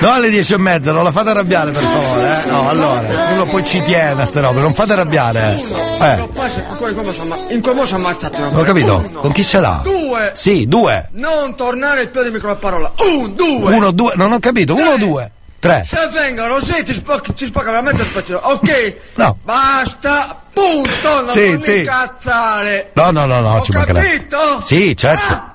No 0.00 0.10
alle 0.12 0.30
10 0.30 0.54
e 0.54 0.56
mezza, 0.58 0.92
non 0.92 1.04
la 1.04 1.10
fate 1.10 1.30
arrabbiare 1.30 1.70
per 1.70 1.82
favore, 1.82 2.32
eh. 2.32 2.50
No, 2.50 2.68
allora, 2.68 3.04
uno 3.32 3.44
poi 3.46 3.64
ci 3.64 3.82
tiene 3.82 4.22
a 4.22 4.24
ste 4.24 4.40
robe, 4.40 4.60
non 4.60 4.74
fate 4.74 4.92
arrabbiare. 4.92 5.60
Eh, 6.00 6.28
in 7.48 7.60
come 7.60 7.84
sono 7.86 8.04
ammazzato? 8.04 8.38
non 8.38 8.56
ho 8.56 8.62
capito. 8.62 9.10
Con 9.14 9.32
chi 9.32 9.44
ce 9.44 9.60
l'ha? 9.60 9.80
Due. 9.82 10.32
Sì, 10.34 10.66
due. 10.66 11.08
Non 11.12 11.54
tornare 11.54 12.02
il 12.02 12.08
piede 12.10 12.38
con 12.38 12.50
la 12.50 12.56
parola. 12.56 12.92
Un, 12.98 13.34
due. 13.34 13.74
Uno, 13.74 13.90
due, 13.90 14.12
non 14.16 14.32
ho 14.32 14.38
capito, 14.38 14.74
uno 14.74 14.90
o 14.90 14.96
due? 14.96 15.30
Tre. 15.62 15.84
Se 15.86 16.08
vengono 16.12 16.58
sì 16.60 16.82
ti 16.82 16.92
spacca, 16.92 17.32
ti 17.32 17.46
spacca 17.46 17.70
veramente 17.70 18.02
il 18.02 18.08
spazio. 18.08 18.40
Ok. 18.42 18.96
No. 19.14 19.36
Basta. 19.44 20.42
Punto. 20.52 21.20
Non 21.24 21.28
Sì, 21.30 21.56
sì. 21.62 21.78
incazzare. 21.78 22.90
No, 22.94 23.12
no, 23.12 23.26
no, 23.26 23.40
no, 23.40 23.58
Ho 23.58 23.62
ci 23.62 23.70
mancherebbe. 23.70 24.08
capito? 24.08 24.60
Sì, 24.60 24.96
certo. 24.96 25.50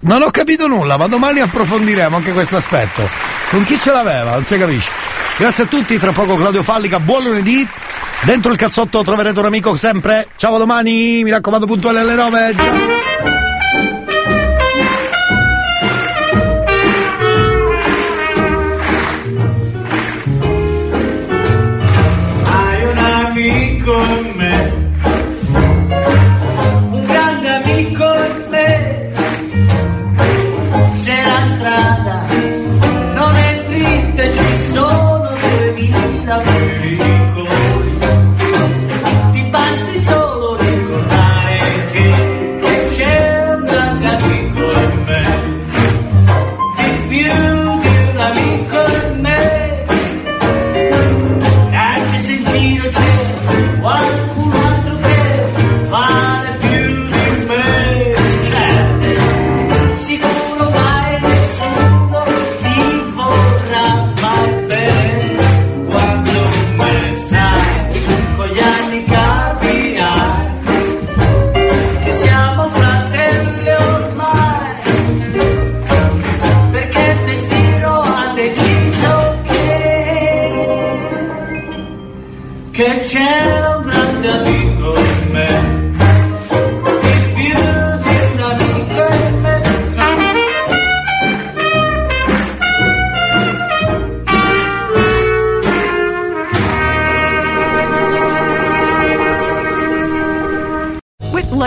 Non 0.00 0.22
ho 0.22 0.30
capito 0.30 0.66
nulla, 0.68 0.96
ma 0.96 1.06
domani 1.06 1.40
approfondiremo 1.40 2.16
anche 2.16 2.32
questo 2.32 2.56
aspetto. 2.56 3.06
Con 3.50 3.62
chi 3.64 3.78
ce 3.78 3.90
l'aveva? 3.92 4.30
Non 4.32 4.46
si 4.46 4.56
capisce. 4.56 4.90
Grazie 5.36 5.64
a 5.64 5.66
tutti, 5.66 5.98
tra 5.98 6.12
poco 6.12 6.36
Claudio 6.36 6.62
Fallica, 6.62 6.98
buon 6.98 7.24
lunedì. 7.24 7.68
Dentro 8.22 8.52
il 8.52 8.56
cazzotto 8.56 9.02
troverete 9.02 9.38
un 9.38 9.44
amico 9.44 9.76
sempre. 9.76 10.28
Ciao 10.36 10.54
a 10.54 10.58
domani, 10.58 11.22
mi 11.24 11.30
raccomando 11.30 11.66
puntuale 11.66 12.00
alle 12.00 12.14
9. 12.14 12.38
Hai 12.42 12.54